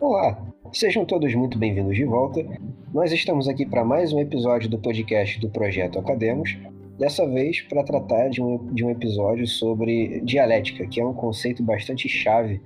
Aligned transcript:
Olá, 0.00 0.42
sejam 0.72 1.04
todos 1.04 1.34
muito 1.34 1.58
bem-vindos 1.58 1.94
de 1.94 2.06
volta. 2.06 2.42
Nós 2.90 3.12
estamos 3.12 3.46
aqui 3.46 3.66
para 3.66 3.84
mais 3.84 4.14
um 4.14 4.18
episódio 4.18 4.66
do 4.66 4.78
podcast 4.78 5.38
do 5.38 5.50
Projeto 5.50 5.98
Academos, 5.98 6.56
dessa 6.98 7.28
vez 7.28 7.60
para 7.60 7.84
tratar 7.84 8.30
de 8.30 8.42
um, 8.42 8.72
de 8.72 8.82
um 8.82 8.88
episódio 8.88 9.46
sobre 9.46 10.22
dialética, 10.22 10.86
que 10.86 11.02
é 11.02 11.04
um 11.04 11.12
conceito 11.12 11.62
bastante 11.62 12.08
chave 12.08 12.62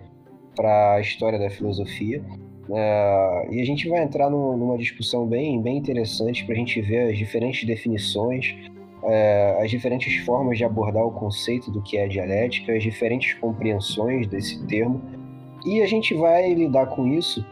para 0.55 0.95
a 0.95 1.01
história 1.01 1.37
da 1.37 1.51
filosofia. 1.51 2.23
Uh, 2.69 3.53
e 3.53 3.61
a 3.61 3.65
gente 3.67 3.89
vai 3.89 4.05
entrar 4.05 4.31
no, 4.31 4.57
numa 4.57 4.79
discussão 4.79 5.27
bem, 5.27 5.61
bem 5.61 5.77
interessante 5.77 6.45
para 6.45 6.55
a 6.55 6.59
gente 6.59 6.81
ver 6.81 7.11
as 7.11 7.19
diferentes 7.19 7.67
definições, 7.67 8.55
uh, 9.03 9.61
as 9.61 9.73
diferentes 9.73 10.25
formas 10.25 10.57
de 10.57 10.65
abordar 10.65 11.05
o 11.05 11.11
conceito 11.11 11.69
do 11.73 11.83
que 11.83 11.99
é 11.99 12.07
dialética, 12.07 12.73
as 12.73 12.83
diferentes 12.85 13.35
compreensões 13.35 14.29
desse 14.29 14.65
termo 14.69 15.24
e 15.65 15.81
a 15.83 15.87
gente 15.87 16.15
vai 16.15 16.53
lidar 16.53 16.87
com 16.87 17.07
isso 17.07 17.45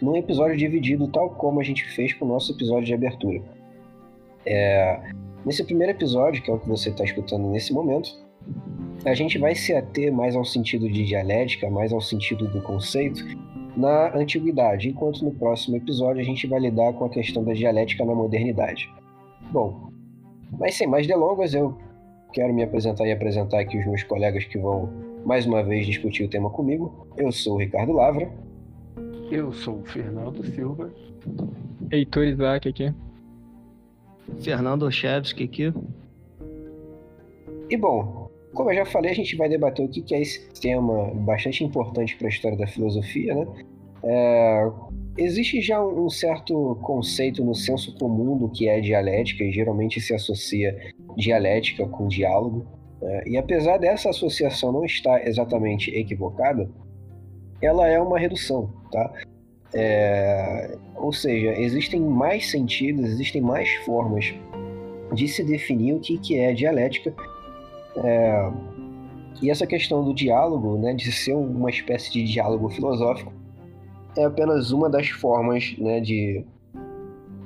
num 0.00 0.16
episódio 0.16 0.56
dividido, 0.56 1.08
tal 1.08 1.30
como 1.30 1.60
a 1.60 1.64
gente 1.64 1.84
fez 1.84 2.12
com 2.12 2.24
o 2.24 2.28
nosso 2.28 2.52
episódio 2.52 2.84
de 2.84 2.94
abertura. 2.94 3.42
É, 4.46 5.00
nesse 5.44 5.64
primeiro 5.64 5.92
episódio, 5.92 6.42
que 6.42 6.50
é 6.50 6.54
o 6.54 6.58
que 6.58 6.68
você 6.68 6.90
está 6.90 7.04
escutando 7.04 7.48
nesse 7.48 7.72
momento, 7.72 8.10
a 9.04 9.14
gente 9.14 9.38
vai 9.38 9.54
se 9.54 9.74
ater 9.74 10.12
mais 10.12 10.36
ao 10.36 10.44
sentido 10.44 10.88
de 10.88 11.04
dialética, 11.04 11.70
mais 11.70 11.92
ao 11.92 12.00
sentido 12.00 12.46
do 12.48 12.60
conceito, 12.62 13.24
na 13.76 14.16
antiguidade, 14.16 14.88
enquanto 14.88 15.24
no 15.24 15.32
próximo 15.32 15.76
episódio 15.76 16.20
a 16.20 16.24
gente 16.24 16.46
vai 16.46 16.60
lidar 16.60 16.92
com 16.92 17.04
a 17.04 17.10
questão 17.10 17.42
da 17.42 17.52
dialética 17.52 18.04
na 18.04 18.14
modernidade. 18.14 18.88
Bom, 19.50 19.90
mas 20.58 20.76
sem 20.76 20.86
mais 20.86 21.06
delongas, 21.06 21.54
eu 21.54 21.76
quero 22.32 22.54
me 22.54 22.62
apresentar 22.62 23.06
e 23.06 23.12
apresentar 23.12 23.60
aqui 23.60 23.78
os 23.78 23.86
meus 23.86 24.02
colegas 24.04 24.44
que 24.44 24.58
vão 24.58 24.88
mais 25.24 25.46
uma 25.46 25.62
vez 25.62 25.86
discutir 25.86 26.24
o 26.24 26.28
tema 26.28 26.50
comigo. 26.50 27.06
Eu 27.16 27.32
sou 27.32 27.54
o 27.54 27.58
Ricardo 27.58 27.92
Lavra. 27.92 28.30
Eu 29.30 29.52
sou 29.52 29.80
o 29.80 29.84
Fernando 29.84 30.44
Silva. 30.44 30.92
Heitor 31.90 32.24
Isaac 32.24 32.68
aqui. 32.68 32.92
Fernando 34.40 34.82
Ochevski 34.82 35.44
aqui. 35.44 35.72
E 37.70 37.76
bom, 37.76 38.30
como 38.52 38.70
eu 38.70 38.76
já 38.76 38.84
falei, 38.84 39.10
a 39.10 39.14
gente 39.14 39.36
vai 39.36 39.48
debater 39.48 39.84
o 39.84 39.88
que 39.88 40.14
é 40.14 40.20
esse 40.20 40.48
tema 40.60 41.10
bastante 41.14 41.64
importante 41.64 42.16
para 42.16 42.26
a 42.26 42.30
história 42.30 42.56
da 42.56 42.66
filosofia, 42.66 43.34
né? 43.34 43.46
É, 44.06 44.70
existe 45.16 45.62
já 45.62 45.82
um 45.82 46.10
certo 46.10 46.76
conceito 46.82 47.42
no 47.42 47.54
senso 47.54 47.96
comum 47.98 48.36
do 48.36 48.50
que 48.50 48.68
é 48.68 48.80
dialética, 48.80 49.42
e 49.42 49.50
geralmente 49.50 50.00
se 50.00 50.14
associa 50.14 50.92
dialética 51.16 51.86
com 51.88 52.06
diálogo. 52.06 52.66
É, 53.02 53.28
e 53.28 53.36
apesar 53.36 53.78
dessa 53.78 54.10
associação 54.10 54.72
não 54.72 54.84
estar 54.84 55.26
exatamente 55.26 55.90
equivocada, 55.90 56.68
ela 57.60 57.86
é 57.86 58.00
uma 58.00 58.18
redução, 58.18 58.70
tá? 58.90 59.12
É, 59.72 60.76
ou 60.96 61.12
seja, 61.12 61.58
existem 61.58 62.00
mais 62.00 62.50
sentidos, 62.50 63.04
existem 63.06 63.40
mais 63.42 63.68
formas 63.84 64.32
de 65.12 65.26
se 65.28 65.42
definir 65.42 65.94
o 65.94 66.00
que, 66.00 66.18
que 66.18 66.38
é 66.38 66.52
dialética. 66.52 67.14
É, 67.96 68.50
e 69.42 69.50
essa 69.50 69.66
questão 69.66 70.04
do 70.04 70.14
diálogo, 70.14 70.78
né, 70.78 70.94
de 70.94 71.10
ser 71.10 71.34
uma 71.34 71.70
espécie 71.70 72.12
de 72.12 72.24
diálogo 72.24 72.68
filosófico, 72.68 73.32
é 74.16 74.24
apenas 74.24 74.70
uma 74.70 74.88
das 74.88 75.08
formas 75.08 75.76
né, 75.78 76.00
de, 76.00 76.44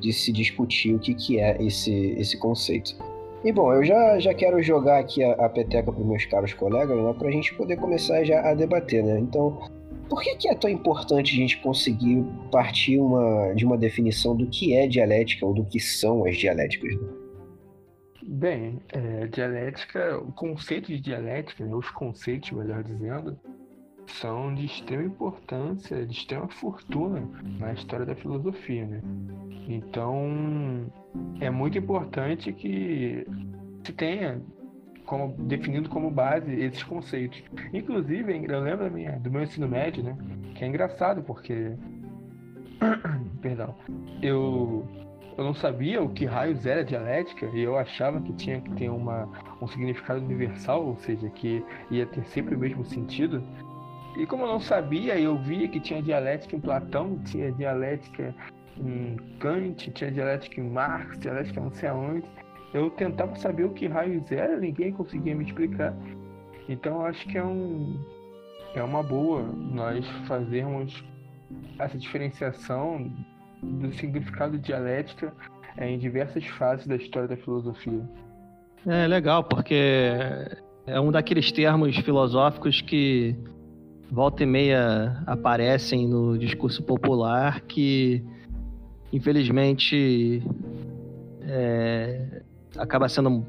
de 0.00 0.12
se 0.12 0.30
discutir 0.30 0.94
o 0.94 0.98
que, 0.98 1.14
que 1.14 1.40
é 1.40 1.56
esse, 1.62 2.14
esse 2.18 2.36
conceito. 2.38 2.96
E 3.44 3.52
bom, 3.52 3.72
eu 3.72 3.84
já, 3.84 4.18
já 4.18 4.34
quero 4.34 4.60
jogar 4.62 4.98
aqui 4.98 5.22
a, 5.22 5.32
a 5.32 5.48
peteca 5.48 5.92
para 5.92 6.04
meus 6.04 6.24
caros 6.26 6.52
colegas, 6.52 6.96
né, 6.96 7.14
para 7.16 7.28
a 7.28 7.30
gente 7.30 7.54
poder 7.54 7.76
começar 7.76 8.24
já 8.24 8.40
a 8.40 8.52
debater, 8.52 9.04
né? 9.04 9.18
Então, 9.20 9.58
por 10.08 10.22
que, 10.22 10.34
que 10.36 10.48
é 10.48 10.54
tão 10.54 10.68
importante 10.68 11.32
a 11.34 11.36
gente 11.36 11.58
conseguir 11.58 12.24
partir 12.50 12.98
uma, 12.98 13.52
de 13.54 13.64
uma 13.64 13.76
definição 13.76 14.34
do 14.34 14.46
que 14.46 14.74
é 14.74 14.88
dialética 14.88 15.46
ou 15.46 15.54
do 15.54 15.64
que 15.64 15.78
são 15.78 16.24
as 16.24 16.36
dialéticas? 16.36 16.96
Né? 16.96 17.08
Bem, 18.22 18.80
é, 18.92 19.26
dialética, 19.26 20.18
o 20.18 20.32
conceito 20.32 20.88
de 20.88 21.00
dialética, 21.00 21.64
né, 21.64 21.74
os 21.74 21.90
conceitos, 21.90 22.50
melhor 22.50 22.82
dizendo, 22.82 23.38
são 24.12 24.54
de 24.54 24.66
extrema 24.66 25.04
importância, 25.04 26.04
de 26.06 26.12
extrema 26.12 26.48
fortuna 26.48 27.28
na 27.58 27.72
história 27.72 28.06
da 28.06 28.14
filosofia, 28.14 28.86
né? 28.86 29.00
Então, 29.68 30.90
é 31.40 31.50
muito 31.50 31.76
importante 31.78 32.52
que 32.52 33.26
se 33.84 33.92
tenha 33.92 34.40
como, 35.04 35.34
definido 35.38 35.88
como 35.88 36.10
base 36.10 36.52
esses 36.52 36.82
conceitos. 36.82 37.42
Inclusive, 37.72 38.46
eu 38.46 38.60
lembro 38.60 38.90
minha, 38.90 39.12
do 39.18 39.30
meu 39.30 39.42
ensino 39.42 39.66
médio, 39.66 40.04
né? 40.04 40.16
Que 40.54 40.64
é 40.64 40.68
engraçado 40.68 41.22
porque. 41.22 41.72
Perdão. 43.40 43.74
Eu, 44.22 44.86
eu 45.36 45.44
não 45.44 45.54
sabia 45.54 46.02
o 46.02 46.08
que 46.08 46.24
raios 46.24 46.66
era 46.66 46.84
dialética 46.84 47.46
e 47.54 47.60
eu 47.60 47.78
achava 47.78 48.20
que 48.20 48.32
tinha 48.34 48.60
que 48.60 48.70
ter 48.72 48.90
uma, 48.90 49.28
um 49.62 49.66
significado 49.66 50.20
universal, 50.20 50.84
ou 50.84 50.96
seja, 50.96 51.28
que 51.30 51.64
ia 51.90 52.04
ter 52.06 52.24
sempre 52.26 52.54
o 52.54 52.58
mesmo 52.58 52.84
sentido. 52.84 53.42
E 54.18 54.26
como 54.26 54.42
eu 54.42 54.48
não 54.48 54.60
sabia, 54.60 55.18
eu 55.18 55.38
via 55.38 55.68
que 55.68 55.78
tinha 55.78 56.02
dialética 56.02 56.56
em 56.56 56.60
Platão, 56.60 57.20
tinha 57.24 57.52
dialética 57.52 58.34
em 58.76 59.16
Kant, 59.38 59.92
tinha 59.92 60.10
dialética 60.10 60.60
em 60.60 60.68
Marx, 60.68 61.20
dialética 61.20 61.60
não 61.60 61.70
sei 61.70 61.88
aonde. 61.88 62.26
Eu 62.74 62.90
tentava 62.90 63.36
saber 63.36 63.64
o 63.64 63.70
que 63.70 63.86
raios 63.86 64.30
era, 64.32 64.56
ninguém 64.56 64.92
conseguia 64.92 65.36
me 65.36 65.44
explicar. 65.44 65.94
Então 66.68 67.06
acho 67.06 67.26
que 67.28 67.38
é 67.38 67.44
um 67.44 67.96
é 68.74 68.82
uma 68.82 69.04
boa 69.04 69.42
nós 69.42 70.04
fazermos 70.26 71.04
essa 71.78 71.96
diferenciação 71.96 73.10
do 73.62 73.92
significado 73.92 74.58
de 74.58 74.64
dialética 74.64 75.32
em 75.80 75.96
diversas 75.96 76.44
fases 76.44 76.88
da 76.88 76.96
história 76.96 77.28
da 77.28 77.36
filosofia. 77.36 78.02
É 78.84 79.06
legal, 79.06 79.44
porque 79.44 80.18
é 80.86 81.00
um 81.00 81.12
daqueles 81.12 81.52
termos 81.52 81.96
filosóficos 81.98 82.80
que 82.80 83.36
volta 84.10 84.42
e 84.42 84.46
meia 84.46 85.22
aparecem 85.26 86.08
no 86.08 86.38
discurso 86.38 86.82
popular 86.82 87.60
que 87.62 88.24
infelizmente, 89.12 90.42
é, 91.42 92.42
acaba 92.76 93.08
sendo 93.08 93.46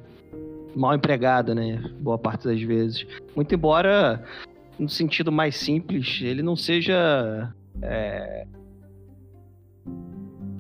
mal 0.76 0.96
empregado, 0.96 1.54
né? 1.54 1.84
Boa 2.00 2.18
parte 2.18 2.48
das 2.48 2.62
vezes. 2.62 3.06
Muito 3.36 3.54
embora, 3.54 4.24
no 4.78 4.90
sentido 4.90 5.32
mais 5.32 5.56
simples, 5.56 6.20
ele 6.22 6.42
não 6.42 6.56
seja 6.56 7.54
é, 7.82 8.48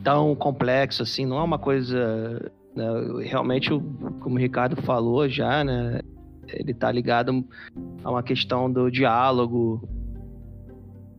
tão 0.04 0.36
complexo 0.36 1.04
assim, 1.04 1.26
não 1.26 1.38
é 1.38 1.44
uma 1.44 1.60
coisa. 1.60 2.52
Né? 2.76 2.86
Realmente, 3.24 3.70
como 4.20 4.36
o 4.36 4.40
Ricardo 4.40 4.81
falou 4.81 5.28
já, 5.30 5.64
né? 5.64 6.02
Ele 6.48 6.72
está 6.72 6.92
ligado 6.92 7.46
a 8.04 8.12
uma 8.12 8.24
questão 8.24 8.72
do 8.72 8.90
diálogo 8.90 9.88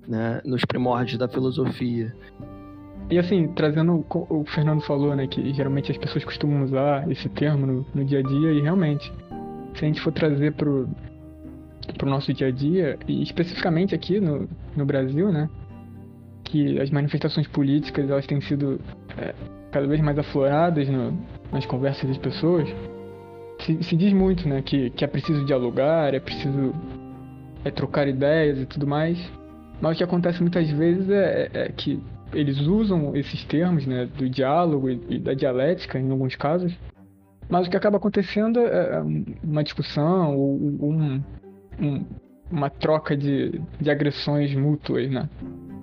né? 0.07 0.41
nos 0.45 0.65
primórdios 0.65 1.19
da 1.19 1.29
filosofia. 1.29 2.13
E 3.11 3.19
assim, 3.19 3.49
trazendo 3.49 4.07
o, 4.09 4.41
o 4.41 4.45
Fernando 4.45 4.81
falou, 4.83 5.17
né, 5.17 5.27
que 5.27 5.53
geralmente 5.53 5.91
as 5.91 5.99
pessoas 5.99 6.25
costumam 6.25 6.63
usar 6.63 7.11
esse 7.11 7.29
termo 7.29 7.67
no, 7.67 7.87
no 7.93 8.05
dia 8.05 8.21
a 8.21 8.23
dia, 8.23 8.53
e 8.53 8.61
realmente, 8.61 9.13
se 9.75 9.85
a 9.85 9.89
gente 9.89 10.01
for 10.01 10.13
trazer 10.13 10.53
pro, 10.53 10.89
pro 11.99 12.09
nosso 12.09 12.33
dia 12.33 12.47
a 12.47 12.51
dia, 12.53 12.97
e 13.09 13.21
especificamente 13.21 13.97
aqui 13.97 14.21
no, 14.21 14.49
no 14.77 14.87
Brasil, 14.87 15.33
né, 15.33 15.51
que 16.45 16.79
as 16.81 16.89
manifestações 16.91 17.49
políticas 17.49 18.09
elas 18.09 18.27
têm 18.27 18.41
sido 18.43 18.81
é, 19.19 19.35
cada 19.73 19.89
vez 19.89 20.01
mais 20.01 20.17
afloradas 20.17 20.89
no, 20.89 21.19
nas 21.51 21.67
conversas 21.67 22.09
das 22.09 22.19
pessoas, 22.19 22.69
se, 23.61 23.83
se, 23.83 23.97
diz 23.97 24.13
muito, 24.13 24.49
né, 24.49 24.63
que, 24.63 24.91
que 24.91 25.05
é 25.05 25.09
preciso 25.09 25.45
dialogar, 25.45 26.15
é 26.15 26.21
preciso 26.21 26.75
é, 27.65 27.71
trocar 27.71 28.09
ideias 28.09 28.59
e 28.59 28.67
tudo 28.67 28.87
mais, 28.87 29.19
mas 29.81 29.95
o 29.95 29.99
que 29.99 30.05
acontece 30.05 30.41
muitas 30.41 30.71
vezes 30.71 31.09
é, 31.11 31.51
é, 31.53 31.63
é 31.63 31.69
que 31.69 32.03
eles 32.33 32.61
usam 32.61 33.17
esses 33.17 33.45
termos, 33.45 33.87
né, 33.87 34.07
do 34.07 34.29
diálogo 34.29 34.89
e, 34.89 35.19
da 35.19 35.35
dialética 35.35 35.99
em 35.99 36.11
alguns 36.11 36.37
casos, 36.37 36.73
mas 37.49 37.67
o 37.67 37.71
que 37.71 37.77
acaba 37.77 37.97
acontecendo 37.97 38.61
é, 38.61 38.97
é 38.97 39.03
uma 39.43 39.65
discussão 39.65 40.37
ou 40.37 40.93
um, 40.93 41.23
um, 41.81 42.05
uma 42.51 42.71
troca 42.71 43.17
de, 43.17 43.61
de 43.81 43.91
agressões 43.91 44.55
mútuas, 44.55 45.11
né? 45.11 45.29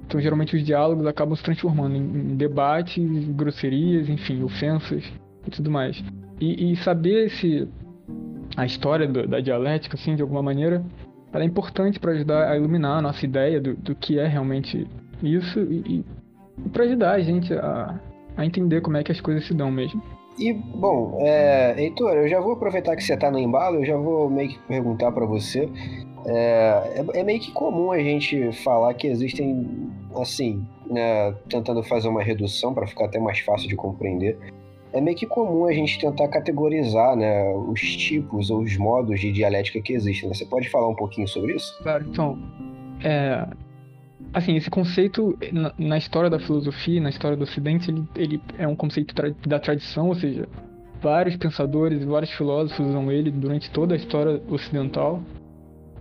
Então, 0.05 0.21
geralmente, 0.21 0.55
os 0.55 0.63
diálogos 0.63 1.05
acabam 1.05 1.35
se 1.35 1.43
transformando 1.43 1.97
em, 1.97 2.31
em 2.31 2.37
debates, 2.37 3.27
grosserias, 3.31 4.07
enfim, 4.07 4.41
ofensas 4.41 5.03
e 5.45 5.51
tudo 5.51 5.69
mais. 5.69 6.01
E, 6.39 6.71
e 6.71 6.75
saber 6.77 7.27
esse, 7.27 7.67
a 8.55 8.65
história 8.65 9.07
do, 9.07 9.27
da 9.27 9.39
dialética, 9.39 9.95
assim, 9.95 10.15
de 10.15 10.21
alguma 10.21 10.43
maneira, 10.43 10.83
ela 11.33 11.43
é 11.43 11.47
importante 11.47 11.99
para 11.99 12.11
ajudar 12.11 12.49
a 12.51 12.57
iluminar 12.57 12.99
a 12.99 13.01
nossa 13.01 13.25
ideia 13.25 13.59
do, 13.59 13.75
do 13.75 13.95
que 13.95 14.19
é 14.19 14.27
realmente 14.27 14.87
isso 15.21 15.59
e, 15.59 16.03
para 16.71 16.83
ajudar 16.83 17.11
a 17.13 17.19
gente 17.19 17.53
a, 17.53 17.99
a 18.35 18.45
entender 18.45 18.81
como 18.81 18.97
é 18.97 19.03
que 19.03 19.11
as 19.11 19.21
coisas 19.21 19.45
se 19.45 19.53
dão 19.53 19.71
mesmo. 19.71 20.01
E, 20.39 20.53
bom, 20.53 21.17
é, 21.19 21.73
Heitor, 21.81 22.13
eu 22.13 22.27
já 22.27 22.39
vou 22.39 22.53
aproveitar 22.53 22.95
que 22.95 23.03
você 23.03 23.15
está 23.15 23.31
no 23.31 23.39
embalo, 23.39 23.77
eu 23.77 23.85
já 23.85 23.97
vou 23.97 24.29
meio 24.29 24.49
que 24.49 24.59
perguntar 24.59 25.11
para 25.11 25.25
você. 25.25 25.67
É, 26.25 27.03
é, 27.13 27.19
é, 27.19 27.23
meio 27.23 27.39
que 27.39 27.51
comum 27.51 27.91
a 27.91 27.97
gente 27.97 28.51
falar 28.63 28.93
que 28.93 29.07
existem, 29.07 29.89
assim, 30.15 30.63
né, 30.85 31.33
tentando 31.49 31.81
fazer 31.81 32.07
uma 32.07 32.21
redução 32.21 32.73
para 32.73 32.85
ficar 32.85 33.05
até 33.05 33.19
mais 33.19 33.39
fácil 33.39 33.67
de 33.67 33.75
compreender. 33.75 34.37
É 34.97 35.01
meio 35.01 35.15
que 35.15 35.27
comum 35.27 35.65
a 35.65 35.71
gente 35.71 35.99
tentar 35.99 36.27
categorizar 36.27 37.15
né, 37.15 37.53
os 37.53 37.79
tipos 37.79 38.49
ou 38.49 38.61
os 38.61 38.75
modos 38.77 39.19
de 39.19 39.31
dialética 39.31 39.79
que 39.79 39.93
existem. 39.93 40.27
Né? 40.27 40.33
Você 40.33 40.45
pode 40.45 40.67
falar 40.69 40.87
um 40.87 40.95
pouquinho 40.95 41.27
sobre 41.27 41.55
isso? 41.55 41.77
Claro, 41.83 42.03
então. 42.09 42.39
É, 43.03 43.47
assim, 44.33 44.55
esse 44.55 44.71
conceito 44.71 45.37
na, 45.53 45.71
na, 45.77 45.97
história 45.99 46.31
da 46.31 46.39
filosofia, 46.39 46.99
na 46.99 47.09
história 47.09 47.37
do 47.37 47.43
Ocidente, 47.43 47.91
ele, 47.91 48.03
ele 48.15 48.41
é 48.57 48.67
um 48.67 48.75
conceito 48.75 49.13
tra 49.13 49.29
da 49.45 49.59
tradição, 49.59 50.07
ou 50.07 50.15
seja, 50.15 50.49
vários 50.99 51.35
pensadores 51.35 52.01
e 52.01 52.05
vários 52.05 52.31
filósofos 52.31 52.87
usam 52.87 53.11
ele 53.11 53.29
durante 53.29 53.69
toda 53.69 53.93
a 53.93 53.97
história 53.97 54.41
ocidental. 54.49 55.21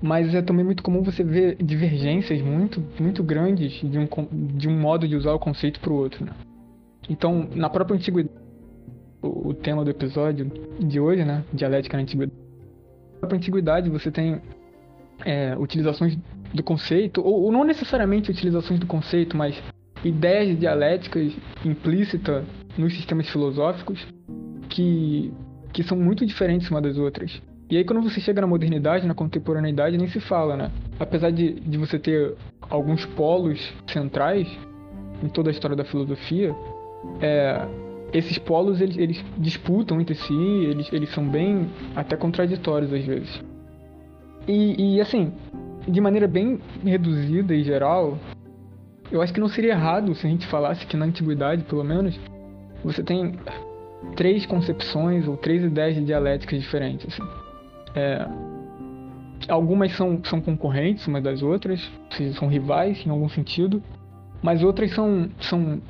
Mas 0.00 0.34
é 0.34 0.40
também 0.40 0.64
muito 0.64 0.82
comum 0.82 1.02
você 1.02 1.22
ver 1.22 1.56
divergências 1.62 2.40
muito, 2.40 2.82
muito 2.98 3.22
grandes 3.22 3.72
de 3.72 3.98
um, 3.98 4.08
de 4.56 4.68
um 4.68 4.80
modo 4.80 5.06
de 5.06 5.16
usar 5.16 5.34
o 5.34 5.38
conceito 5.38 5.80
para 5.80 5.92
o 5.92 5.96
outro. 5.96 6.24
Né? 6.24 6.32
Então, 7.10 7.46
na 7.54 7.68
própria 7.68 7.94
antiguidade, 7.94 8.45
o, 9.26 9.54
tema 9.54 9.84
do 9.84 9.90
episódio 9.90 10.50
de 10.78 11.00
hoje, 11.00 11.24
né, 11.24 11.44
dialética 11.52 11.96
na 11.96 12.02
antiguidade, 12.02 12.38
na 13.22 13.36
antiguidade 13.36 13.90
você 13.90 14.10
tem 14.10 14.40
é, 15.24 15.56
utilizações 15.58 16.18
do 16.54 16.62
conceito, 16.62 17.20
ou, 17.20 17.44
ou, 17.44 17.52
não 17.52 17.64
necessariamente 17.64 18.30
utilizações 18.30 18.78
do 18.78 18.86
conceito, 18.86 19.36
mas 19.36 19.60
ideias 20.04 20.58
dialéticas 20.58 21.32
implícitas 21.64 22.44
nos 22.76 22.94
sistemas 22.94 23.28
filosóficos 23.28 24.06
que, 24.68 25.32
que 25.72 25.82
são 25.82 25.96
muito 25.96 26.24
diferentes 26.24 26.70
umas 26.70 26.82
das 26.82 26.98
outras. 26.98 27.40
E 27.68 27.76
aí 27.76 27.84
quando 27.84 28.02
você 28.02 28.20
chega 28.20 28.40
na 28.40 28.46
modernidade, 28.46 29.06
na 29.06 29.14
contemporaneidade, 29.14 29.98
nem 29.98 30.06
se 30.08 30.20
fala, 30.20 30.56
né? 30.56 30.70
Apesar 31.00 31.30
de, 31.30 31.54
de 31.54 31.76
você 31.76 31.98
ter 31.98 32.34
alguns 32.70 33.04
polos 33.04 33.60
centrais 33.88 34.46
em 35.22 35.28
toda 35.28 35.50
a 35.50 35.52
história 35.52 35.76
da 35.76 35.84
filosofia, 35.84 36.54
é, 37.20 37.66
esses 38.16 38.38
polos 38.38 38.80
eles, 38.80 38.96
eles 38.96 39.24
disputam 39.38 40.00
entre 40.00 40.14
si, 40.14 40.34
eles, 40.34 40.92
eles 40.92 41.10
são 41.10 41.26
bem 41.28 41.68
até 41.94 42.16
contraditórios 42.16 42.92
às 42.92 43.04
vezes. 43.04 43.42
E, 44.48 44.96
e 44.96 45.00
assim, 45.00 45.32
de 45.86 46.00
maneira 46.00 46.26
bem 46.26 46.58
reduzida 46.84 47.54
e 47.54 47.62
geral, 47.62 48.18
eu 49.10 49.20
acho 49.22 49.32
que 49.32 49.40
não 49.40 49.48
seria 49.48 49.72
errado 49.72 50.14
se 50.14 50.26
a 50.26 50.30
gente 50.30 50.46
falasse 50.46 50.86
que 50.86 50.96
na 50.96 51.06
antiguidade, 51.06 51.64
pelo 51.64 51.84
menos, 51.84 52.18
você 52.82 53.02
tem 53.02 53.38
três 54.16 54.46
concepções 54.46 55.26
ou 55.26 55.36
três 55.36 55.62
ideias 55.62 55.96
de 55.96 56.04
dialéticas 56.04 56.60
diferentes. 56.60 57.06
Assim. 57.06 57.28
É, 57.94 58.26
algumas 59.48 59.92
são, 59.92 60.20
são 60.24 60.40
concorrentes 60.40 61.06
umas 61.06 61.22
das 61.22 61.42
outras, 61.42 61.80
ou 62.10 62.16
seja, 62.16 62.38
são 62.38 62.48
rivais 62.48 63.04
em 63.06 63.10
algum 63.10 63.28
sentido, 63.28 63.82
mas 64.42 64.62
outras 64.62 64.92
são, 64.92 65.28
são 65.40 65.80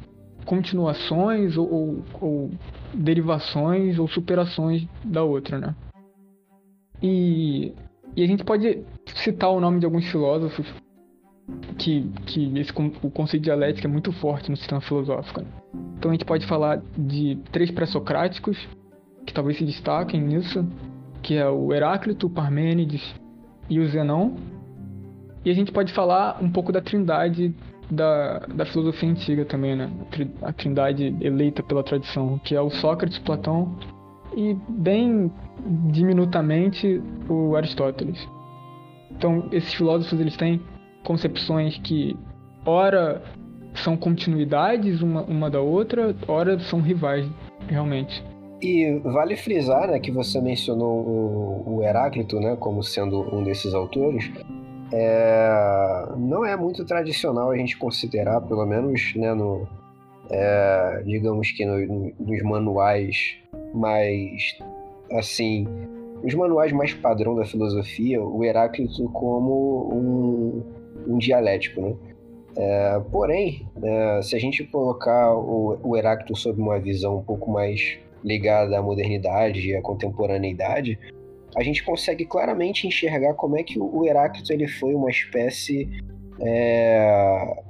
continuações 0.47 1.59
ou, 1.59 1.71
ou, 1.71 2.05
ou 2.21 2.51
derivações 2.95 3.99
ou 3.99 4.09
superações 4.09 4.87
da 5.05 5.23
outra, 5.23 5.59
né? 5.59 5.75
E 7.03 7.75
e 8.17 8.23
a 8.23 8.27
gente 8.27 8.43
pode 8.43 8.83
citar 9.17 9.51
o 9.51 9.61
nome 9.61 9.79
de 9.79 9.85
alguns 9.85 10.11
filósofos 10.11 10.67
que, 11.77 12.11
que 12.25 12.59
esse, 12.59 12.73
o 13.03 13.11
conceito 13.11 13.43
de 13.43 13.51
dialética 13.51 13.87
é 13.87 13.91
muito 13.91 14.11
forte 14.11 14.51
no 14.51 14.57
sistema 14.57 14.81
filosófico. 14.81 15.43
Né? 15.43 15.47
Então 15.99 16.11
a 16.11 16.15
gente 16.15 16.25
pode 16.25 16.47
falar 16.47 16.81
de 16.97 17.39
três 17.53 17.71
pré-socráticos 17.71 18.57
que 19.27 19.35
talvez 19.35 19.59
se 19.59 19.65
destaquem 19.67 20.23
nisso, 20.23 20.67
que 21.23 21.35
é 21.35 21.47
o 21.47 21.75
Heráclito, 21.75 22.27
o 22.27 22.31
Parmênides 22.31 23.03
e 23.69 23.79
o 23.79 23.87
Zenão. 23.87 24.35
E 25.45 25.51
a 25.51 25.55
gente 25.55 25.71
pode 25.71 25.93
falar 25.93 26.43
um 26.43 26.51
pouco 26.51 26.73
da 26.73 26.81
trindade 26.81 27.55
da, 27.91 28.39
da 28.41 28.67
filosofia 28.67 29.09
antiga 29.09 29.45
também, 29.45 29.77
né? 29.77 29.91
A 30.43 30.53
trindade 30.53 31.17
eleita 31.21 31.63
pela 31.63 31.83
tradição, 31.83 32.39
que 32.45 32.55
é 32.55 32.61
o 32.61 32.71
Sócrates, 32.71 33.19
Platão 33.19 33.77
e 34.37 34.57
bem 34.69 35.31
diminutamente 35.91 37.03
o 37.29 37.57
Aristóteles. 37.57 38.19
Então, 39.11 39.49
esses 39.53 39.73
filósofos 39.75 40.21
eles 40.21 40.37
têm 40.37 40.61
concepções 41.05 41.79
que 41.79 42.17
ora 42.65 43.23
são 43.75 43.97
continuidades 43.97 45.03
uma, 45.03 45.23
uma 45.23 45.51
da 45.51 45.61
outra, 45.61 46.15
ora 46.27 46.59
são 46.61 46.81
rivais, 46.81 47.27
realmente. 47.69 48.23
E 48.61 49.01
vale 49.05 49.37
frisar, 49.37 49.89
né, 49.89 49.99
que 50.01 50.11
você 50.11 50.41
mencionou 50.41 51.01
o, 51.01 51.77
o 51.77 51.83
Heráclito, 51.83 52.41
né, 52.41 52.57
como 52.57 52.83
sendo 52.83 53.21
um 53.35 53.45
desses 53.45 53.75
autores. 53.75 54.31
É, 54.93 56.13
não 56.17 56.45
é 56.45 56.57
muito 56.57 56.85
tradicional 56.85 57.51
a 57.51 57.57
gente 57.57 57.77
considerar, 57.77 58.41
pelo 58.43 58.65
menos, 58.65 59.15
né, 59.17 59.35
no, 59.35 59.67
é, 60.31 61.03
digamos 61.05 61.51
que 61.53 61.65
no, 61.65 61.79
no, 61.87 62.13
nos 62.19 62.43
manuais 62.43 63.37
mais 63.75 64.57
assim, 65.13 65.67
os 66.23 66.35
manuais 66.35 66.73
mais 66.73 66.93
padrão 66.93 67.35
da 67.35 67.45
filosofia, 67.45 68.23
o 68.23 68.45
Heráclito 68.45 69.09
como 69.11 69.89
um, 69.93 70.63
um 71.07 71.19
dialético, 71.19 71.81
né? 71.81 71.95
É, 72.57 73.01
porém, 73.13 73.69
é, 73.83 74.23
se 74.23 74.35
a 74.35 74.39
gente 74.39 74.65
colocar 74.65 75.35
o, 75.35 75.79
o 75.83 75.97
Heráclito 75.97 76.35
sob 76.35 76.61
uma 76.61 76.81
visão 76.81 77.19
um 77.19 77.23
pouco 77.23 77.51
mais 77.51 77.99
ligada 78.25 78.79
à 78.79 78.83
modernidade 78.83 79.69
e 79.69 79.77
à 79.77 79.83
contemporaneidade, 79.83 80.99
a 81.57 81.63
gente 81.63 81.83
consegue 81.83 82.27
claramente 82.27 82.87
enxergar 82.87 83.35
como 83.35 83.59
é 83.59 83.63
que 83.63 83.79
o 83.79 84.05
Heráclito 84.05 84.53
ele 84.53 84.69
foi 84.69 84.95
uma 84.95 85.11
espécie 85.11 85.89
é, 86.41 87.65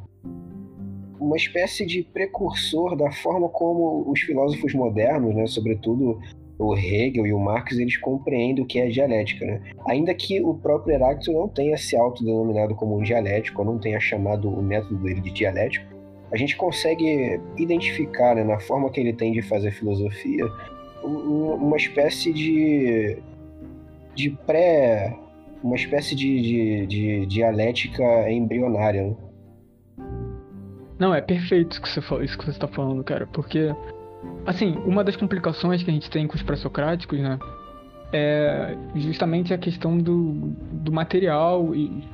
uma 1.21 1.37
espécie 1.37 1.87
de 1.87 2.03
precursor 2.03 2.97
da 2.97 3.11
forma 3.11 3.49
como 3.49 4.05
os 4.11 4.21
filósofos 4.21 4.75
modernos, 4.75 5.35
né, 5.35 5.47
sobretudo 5.47 6.21
o 6.59 6.75
Hegel 6.75 7.27
e 7.27 7.33
o 7.33 7.39
Marx, 7.39 7.79
eles 7.79 7.97
compreendem 7.99 8.65
o 8.65 8.67
que 8.67 8.81
é 8.81 8.89
dialética. 8.89 9.45
Né? 9.45 9.61
Ainda 9.89 10.15
que 10.15 10.41
o 10.41 10.55
próprio 10.55 10.95
Heráclito 10.95 11.33
não 11.33 11.49
tenha 11.49 11.77
se 11.77 11.95
autodenominado 11.97 12.75
como 12.75 12.99
um 12.99 13.03
dialético, 13.03 13.61
ou 13.61 13.67
não 13.67 13.79
tenha 13.79 14.01
chamado 14.01 14.49
o 14.49 14.63
método 14.63 14.97
dele 15.03 15.21
de 15.21 15.31
dialético, 15.31 15.87
a 16.33 16.37
gente 16.37 16.57
consegue 16.57 17.41
identificar 17.57 18.35
né, 18.35 18.43
na 18.43 18.59
forma 18.59 18.91
que 18.91 19.01
ele 19.01 19.13
tem 19.13 19.33
de 19.33 19.43
fazer 19.43 19.71
filosofia 19.71 20.45
uma 21.05 21.77
espécie 21.77 22.33
de, 22.33 23.19
de 24.17 24.31
pré. 24.31 25.17
uma 25.63 25.77
espécie 25.77 26.17
de, 26.17 26.41
de, 26.41 26.87
de 26.87 27.27
dialética 27.27 28.31
embrionária. 28.31 29.05
Né? 29.05 29.17
Não, 30.99 31.15
é 31.15 31.21
perfeito 31.21 31.73
isso 31.73 31.83
que 31.83 31.89
você, 31.89 32.25
isso 32.25 32.39
que 32.39 32.45
você 32.45 32.51
está 32.51 32.67
falando, 32.67 33.05
cara, 33.05 33.27
porque 33.27 33.71
Assim, 34.47 34.77
uma 34.85 35.03
das 35.03 35.17
complicações 35.17 35.83
que 35.83 35.91
a 35.91 35.95
gente 35.95 36.11
tem 36.11 36.27
com 36.27 36.37
os 36.37 36.43
pré-socráticos, 36.43 37.19
né? 37.19 37.39
É 38.13 38.77
justamente 38.95 39.53
a 39.53 39.59
questão 39.59 39.99
do, 39.99 40.55
do 40.73 40.93
material 40.93 41.75
e, 41.75 42.05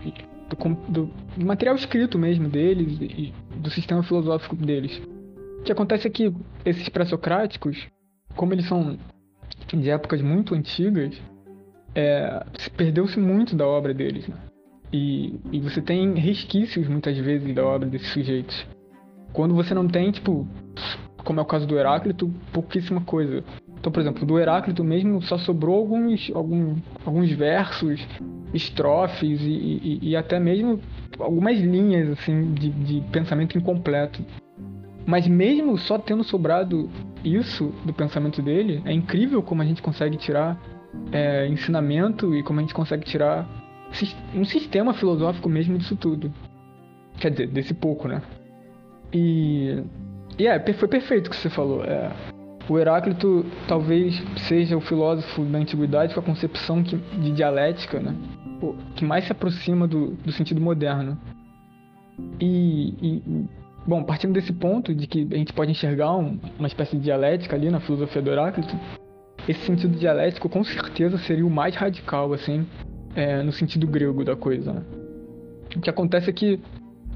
do, 0.48 1.10
do, 1.36 1.44
material 1.44 1.76
escrito 1.76 2.18
mesmo 2.18 2.48
deles 2.48 2.98
e 3.00 3.32
do 3.56 3.70
sistema 3.70 4.02
filosófico 4.02 4.56
deles. 4.56 5.00
O 5.60 5.62
que 5.62 5.72
acontece 5.72 6.06
é 6.08 6.10
que 6.10 6.34
esses 6.64 6.88
pré-socráticos, 6.88 7.86
como 8.34 8.54
eles 8.54 8.66
são 8.66 8.96
de 9.68 9.90
épocas 9.90 10.22
muito 10.22 10.54
antigas, 10.54 11.14
é, 11.94 12.44
perdeu-se 12.76 13.18
muito 13.18 13.54
da 13.54 13.66
obra 13.66 13.92
deles, 13.92 14.26
né? 14.26 14.36
E, 14.92 15.40
e 15.50 15.60
você 15.60 15.80
tem 15.80 16.14
resquícios 16.14 16.86
muitas 16.86 17.16
vezes 17.16 17.54
da 17.54 17.64
obra 17.64 17.88
desses 17.88 18.08
sujeitos. 18.08 18.66
Quando 19.32 19.54
você 19.54 19.72
não 19.72 19.88
tem, 19.88 20.10
tipo, 20.10 20.46
como 21.24 21.40
é 21.40 21.42
o 21.42 21.46
caso 21.46 21.66
do 21.66 21.78
Heráclito, 21.78 22.30
pouquíssima 22.52 23.00
coisa. 23.00 23.42
Então, 23.78 23.90
por 23.90 24.00
exemplo, 24.00 24.26
do 24.26 24.38
Heráclito 24.38 24.84
mesmo 24.84 25.22
só 25.22 25.38
sobrou 25.38 25.76
alguns, 25.76 26.30
alguns 27.04 27.32
versos, 27.32 28.06
estrofes 28.52 29.40
e, 29.40 29.50
e, 29.50 29.98
e, 30.10 30.16
até 30.16 30.38
mesmo 30.38 30.78
algumas 31.18 31.58
linhas 31.58 32.10
assim 32.10 32.52
de, 32.52 32.70
de 32.70 33.00
pensamento 33.10 33.56
incompleto. 33.56 34.22
Mas 35.06 35.26
mesmo 35.26 35.76
só 35.78 35.98
tendo 35.98 36.22
sobrado 36.22 36.88
isso 37.24 37.72
do 37.84 37.92
pensamento 37.92 38.40
dele, 38.40 38.82
é 38.84 38.92
incrível 38.92 39.42
como 39.42 39.62
a 39.62 39.64
gente 39.64 39.82
consegue 39.82 40.16
tirar 40.16 40.60
é, 41.10 41.46
ensinamento 41.46 42.34
e 42.34 42.42
como 42.42 42.60
a 42.60 42.62
gente 42.62 42.74
consegue 42.74 43.04
tirar 43.04 43.48
um 44.34 44.44
sistema 44.44 44.94
filosófico 44.94 45.48
mesmo 45.48 45.76
disso 45.78 45.96
tudo. 45.96 46.32
Quer 47.18 47.30
dizer, 47.30 47.48
desse 47.48 47.74
pouco, 47.74 48.08
né? 48.08 48.22
E 49.12 49.82
e 50.38 50.46
é, 50.46 50.72
foi 50.72 50.88
perfeito 50.88 51.26
o 51.26 51.30
que 51.30 51.36
você 51.36 51.50
falou. 51.50 51.84
É, 51.84 52.10
o 52.68 52.78
Heráclito 52.78 53.44
talvez 53.68 54.20
seja 54.48 54.76
o 54.76 54.80
filósofo 54.80 55.44
da 55.44 55.58
antiguidade 55.58 56.14
com 56.14 56.20
a 56.20 56.22
concepção 56.22 56.82
que, 56.82 56.96
de 56.96 57.32
dialética, 57.32 58.00
né? 58.00 58.14
que 58.94 59.04
mais 59.04 59.24
se 59.24 59.32
aproxima 59.32 59.88
do, 59.88 60.12
do 60.12 60.32
sentido 60.32 60.60
moderno. 60.60 61.18
E, 62.40 62.94
e, 63.02 63.48
bom, 63.86 64.04
partindo 64.04 64.32
desse 64.32 64.52
ponto 64.52 64.94
de 64.94 65.06
que 65.06 65.26
a 65.32 65.36
gente 65.36 65.52
pode 65.52 65.72
enxergar 65.72 66.14
um, 66.16 66.38
uma 66.58 66.68
espécie 66.68 66.96
de 66.96 67.02
dialética 67.02 67.56
ali 67.56 67.70
na 67.70 67.80
filosofia 67.80 68.22
do 68.22 68.30
Heráclito, 68.30 68.74
esse 69.48 69.64
sentido 69.66 69.96
dialético 69.98 70.48
com 70.48 70.62
certeza 70.62 71.18
seria 71.18 71.46
o 71.46 71.50
mais 71.50 71.74
radical, 71.74 72.32
assim, 72.32 72.66
é, 73.14 73.42
no 73.42 73.52
sentido 73.52 73.86
grego 73.86 74.24
da 74.24 74.36
coisa. 74.36 74.72
Né? 74.72 74.82
O 75.76 75.80
que 75.80 75.90
acontece 75.90 76.30
é 76.30 76.32
que 76.32 76.60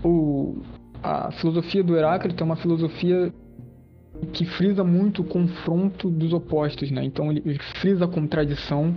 o, 0.03 0.61
a 1.03 1.31
filosofia 1.33 1.83
do 1.83 1.97
Heráclito 1.97 2.43
é 2.43 2.45
uma 2.45 2.57
filosofia 2.57 3.33
que 4.33 4.45
frisa 4.45 4.83
muito 4.83 5.23
o 5.23 5.25
confronto 5.25 6.11
dos 6.11 6.33
opostos, 6.33 6.91
né? 6.91 7.05
Então 7.05 7.31
ele 7.31 7.59
frisa 7.81 8.07
a 8.07 8.09
contradição 8.09 8.95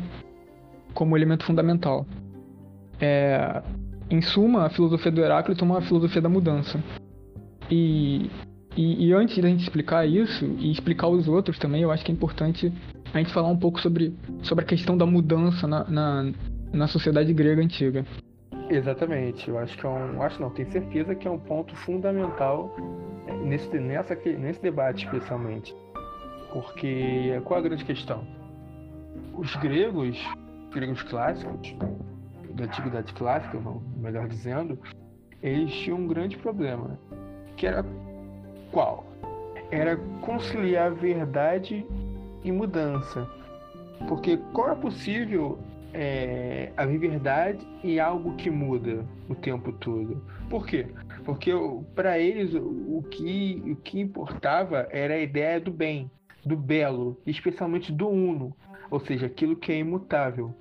como 0.94 1.16
elemento 1.16 1.44
fundamental. 1.44 2.06
É, 3.00 3.62
em 4.10 4.22
suma, 4.22 4.66
a 4.66 4.70
filosofia 4.70 5.12
do 5.12 5.22
Heráclito 5.22 5.64
é 5.64 5.68
uma 5.68 5.82
filosofia 5.82 6.22
da 6.22 6.30
mudança. 6.30 6.82
E, 7.70 8.30
e, 8.76 9.08
e, 9.08 9.14
antes 9.14 9.38
da 9.38 9.48
gente 9.48 9.62
explicar 9.62 10.08
isso 10.08 10.46
e 10.58 10.72
explicar 10.72 11.08
os 11.08 11.28
outros 11.28 11.60
também, 11.60 11.84
eu 11.84 11.92
acho 11.92 12.04
que 12.04 12.12
é 12.12 12.16
importante 12.16 12.74
a 13.14 13.18
gente 13.18 13.34
falar 13.34 13.48
um 13.48 13.58
pouco 13.58 13.80
sobre, 13.80 14.14
sobre 14.44 14.64
a 14.64 14.68
questão 14.68 14.98
da 14.98 15.06
mudança 15.06 15.68
na, 15.68 15.84
na, 15.90 16.32
na 16.72 16.88
sociedade 16.88 17.34
grega 17.34 17.62
antiga. 17.62 18.06
Exatamente, 18.70 19.50
eu 19.50 19.58
acho 19.58 19.78
que 19.78 19.86
é 19.86 19.90
um. 19.90 20.22
Acho 20.22 20.40
não, 20.42 20.52
tenho 20.52 20.72
certeza 20.72 21.16
que 21.16 21.28
é 21.28 21.32
um 21.32 21.40
ponto 21.40 21.76
fundamental 21.76 22.76
nesse, 23.44 23.68
nessa, 23.80 24.16
nesse 24.16 24.62
debate, 24.62 25.06
especialmente. 25.06 25.76
Porque 26.54 27.42
qual 27.46 27.60
é 27.60 27.62
a 27.62 27.68
grande 27.68 27.86
questão? 27.86 28.26
Os 29.34 29.56
gregos, 29.56 30.18
gregos 30.72 31.02
clássicos, 31.04 31.76
da 32.54 32.66
antiguidade 32.66 33.14
clássica, 33.14 33.60
melhor 33.98 34.28
dizendo, 34.28 34.78
eles 35.42 35.74
tinham 35.74 36.00
um 36.00 36.08
grande 36.08 36.38
problema, 36.38 37.00
que 37.56 37.66
era 37.66 37.84
qual? 38.72 39.06
Era 39.72 39.98
conciliar 40.22 40.94
verdade 40.94 41.86
e 42.44 42.52
mudança. 42.52 43.28
Porque 44.08 44.38
qual 44.54 44.72
é 44.72 44.76
possível 44.76 45.60
é, 45.94 46.72
a 46.78 46.86
verdade 46.86 47.66
e 47.84 48.00
algo 48.00 48.36
que 48.36 48.50
muda 48.50 49.06
o 49.28 49.36
tempo 49.36 49.72
todo? 49.74 50.24
Por 50.50 50.66
quê? 50.66 50.88
Porque 51.26 51.52
para 51.96 52.18
eles 52.18 52.54
o 52.56 53.04
que, 53.10 53.62
o 53.66 53.76
que 53.76 54.00
importava 54.00 54.88
era 54.90 55.16
a 55.16 55.20
ideia 55.20 55.60
do 55.60 55.72
bem, 55.72 56.10
do 56.46 56.56
belo, 56.56 57.20
especialmente 57.26 57.92
do 57.92 58.08
uno, 58.08 58.56
ou 58.90 59.00
seja, 59.00 59.26
aquilo 59.26 59.56
que 59.56 59.72
é 59.72 59.78
imutável. 59.78 60.54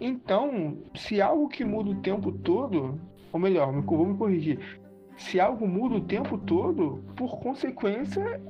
Então, 0.00 0.78
se 0.94 1.20
algo 1.20 1.48
que 1.48 1.64
muda 1.64 1.90
o 1.90 2.00
tempo 2.00 2.32
todo, 2.32 2.98
ou 3.32 3.38
melhor, 3.40 3.72
vou 3.72 4.06
me 4.06 4.16
corrigir, 4.16 4.80
se 5.16 5.38
algo 5.38 5.68
muda 5.68 5.96
o 5.96 6.00
tempo 6.00 6.38
todo, 6.38 7.04
por 7.14 7.38
consequência, 7.38 8.40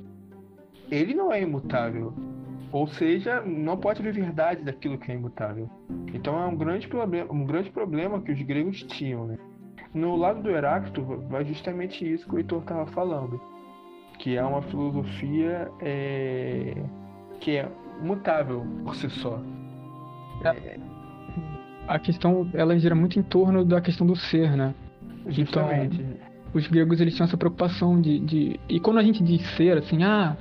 ele 0.91 1.13
não 1.13 1.31
é 1.31 1.41
imutável. 1.41 2.13
Ou 2.71 2.87
seja, 2.87 3.41
não 3.41 3.77
pode 3.77 3.99
haver 3.99 4.13
verdade 4.13 4.63
daquilo 4.63 4.97
que 4.97 5.11
é 5.11 5.15
imutável. 5.15 5.69
Então 6.13 6.41
é 6.41 6.45
um 6.45 6.55
grande 6.55 6.87
problema, 6.87 7.31
um 7.31 7.45
grande 7.45 7.69
problema 7.69 8.21
que 8.21 8.31
os 8.31 8.41
gregos 8.41 8.83
tinham. 8.83 9.25
Né? 9.25 9.37
No 9.93 10.15
lado 10.15 10.41
do 10.41 10.49
Heráclito, 10.49 11.03
vai 11.29 11.43
justamente 11.43 12.09
isso 12.09 12.27
que 12.27 12.35
o 12.35 12.37
Heitor 12.37 12.61
estava 12.61 12.85
falando, 12.87 13.41
que 14.19 14.37
é 14.37 14.43
uma 14.43 14.61
filosofia 14.61 15.69
é, 15.81 16.75
que 17.39 17.57
é 17.57 17.69
mutável 18.01 18.65
por 18.85 18.95
si 18.95 19.09
só. 19.09 19.41
É, 20.43 20.79
a 21.87 21.99
questão 21.99 22.49
ela 22.53 22.77
gira 22.79 22.95
muito 22.95 23.19
em 23.19 23.23
torno 23.23 23.65
da 23.65 23.81
questão 23.81 24.07
do 24.07 24.15
ser, 24.15 24.55
né? 24.55 24.73
Justamente. 25.27 26.01
Então, 26.01 26.31
os 26.53 26.67
gregos 26.67 26.99
eles 27.01 27.15
tinham 27.15 27.25
essa 27.25 27.37
preocupação 27.37 27.99
de, 27.99 28.19
de 28.19 28.59
e 28.67 28.79
quando 28.79 28.99
a 28.99 29.03
gente 29.03 29.23
diz 29.23 29.41
ser 29.55 29.77
assim, 29.77 30.03
ah, 30.03 30.37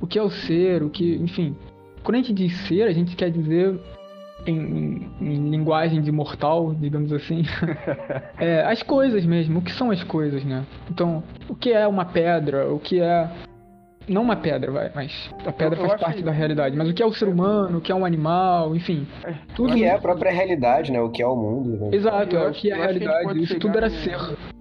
o 0.00 0.06
que 0.06 0.18
é 0.18 0.22
o 0.22 0.30
ser, 0.30 0.82
o 0.82 0.90
que, 0.90 1.16
enfim, 1.16 1.56
quando 2.02 2.16
a 2.16 2.18
gente 2.18 2.32
diz 2.32 2.52
ser, 2.66 2.82
a 2.82 2.92
gente 2.92 3.16
quer 3.16 3.30
dizer 3.30 3.78
em, 4.46 4.58
em, 4.58 5.10
em 5.20 5.50
linguagem 5.50 6.00
de 6.00 6.12
mortal, 6.12 6.74
digamos 6.74 7.12
assim, 7.12 7.42
é, 8.38 8.62
as 8.62 8.82
coisas 8.82 9.24
mesmo, 9.24 9.58
o 9.58 9.62
que 9.62 9.72
são 9.72 9.90
as 9.90 10.02
coisas, 10.04 10.44
né? 10.44 10.64
Então, 10.90 11.22
o 11.48 11.54
que 11.54 11.72
é 11.72 11.86
uma 11.86 12.04
pedra, 12.04 12.72
o 12.72 12.78
que 12.78 13.00
é 13.00 13.30
não 14.08 14.22
uma 14.22 14.36
pedra, 14.36 14.70
vai, 14.70 14.90
mas 14.94 15.30
a 15.44 15.52
pedra 15.52 15.80
eu, 15.80 15.88
faz 15.88 16.00
parte 16.00 16.16
que... 16.18 16.22
da 16.22 16.32
realidade. 16.32 16.76
Mas 16.76 16.88
o 16.88 16.94
que 16.94 17.02
é 17.02 17.06
o 17.06 17.12
ser 17.12 17.28
humano, 17.28 17.78
o 17.78 17.80
que 17.80 17.90
é 17.90 17.94
um 17.94 18.04
animal, 18.04 18.74
enfim. 18.74 19.06
É, 19.24 19.34
tudo. 19.54 19.72
O 19.72 19.74
que 19.74 19.84
é 19.84 19.94
a 19.94 19.98
própria 19.98 20.32
realidade, 20.32 20.92
né? 20.92 21.00
O 21.00 21.10
que 21.10 21.22
é 21.22 21.26
o 21.26 21.36
mundo. 21.36 21.70
Né? 21.76 21.96
Exato, 21.96 22.36
é, 22.36 22.48
o 22.48 22.52
que 22.52 22.70
é 22.70 22.74
a 22.74 22.76
realidade. 22.76 23.42
Isso 23.42 23.58
tudo 23.58 23.76
era 23.76 23.88
no... 23.88 23.94
ser 23.96 24.18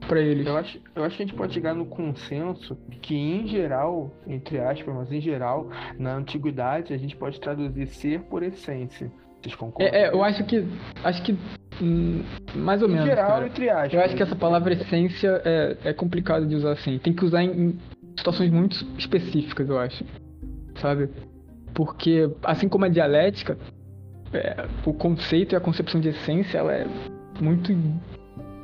para 0.08 0.20
eles. 0.20 0.46
Eu 0.46 0.58
acho, 0.58 0.80
eu 0.96 1.04
acho 1.04 1.18
que 1.18 1.24
a 1.24 1.26
gente 1.26 1.36
pode 1.36 1.54
chegar 1.54 1.74
no 1.74 1.86
consenso 1.86 2.78
que, 3.02 3.16
em 3.16 3.48
geral, 3.48 4.12
entre 4.28 4.60
aspas, 4.60 4.94
mas 4.94 5.12
em 5.12 5.22
geral, 5.22 5.70
na 5.98 6.16
antiguidade, 6.16 6.94
a 6.94 6.98
gente 6.98 7.16
pode 7.16 7.40
traduzir 7.40 7.88
ser 7.88 8.22
por 8.22 8.44
essência. 8.44 9.12
Vocês 9.42 9.56
concordam? 9.56 9.94
É, 9.94 10.06
é 10.06 10.14
eu 10.14 10.24
acho 10.24 10.44
que. 10.46 10.66
Acho 11.04 11.24
que. 11.24 11.38
Hum, 11.82 12.24
mais 12.56 12.82
ou 12.82 12.88
em 12.88 12.94
menos. 12.94 13.06
Em 13.06 13.10
geral, 13.10 13.28
cara. 13.28 13.48
entre 13.48 13.70
aspas. 13.70 13.94
Eu 13.94 14.02
acho 14.02 14.16
que 14.16 14.24
essa 14.24 14.36
palavra 14.36 14.74
essência 14.74 15.42
é, 15.46 15.78
é 15.86 15.94
complicado 15.94 16.48
de 16.48 16.56
usar 16.56 16.72
assim. 16.72 16.98
Tem 16.98 17.14
que 17.14 17.24
usar 17.24 17.44
em, 17.44 17.78
situações 18.18 18.52
muito 18.52 18.86
específicas, 18.98 19.70
eu 19.70 19.78
acho. 19.78 20.04
Sabe? 20.82 21.10
Porque, 21.74 22.30
assim 22.44 22.70
como 22.70 22.86
a 22.86 22.90
dialética, 22.90 23.58
é, 24.34 24.66
o 24.86 24.94
conceito 24.94 25.54
e 25.54 25.56
a 25.56 25.60
concepção 25.60 26.00
de 26.00 26.10
essência, 26.10 26.58
ela 26.58 26.74
é 26.74 26.88
muito 27.40 27.74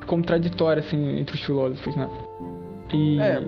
contraditória, 0.05 0.81
assim, 0.81 1.20
entre 1.20 1.36
os 1.36 1.41
filósofos, 1.41 1.96
né? 1.96 2.10
E, 2.93 3.20
é. 3.20 3.48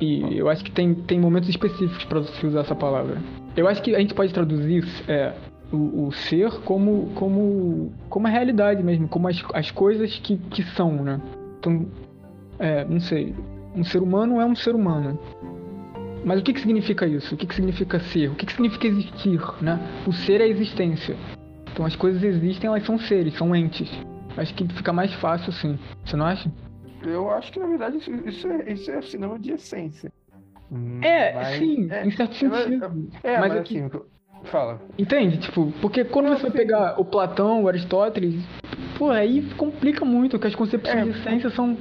e 0.00 0.38
eu 0.38 0.48
acho 0.48 0.64
que 0.64 0.70
tem, 0.70 0.94
tem 0.94 1.18
momentos 1.18 1.48
específicos 1.48 2.04
para 2.04 2.22
se 2.22 2.46
usar 2.46 2.60
essa 2.60 2.74
palavra. 2.74 3.18
Eu 3.56 3.68
acho 3.68 3.82
que 3.82 3.94
a 3.94 4.00
gente 4.00 4.14
pode 4.14 4.32
traduzir 4.32 4.84
é, 5.08 5.32
o, 5.72 6.06
o, 6.06 6.12
ser 6.12 6.50
como, 6.60 7.10
como, 7.14 7.92
como 8.08 8.26
a 8.26 8.30
realidade 8.30 8.82
mesmo, 8.82 9.08
como 9.08 9.28
as, 9.28 9.42
as 9.52 9.70
coisas 9.70 10.18
que, 10.18 10.36
que 10.36 10.62
são, 10.62 10.92
né? 11.02 11.20
Então, 11.58 11.86
é, 12.58 12.84
não 12.84 13.00
sei, 13.00 13.34
um 13.74 13.84
ser 13.84 14.02
humano 14.02 14.40
é 14.40 14.44
um 14.44 14.54
ser 14.54 14.74
humano. 14.74 15.18
Mas 16.24 16.40
o 16.40 16.42
que, 16.42 16.54
que 16.54 16.60
significa 16.60 17.06
isso? 17.06 17.34
O 17.34 17.38
que, 17.38 17.46
que 17.46 17.54
significa 17.54 18.00
ser? 18.00 18.30
O 18.30 18.34
que, 18.34 18.46
que 18.46 18.52
significa 18.52 18.86
existir? 18.86 19.40
Né? 19.60 19.78
O 20.06 20.12
ser 20.12 20.40
é 20.40 20.44
a 20.44 20.48
existência. 20.48 21.16
Então 21.72 21.84
as 21.84 21.96
coisas 21.96 22.22
existem, 22.22 22.68
elas 22.68 22.84
são 22.86 22.98
seres, 22.98 23.34
são 23.34 23.54
entes. 23.54 23.90
Acho 24.36 24.54
que 24.54 24.66
fica 24.72 24.92
mais 24.92 25.12
fácil 25.14 25.50
assim. 25.50 25.78
Você 26.04 26.16
não 26.16 26.26
acha? 26.26 26.50
Eu 27.02 27.30
acho 27.30 27.52
que 27.52 27.58
na 27.58 27.66
verdade 27.66 27.98
isso, 27.98 28.48
é, 28.48 28.72
isso 28.72 28.90
é 28.90 29.02
sinônimo 29.02 29.38
de 29.38 29.52
essência. 29.52 30.10
É, 31.02 31.34
mas, 31.34 31.58
sim, 31.58 31.88
é, 31.90 32.06
em 32.06 32.10
certo 32.10 32.34
sentido. 32.34 33.08
É, 33.22 33.38
mas, 33.38 33.52
mas 33.52 33.60
aqui, 33.60 33.78
assim, 33.80 34.00
fala. 34.44 34.80
Entende? 34.98 35.38
Tipo, 35.38 35.72
porque 35.80 36.04
quando 36.04 36.30
você 36.30 36.42
vai 36.42 36.50
pegar 36.50 36.98
o 36.98 37.04
Platão, 37.04 37.62
o 37.62 37.68
Aristóteles, 37.68 38.42
pô, 38.98 39.10
aí 39.10 39.42
complica 39.56 40.04
muito, 40.04 40.32
porque 40.32 40.48
as 40.48 40.54
concepções 40.54 40.96
é, 40.96 41.02
de 41.02 41.10
essência 41.10 41.50
são 41.50 41.76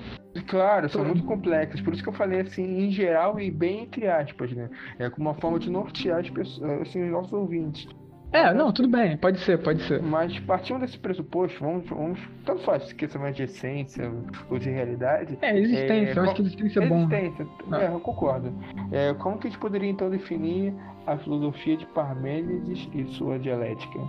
Claro, 0.47 0.89
são 0.89 1.05
muito 1.05 1.23
complexas. 1.23 1.79
Por 1.81 1.93
isso 1.93 2.03
que 2.03 2.09
eu 2.09 2.13
falei 2.13 2.41
assim, 2.41 2.63
em 2.63 2.91
geral 2.91 3.39
e 3.39 3.51
bem 3.51 3.83
entre 3.83 4.07
aspas, 4.07 4.51
né? 4.51 4.69
É 4.97 5.09
como 5.09 5.29
uma 5.29 5.35
forma 5.35 5.59
de 5.59 5.69
nortear 5.69 6.19
as 6.19 6.29
pessoas, 6.29 6.81
assim, 6.81 7.03
os 7.03 7.11
nossos 7.11 7.33
ouvintes. 7.33 7.87
É, 8.33 8.51
não, 8.51 8.71
tudo 8.71 8.87
bem, 8.87 9.15
pode 9.15 9.39
ser, 9.41 9.59
pode 9.59 9.83
ser. 9.83 10.01
Mas 10.01 10.39
partindo 10.39 10.79
desse 10.79 10.97
pressuposto, 10.97 11.59
vamos, 11.59 11.87
vamos 11.87 12.19
tanto 12.43 12.63
faz 12.63 12.83
esquecer 12.85 13.19
mais 13.19 13.35
de 13.35 13.43
essência 13.43 14.11
ou 14.49 14.57
de 14.57 14.71
realidade. 14.71 15.37
É, 15.39 15.55
existência, 15.55 16.13
é, 16.13 16.17
eu 16.17 16.23
acho 16.23 16.33
que 16.33 16.41
existência 16.41 16.79
é 16.79 16.87
bom. 16.87 17.07
Existência, 17.11 17.47
é, 17.73 17.93
eu 17.93 17.99
concordo. 17.99 18.51
É, 18.91 19.13
como 19.13 19.37
que 19.37 19.45
a 19.45 19.49
gente 19.51 19.59
poderia 19.59 19.87
então 19.87 20.09
definir 20.09 20.73
a 21.05 21.15
filosofia 21.17 21.77
de 21.77 21.85
Parmênides 21.85 22.89
e 22.95 23.05
sua 23.13 23.37
dialética? 23.37 23.99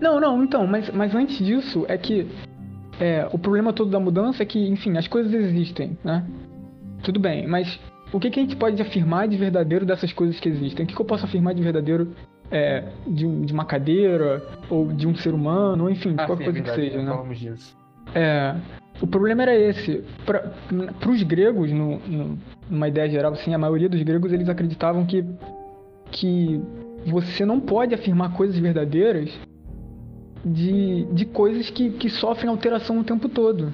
Não, 0.00 0.20
não, 0.20 0.44
então, 0.44 0.64
mas, 0.64 0.88
mas 0.90 1.12
antes 1.12 1.44
disso 1.44 1.84
é 1.88 1.98
que 1.98 2.28
é, 3.00 3.28
o 3.32 3.38
problema 3.38 3.72
todo 3.72 3.90
da 3.90 4.00
mudança 4.00 4.42
é 4.42 4.46
que, 4.46 4.68
enfim, 4.68 4.96
as 4.96 5.06
coisas 5.06 5.32
existem, 5.32 5.98
né? 6.02 6.24
Tudo 7.02 7.20
bem, 7.20 7.46
mas 7.46 7.78
o 8.12 8.18
que, 8.18 8.30
que 8.30 8.40
a 8.40 8.42
gente 8.42 8.56
pode 8.56 8.80
afirmar 8.80 9.28
de 9.28 9.36
verdadeiro 9.36 9.84
dessas 9.84 10.12
coisas 10.12 10.40
que 10.40 10.48
existem? 10.48 10.84
O 10.84 10.88
que, 10.88 10.94
que 10.94 11.00
eu 11.00 11.06
posso 11.06 11.24
afirmar 11.24 11.54
de 11.54 11.62
verdadeiro 11.62 12.12
é, 12.50 12.84
de, 13.06 13.26
um, 13.26 13.42
de, 13.42 13.52
uma 13.52 13.64
cadeira, 13.64 14.42
ou 14.70 14.92
de 14.92 15.06
um 15.06 15.14
ser 15.14 15.34
humano, 15.34 15.84
ou 15.84 15.90
enfim, 15.90 16.14
de 16.14 16.22
ah, 16.22 16.26
qualquer 16.26 16.44
sim, 16.44 16.50
é 16.50 16.52
coisa 16.52 16.64
verdade, 16.64 16.80
que 16.80 16.90
seja, 16.90 17.02
né? 17.02 17.12
É, 18.14 18.54
o 19.00 19.06
problema 19.06 19.42
era 19.42 19.54
esse. 19.54 20.02
Para 20.24 21.10
os 21.10 21.22
gregos, 21.22 21.70
no, 21.70 21.98
no, 21.98 22.38
numa 22.70 22.88
ideia 22.88 23.10
geral, 23.10 23.32
assim, 23.32 23.52
a 23.52 23.58
maioria 23.58 23.88
dos 23.88 24.02
gregos 24.02 24.32
eles 24.32 24.48
acreditavam 24.48 25.04
que, 25.04 25.24
que 26.10 26.60
você 27.06 27.44
não 27.44 27.60
pode 27.60 27.94
afirmar 27.94 28.32
coisas 28.32 28.58
verdadeiras 28.58 29.30
de, 30.44 31.04
de 31.12 31.24
coisas 31.26 31.70
que, 31.70 31.90
que 31.90 32.08
sofrem 32.08 32.50
alteração 32.50 32.98
o 32.98 33.04
tempo 33.04 33.28
todo. 33.28 33.72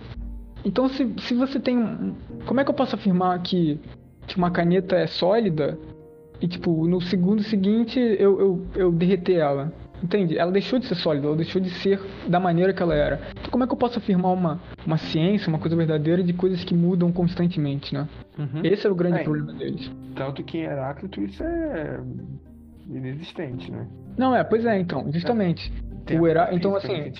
Então, 0.65 0.89
se, 0.89 1.13
se 1.19 1.35
você 1.35 1.59
tem. 1.59 2.15
Como 2.47 2.61
é 2.61 2.65
que 2.65 2.71
eu 2.71 2.75
posso 2.75 2.95
afirmar 2.95 3.41
que, 3.43 3.81
que 4.27 4.37
uma 4.37 4.51
caneta 4.51 4.97
é 4.97 5.07
sólida 5.07 5.79
e, 6.41 6.47
tipo, 6.47 6.87
no 6.87 7.01
segundo 7.01 7.43
seguinte 7.43 7.99
eu, 7.99 8.41
eu, 8.41 8.67
eu 8.75 8.93
derreter 8.93 9.39
ela? 9.39 9.73
Entende? 10.03 10.37
Ela 10.37 10.51
deixou 10.51 10.81
de 10.81 10.87
ser 10.87 10.97
sólida, 10.97 11.29
ela 11.29 11.37
deixou 11.37 11.63
de 11.63 11.71
ser 11.71 12.01
da 12.27 12.41
maneira 12.41 12.73
que 12.73 12.83
ela 12.83 12.95
era. 12.95 13.21
Então, 13.39 13.51
como 13.53 13.63
é 13.63 13.67
que 13.69 13.73
eu 13.73 13.77
posso 13.77 13.99
afirmar 13.99 14.33
uma, 14.33 14.61
uma 14.85 14.99
ciência, 14.99 15.49
uma 15.49 15.61
coisa 15.61 15.77
verdadeira 15.77 16.25
de 16.25 16.33
coisas 16.33 16.65
que 16.65 16.75
mudam 16.75 17.13
constantemente, 17.13 17.95
né? 17.95 18.09
Uhum. 18.37 18.63
Esse 18.65 18.85
é 18.85 18.91
o 18.91 18.97
grande 18.97 19.21
É. 19.21 19.23
problema 19.23 19.53
deles. 19.53 19.89
Tanto 20.17 20.43
que 20.43 20.59
em 20.59 20.63
Heráclito 20.63 21.21
isso 21.23 21.45
é 21.45 22.01
inexistente, 22.89 23.71
né? 23.71 23.87
Não, 24.17 24.35
é, 24.35 24.43
pois 24.43 24.65
é, 24.65 24.79
então, 24.81 25.07
justamente. 25.13 25.73
Tem 26.07 26.19
O 26.21 26.25
a 26.27 26.31
Herá- 26.31 26.49
então, 26.53 26.75
assim. 26.77 27.13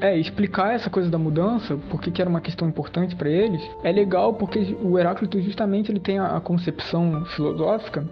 É, 0.00 0.14
explicar 0.16 0.74
essa 0.74 0.90
coisa 0.90 1.10
da 1.10 1.16
mudança, 1.18 1.78
porque 1.90 2.10
que 2.10 2.20
era 2.20 2.28
uma 2.28 2.40
questão 2.42 2.68
importante 2.68 3.16
para 3.16 3.30
eles, 3.30 3.62
é 3.82 3.90
legal 3.90 4.34
porque 4.34 4.76
o 4.82 4.98
Heráclito 4.98 5.40
justamente 5.40 5.90
ele 5.90 6.00
tem 6.00 6.18
a, 6.18 6.36
a 6.36 6.40
concepção 6.40 7.24
filosófica 7.34 8.06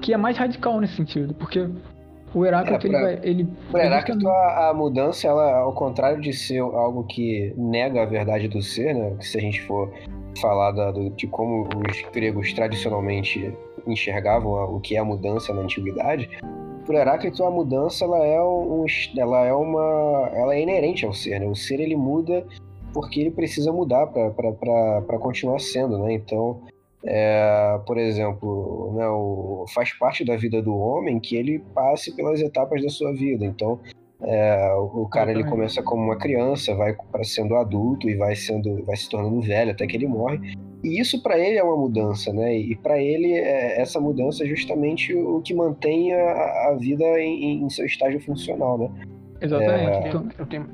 que 0.00 0.14
é 0.14 0.16
mais 0.16 0.38
radical 0.38 0.80
nesse 0.80 0.94
sentido, 0.96 1.34
porque 1.34 1.68
o 2.34 2.46
Heráclito 2.46 2.86
É, 2.86 2.90
pra- 2.90 3.10
ele 3.12 3.18
vai 3.18 3.28
ele 3.30 3.48
Para 3.70 3.84
Heráclito, 3.84 4.26
a, 4.26 4.70
a 4.70 4.74
mudança, 4.74 5.26
ela, 5.28 5.58
ao 5.58 5.74
contrário 5.74 6.22
de 6.22 6.32
ser 6.32 6.60
algo 6.60 7.04
que 7.04 7.52
nega 7.54 8.02
a 8.02 8.06
verdade 8.06 8.48
do 8.48 8.62
ser, 8.62 8.94
né? 8.94 9.12
Se 9.20 9.36
a 9.36 9.40
gente 9.42 9.60
for 9.66 9.92
falar 10.40 10.70
da- 10.72 10.90
do- 10.90 11.10
de 11.10 11.26
como 11.26 11.68
os 11.68 12.02
gregos 12.14 12.50
tradicionalmente 12.54 13.52
enxergavam 13.86 14.56
a- 14.56 14.64
o 14.64 14.80
que 14.80 14.96
é 14.96 15.00
a 15.00 15.04
mudança 15.04 15.52
na 15.52 15.60
antiguidade, 15.60 16.30
para 16.90 17.00
Heráclito 17.00 17.44
a 17.44 17.50
mudança 17.50 18.04
ela 18.04 18.24
é 18.24 18.42
um, 18.42 18.84
ela 19.16 19.44
é 19.46 19.54
uma, 19.54 20.30
ela 20.34 20.54
é 20.54 20.60
inerente 20.60 21.06
ao 21.06 21.12
ser, 21.12 21.38
né? 21.38 21.46
O 21.46 21.54
ser 21.54 21.78
ele 21.80 21.94
muda 21.96 22.44
porque 22.92 23.20
ele 23.20 23.30
precisa 23.30 23.72
mudar 23.72 24.08
para 24.08 25.18
continuar 25.20 25.60
sendo, 25.60 25.98
né? 25.98 26.12
Então 26.12 26.60
é, 27.04 27.80
por 27.86 27.96
exemplo, 27.96 28.92
né, 28.94 29.08
o- 29.08 29.64
faz 29.72 29.92
parte 29.92 30.24
da 30.24 30.36
vida 30.36 30.60
do 30.60 30.76
homem 30.76 31.18
que 31.18 31.36
ele 31.36 31.60
passe 31.74 32.14
pelas 32.14 32.40
etapas 32.40 32.82
da 32.82 32.88
sua 32.90 33.12
vida. 33.14 33.44
Então, 33.46 33.78
é, 34.20 34.74
o 34.74 35.06
cara 35.06 35.30
ele 35.30 35.44
começa 35.44 35.82
como 35.82 36.02
uma 36.02 36.16
criança, 36.18 36.74
vai 36.74 36.94
para 37.10 37.24
sendo 37.24 37.56
adulto 37.56 38.06
e 38.10 38.16
vai 38.16 38.36
sendo, 38.36 38.84
vai 38.84 38.96
se 38.96 39.08
tornando 39.08 39.40
velho 39.40 39.70
até 39.70 39.86
que 39.86 39.96
ele 39.96 40.06
morre. 40.06 40.38
E 40.82 40.98
isso 41.00 41.22
para 41.22 41.38
ele 41.38 41.56
é 41.58 41.62
uma 41.62 41.76
mudança, 41.76 42.32
né? 42.32 42.56
E 42.56 42.74
para 42.76 42.98
ele 42.98 43.32
é, 43.34 43.80
essa 43.80 44.00
mudança 44.00 44.44
é 44.44 44.46
justamente 44.46 45.14
o 45.14 45.40
que 45.42 45.52
mantém 45.54 46.12
a, 46.14 46.68
a 46.70 46.76
vida 46.78 47.04
em, 47.20 47.62
em 47.64 47.68
seu 47.70 47.84
estágio 47.84 48.20
funcional, 48.20 48.78
né? 48.78 48.90
exatamente. 49.42 49.96
É. 50.04 50.08
Então, 50.08 50.28
Eu 50.38 50.46
tenho. 50.46 50.66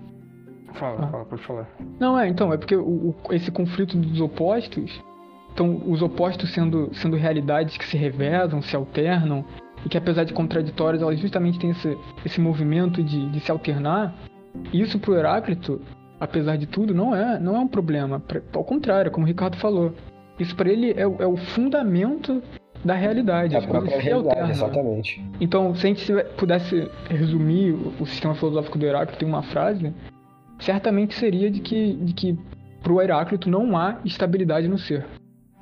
Fala, 0.75 1.04
Ah. 1.04 1.08
fala, 1.10 1.25
pode 1.25 1.42
falar. 1.42 1.68
não 1.98 2.18
é, 2.18 2.28
então 2.28 2.52
é 2.52 2.58
porque 2.58 2.76
o- 2.76 3.14
o- 3.25 3.32
esse 3.32 3.50
conflito 3.50 3.96
dos 3.96 4.20
opostos, 4.20 5.02
então 5.52 5.80
os 5.86 6.02
opostos 6.02 6.52
sendo 6.52 6.90
sendo 6.94 7.16
realidades 7.16 7.76
que 7.78 7.84
se 7.86 7.96
revezam, 7.96 8.60
se 8.60 8.76
alternam 8.76 9.42
e 9.84 9.88
que 9.88 9.96
apesar 9.96 10.25
de 10.25 10.34
contraditórias 10.34 11.02
elas 11.02 11.18
justamente 11.18 11.58
têm 11.58 11.70
esse 11.70 11.96
esse 12.26 12.40
movimento 12.40 13.02
de, 13.02 13.30
de 13.30 13.40
se 13.40 13.50
alternar. 13.50 14.14
Isso 14.72 14.98
pro 14.98 15.14
Heráclito 15.16 15.80
apesar 16.20 16.56
de 16.56 16.66
tudo, 16.66 16.94
não 16.94 17.14
é, 17.14 17.38
não 17.38 17.56
é 17.56 17.58
um 17.58 17.68
problema. 17.68 18.23
Ao 18.52 18.64
contrário, 18.64 19.11
como 19.11 19.25
o 19.25 19.28
Ricardo 19.28 19.56
falou. 19.56 19.92
Isso 20.38 20.54
para 20.54 20.70
ele 20.70 20.92
é, 20.96 21.06
o- 21.06 21.16
é 21.20 21.26
o 21.26 21.37
fundamento 21.37 22.42
da 22.85 22.94
realidade. 22.94 23.56
A 23.56 23.61
coisas 23.61 23.70
própria 23.70 23.99
realidade, 24.00 24.28
alternam. 24.40 24.50
exatamente. 24.50 25.25
Então, 25.40 25.75
se 25.75 25.87
a 25.87 25.88
gente 25.88 26.12
pudesse 26.37 26.90
resumir 27.08 27.73
o, 27.73 27.94
o 28.02 28.06
sistema 28.06 28.35
filosófico 28.35 28.78
do 28.78 28.85
Heráclito 28.87 29.25
em 29.25 29.28
uma 29.28 29.42
frase, 29.42 29.92
certamente 30.58 31.14
seria 31.14 31.50
de 31.50 31.61
que, 31.61 31.94
de 31.94 32.12
que 32.12 32.38
pro 32.82 33.00
Heráclito 33.00 33.49
não 33.50 33.76
há 33.76 33.96
estabilidade 34.04 34.68
no 34.68 34.78
ser. 34.78 35.06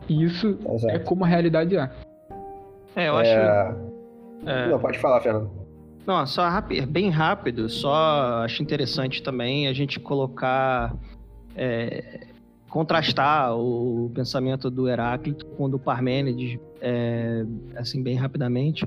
E 0.08 0.24
isso 0.24 0.58
é 0.68 0.74
Exato. 0.74 1.00
como 1.04 1.24
a 1.24 1.28
realidade 1.28 1.76
é. 1.76 1.88
É, 2.96 3.08
eu 3.08 3.16
acho. 3.16 3.30
É, 3.30 3.74
é, 4.46 4.68
Não, 4.68 4.78
pode 4.78 4.98
falar, 4.98 5.20
Fernando. 5.20 5.50
Não, 6.06 6.26
só 6.26 6.46
rápido, 6.48 6.86
bem 6.86 7.08
rápido, 7.08 7.68
só 7.68 8.44
acho 8.44 8.62
interessante 8.62 9.22
também 9.22 9.68
a 9.68 9.72
gente 9.72 9.98
colocar, 9.98 10.94
é, 11.56 12.26
contrastar 12.68 13.56
o 13.56 14.10
pensamento 14.14 14.70
do 14.70 14.86
Heráclito 14.86 15.46
com 15.46 15.64
o 15.64 15.68
do 15.68 15.78
Parmênides, 15.78 16.58
é, 16.80 17.46
assim, 17.76 18.02
bem 18.02 18.16
rapidamente. 18.16 18.86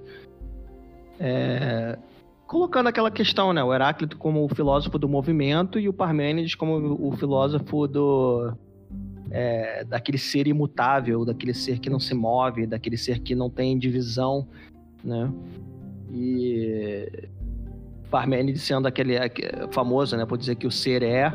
É, 1.19 1.97
colocando 2.45 2.87
aquela 2.87 3.09
questão, 3.09 3.51
né? 3.51 3.63
O 3.63 3.73
Heráclito 3.73 4.15
como 4.17 4.45
o 4.45 4.49
filósofo 4.49 4.99
do 4.99 5.09
movimento 5.09 5.79
e 5.79 5.89
o 5.89 5.93
Parmênides 5.93 6.53
como 6.53 6.97
o 6.99 7.17
filósofo 7.17 7.87
do. 7.87 8.53
é, 9.31 9.83
daquele 9.85 10.19
ser 10.19 10.47
imutável, 10.47 11.25
daquele 11.25 11.55
ser 11.55 11.79
que 11.79 11.89
não 11.89 11.99
se 11.99 12.13
move, 12.13 12.67
daquele 12.67 12.95
ser 12.95 13.19
que 13.19 13.33
não 13.33 13.49
tem 13.49 13.75
divisão, 13.75 14.47
né? 15.03 15.31
E 16.11 17.11
Parmênides 18.09 18.61
sendo 18.61 18.87
aquele 18.87 19.17
aque- 19.17 19.49
famoso, 19.71 20.15
né, 20.15 20.25
por 20.25 20.37
dizer 20.37 20.55
que 20.55 20.65
o 20.67 20.71
ser 20.71 21.03
é 21.03 21.31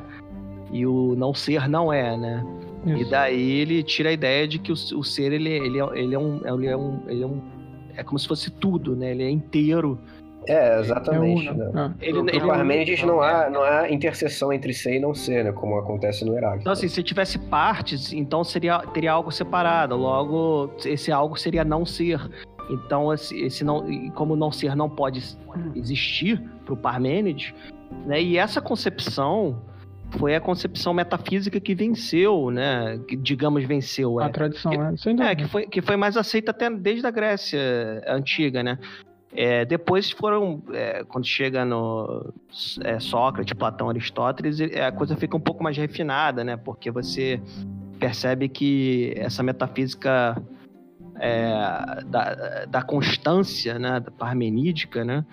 e 0.73 0.87
o 0.87 1.15
não 1.17 1.35
ser 1.35 1.69
não 1.69 1.93
é, 1.93 2.17
né? 2.17 2.45
E 2.87 3.03
Isso. 3.03 3.11
daí 3.11 3.61
ele 3.61 3.83
tira 3.83 4.09
a 4.09 4.13
ideia 4.13 4.49
de 4.49 4.59
que 4.59 4.73
o, 4.73 4.75
o 4.75 5.05
ser 5.05 5.33
ele, 5.33 5.51
ele, 5.51 5.79
é, 5.81 5.85
ele, 5.95 6.15
é 6.15 6.19
um, 6.19 6.41
ele 6.45 6.67
é 6.67 6.77
um 6.77 7.01
ele 7.09 7.23
é 7.23 7.27
um 7.27 7.41
é 7.95 8.03
como 8.03 8.19
se 8.19 8.27
fosse 8.27 8.51
tudo, 8.51 8.97
né? 8.97 9.11
Ele 9.11 9.23
é 9.23 9.31
inteiro. 9.31 9.99
É, 10.49 10.77
É 10.77 10.81
exatamente. 10.81 11.49
uno. 11.51 11.59
né? 11.59 11.71
Ah. 11.75 11.93
Ele, 12.01 12.23
No 12.23 12.29
ele 12.31 12.41
Parmênides 12.41 13.03
não 13.05 13.21
há, 13.21 13.49
não 13.51 13.63
há 13.63 13.89
interseção 13.91 14.53
entre 14.53 14.73
ser 14.75 14.97
e 14.97 14.99
não 14.99 15.15
ser, 15.15 15.45
né? 15.45 15.53
Como 15.53 15.79
acontece 15.79 16.25
no 16.25 16.35
Heráclito. 16.35 16.63
Então, 16.63 16.73
assim, 16.73 16.89
se 16.89 17.01
tivesse 17.03 17.39
partes, 17.39 18.13
então 18.13 18.43
seria, 18.43 18.79
teria 18.79 19.13
algo 19.13 19.31
separado. 19.31 19.95
Logo, 19.95 20.73
esse 20.85 21.13
algo 21.13 21.39
seria 21.39 21.65
não 21.65 21.85
ser. 21.87 22.19
Então, 22.71 23.13
esse, 23.13 23.39
esse 23.39 23.65
não, 23.65 23.85
como 24.13 24.37
não 24.37 24.51
ser 24.53 24.75
não 24.77 24.89
pode 24.89 25.23
existir 25.75 26.41
para 26.65 26.75
o 26.75 26.77
Parmênides, 26.77 27.53
né? 28.07 28.23
E 28.23 28.39
essa 28.39 28.61
concepção 28.61 29.61
foi 30.19 30.35
a 30.35 30.41
concepção 30.41 30.93
metafísica 30.93 31.59
que 31.61 31.75
venceu, 31.75 32.51
né? 32.51 32.99
Que, 33.09 33.17
digamos, 33.17 33.65
venceu. 33.65 34.21
A 34.21 34.27
É, 34.27 34.29
tradição, 34.29 34.73
é. 34.73 34.97
Sem 34.97 35.13
é, 35.13 35.17
dúvida. 35.17 35.37
que 35.37 35.45
foi, 35.47 35.67
que 35.67 35.83
foi 35.83 35.97
mais 35.97 36.17
aceita 36.17 36.51
até 36.51 36.71
desde 36.71 37.07
a 37.07 37.11
Grécia 37.11 37.59
antiga, 38.07 38.63
né? 38.63 38.79
É, 39.35 39.65
depois 39.65 40.11
foram, 40.11 40.63
é, 40.73 41.05
quando 41.05 41.27
chega 41.27 41.65
no 41.65 42.33
é, 42.85 43.01
Sócrates, 43.01 43.55
Platão, 43.55 43.89
Aristóteles, 43.89 44.61
é, 44.61 44.85
a 44.85 44.93
coisa 44.93 45.17
fica 45.17 45.35
um 45.35 45.41
pouco 45.41 45.65
mais 45.65 45.77
refinada, 45.77 46.45
né? 46.45 46.57
Porque 46.59 46.91
você 46.91 47.41
percebe 47.99 48.49
que 48.49 49.15
essa 49.17 49.43
metafísica 49.43 50.37
é, 51.25 52.03
da, 52.07 52.65
da 52.69 52.83
constância, 52.83 53.79
né, 53.79 54.01
da 54.01 54.11
parmenídica, 54.11 55.05
né? 55.05 55.25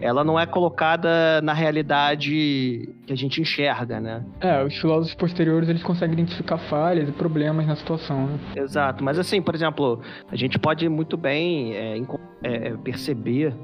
Ela 0.00 0.24
não 0.24 0.38
é 0.38 0.44
colocada 0.46 1.40
na 1.42 1.52
realidade 1.52 2.88
que 3.06 3.12
a 3.12 3.16
gente 3.16 3.40
enxerga, 3.40 4.00
né? 4.00 4.24
É, 4.40 4.64
os 4.64 4.76
filósofos 4.76 5.14
posteriores 5.14 5.68
eles 5.68 5.82
conseguem 5.82 6.14
identificar 6.14 6.58
falhas 6.58 7.08
e 7.08 7.12
problemas 7.12 7.66
na 7.68 7.76
situação, 7.76 8.26
né? 8.26 8.38
Exato, 8.56 9.04
mas 9.04 9.16
assim, 9.18 9.40
por 9.40 9.54
exemplo, 9.54 10.00
a 10.30 10.34
gente 10.34 10.58
pode 10.58 10.88
muito 10.88 11.16
bem 11.16 11.72
é, 11.74 11.96
enco- 11.96 12.20
é, 12.42 12.70
perceber 12.78 13.54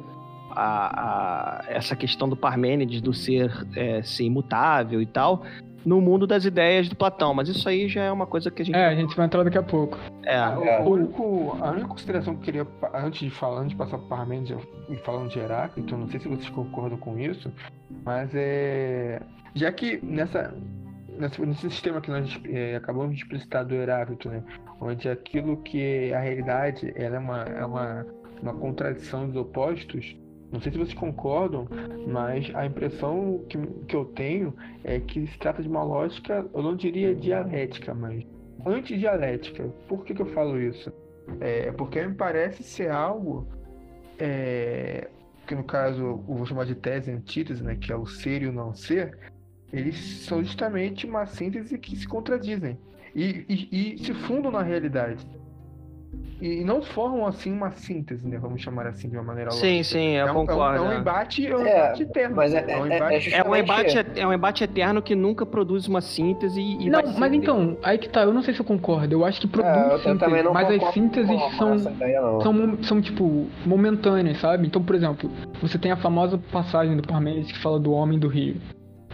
a, 0.52 1.60
a- 1.60 1.64
essa 1.68 1.96
questão 1.96 2.28
do 2.28 2.36
Parmênides, 2.36 3.00
do 3.00 3.12
ser, 3.12 3.50
é, 3.74 4.00
ser 4.02 4.24
imutável 4.24 5.02
e 5.02 5.06
tal, 5.06 5.42
no 5.84 6.00
mundo 6.00 6.26
das 6.26 6.44
ideias 6.44 6.88
do 6.88 6.96
Platão, 6.96 7.34
mas 7.34 7.48
isso 7.48 7.68
aí 7.68 7.88
já 7.88 8.02
é 8.02 8.10
uma 8.12 8.26
coisa 8.26 8.50
que 8.50 8.62
a 8.62 8.64
gente. 8.64 8.74
É, 8.74 8.86
a 8.86 8.94
gente 8.94 9.14
vai 9.16 9.26
entrar 9.26 9.42
daqui 9.42 9.58
a 9.58 9.62
pouco. 9.62 9.98
É, 10.22 10.34
É. 10.36 10.80
O 10.80 10.88
único, 10.90 11.56
a 11.60 11.70
única 11.70 11.88
consideração 11.88 12.34
que 12.34 12.40
eu 12.40 12.44
queria, 12.64 12.66
antes 12.94 13.20
de 13.20 13.30
falar, 13.30 13.60
antes 13.60 13.70
de 13.70 13.76
passar 13.76 13.98
para 13.98 14.16
Parmênides 14.16 14.56
e 14.88 14.96
falando 14.96 15.28
de 15.30 15.38
Heráclito, 15.38 15.96
não 15.96 16.08
sei 16.08 16.20
se 16.20 16.28
vocês 16.28 16.48
concordam 16.50 16.96
com 16.98 17.18
isso, 17.18 17.52
mas 18.04 18.30
é. 18.34 19.20
Já 19.54 19.70
que 19.70 20.00
nessa, 20.02 20.54
nessa- 21.18 21.44
nesse 21.44 21.70
sistema 21.70 22.00
que 22.00 22.10
nós 22.10 22.40
é, 22.46 22.76
acabamos 22.76 23.14
de 23.14 23.22
explicitar 23.22 23.64
do 23.64 23.74
Heráclito, 23.74 24.28
né, 24.28 24.42
onde 24.80 25.08
aquilo 25.08 25.56
que 25.58 25.80
é 26.10 26.14
a 26.14 26.20
realidade 26.20 26.92
ela 26.96 27.16
é, 27.16 27.18
uma, 27.18 27.42
é 27.42 27.64
uma, 27.64 28.06
uma 28.42 28.52
contradição 28.54 29.26
dos 29.28 29.36
opostos, 29.36 30.16
não 30.54 30.60
sei 30.60 30.70
se 30.72 30.78
vocês 30.78 30.94
concordam, 30.94 31.66
mas 32.06 32.50
a 32.54 32.64
impressão 32.64 33.44
que, 33.48 33.58
que 33.86 33.96
eu 33.96 34.04
tenho 34.06 34.54
é 34.84 35.00
que 35.00 35.26
se 35.26 35.38
trata 35.38 35.60
de 35.62 35.68
uma 35.68 35.82
lógica, 35.82 36.46
eu 36.54 36.62
não 36.62 36.76
diria 36.76 37.14
dialética, 37.14 37.92
mas 37.92 38.24
antidialética. 38.64 39.64
Por 39.88 40.04
que, 40.04 40.14
que 40.14 40.22
eu 40.22 40.26
falo 40.26 40.58
isso? 40.60 40.92
É 41.40 41.72
porque 41.72 42.00
me 42.06 42.14
parece 42.14 42.62
ser 42.62 42.90
algo 42.90 43.46
é, 44.18 45.08
que 45.46 45.54
no 45.54 45.64
caso 45.64 46.02
eu 46.02 46.16
vou 46.18 46.46
chamar 46.46 46.64
de 46.66 46.74
tese 46.74 47.10
antítese, 47.10 47.62
né, 47.62 47.76
que 47.76 47.92
é 47.92 47.96
o 47.96 48.06
ser 48.06 48.42
e 48.42 48.46
o 48.46 48.52
não 48.52 48.72
ser, 48.74 49.18
eles 49.72 49.96
são 50.24 50.42
justamente 50.42 51.04
uma 51.06 51.26
síntese 51.26 51.76
que 51.78 51.96
se 51.96 52.06
contradizem 52.06 52.78
e, 53.14 53.44
e- 53.48 53.94
e 53.94 53.98
se 53.98 54.14
fundam 54.14 54.52
na 54.52 54.62
realidade. 54.62 55.26
E 56.40 56.64
não 56.64 56.82
formam 56.82 57.26
assim 57.26 57.52
uma 57.52 57.70
síntese, 57.70 58.26
né? 58.26 58.36
Vamos 58.38 58.60
chamar 58.60 58.86
assim 58.86 59.08
de 59.08 59.16
uma 59.16 59.22
maneira 59.22 59.50
sim, 59.52 59.76
lógica. 59.78 59.84
sim, 59.84 60.10
eu 60.16 60.20
é 60.20 60.24
um, 60.24 60.28
é 60.28 60.32
um- 60.32 60.46
concordo. 60.46 60.76
É 60.76 60.80
um 60.80 60.88
né? 60.88 60.98
embate, 60.98 61.46
é 61.46 61.56
um 61.56 61.60
É, 61.66 61.78
embate 61.78 62.02
eterno. 62.02 62.36
mas 62.36 62.54
é- 62.54 62.58
um 62.60 62.68
é- 62.68 62.72
é 62.92 62.96
embate- 62.96 63.34
É 63.34 63.42
um, 63.48 63.56
embate, 63.56 63.98
é 64.20 64.26
um 64.26 64.32
embate 64.32 64.64
eterno 64.64 65.00
que 65.00 65.14
nunca 65.14 65.46
produz 65.46 65.86
uma 65.86 66.00
síntese 66.00 66.60
e 66.60 66.90
Não, 66.90 67.00
mas 67.18 67.32
então, 67.32 67.78
aí 67.82 67.96
que 67.98 68.08
tá, 68.08 68.22
eu 68.22 68.34
não 68.34 68.42
sei 68.42 68.52
se 68.52 68.60
eu 68.60 68.64
concordo. 68.66 69.14
Eu 69.14 69.24
acho 69.24 69.40
que 69.40 69.46
produz 69.46 69.74
É, 69.74 69.98
síntese, 69.98 70.18
também 70.18 70.42
não 70.42 70.52
mas 70.52 70.68
as 70.70 70.92
sínteses 70.92 71.40
são, 71.56 71.76
não. 71.76 72.40
são, 72.42 72.82
são, 72.82 73.00
tipo, 73.00 73.46
momentâneas, 73.64 74.38
sabe? 74.40 74.66
Então, 74.66 74.82
por 74.82 74.94
exemplo, 74.96 75.30
você 75.62 75.78
tem 75.78 75.92
a 75.92 75.96
famosa 75.96 76.36
passagem 76.52 76.96
do 76.96 77.02
Parmênides 77.02 77.52
que 77.52 77.58
fala 77.58 77.78
do 77.78 77.92
homem 77.92 78.18
do 78.18 78.28
rio. 78.28 78.56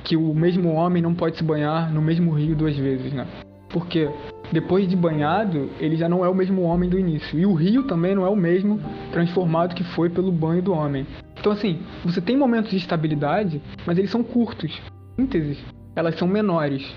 que 0.03 0.17
o 0.17 0.33
mesmo 0.35 0.73
homem 0.73 1.03
não 1.03 1.15
pode 1.15 1.37
se 1.37 1.45
banhar 1.45 1.93
no 1.93 2.01
mesmo 2.01 2.33
rio 2.33 2.57
duas 2.57 2.75
vezes, 2.75 3.13
né? 3.13 3.27
Porque 3.73 4.09
depois 4.53 4.89
de 4.89 4.97
banhado, 4.97 5.71
ele 5.79 5.97
já 5.97 6.09
não 6.09 6.25
é 6.25 6.29
o 6.29 6.35
mesmo 6.35 6.63
homem 6.63 6.91
do 6.91 6.99
início. 6.99 7.39
E 7.39 7.47
o 7.47 7.55
rio 7.55 7.85
também 7.85 8.15
não 8.15 8.25
é 8.25 8.29
o 8.29 8.37
mesmo 8.37 8.81
transformado 9.13 9.75
que 9.75 9.85
foi 9.85 10.11
pelo 10.11 10.33
banho 10.33 10.63
do 10.63 10.73
homem. 10.73 11.07
Então, 11.39 11.53
assim, 11.53 11.79
você 12.05 12.21
tem 12.21 12.37
momentos 12.37 12.71
de 12.71 12.77
estabilidade, 12.77 13.63
mas 13.87 13.97
eles 13.97 14.11
são 14.11 14.23
curtos. 14.23 14.81
Sínteses, 15.17 15.59
elas 15.95 16.17
são 16.17 16.27
menores 16.27 16.95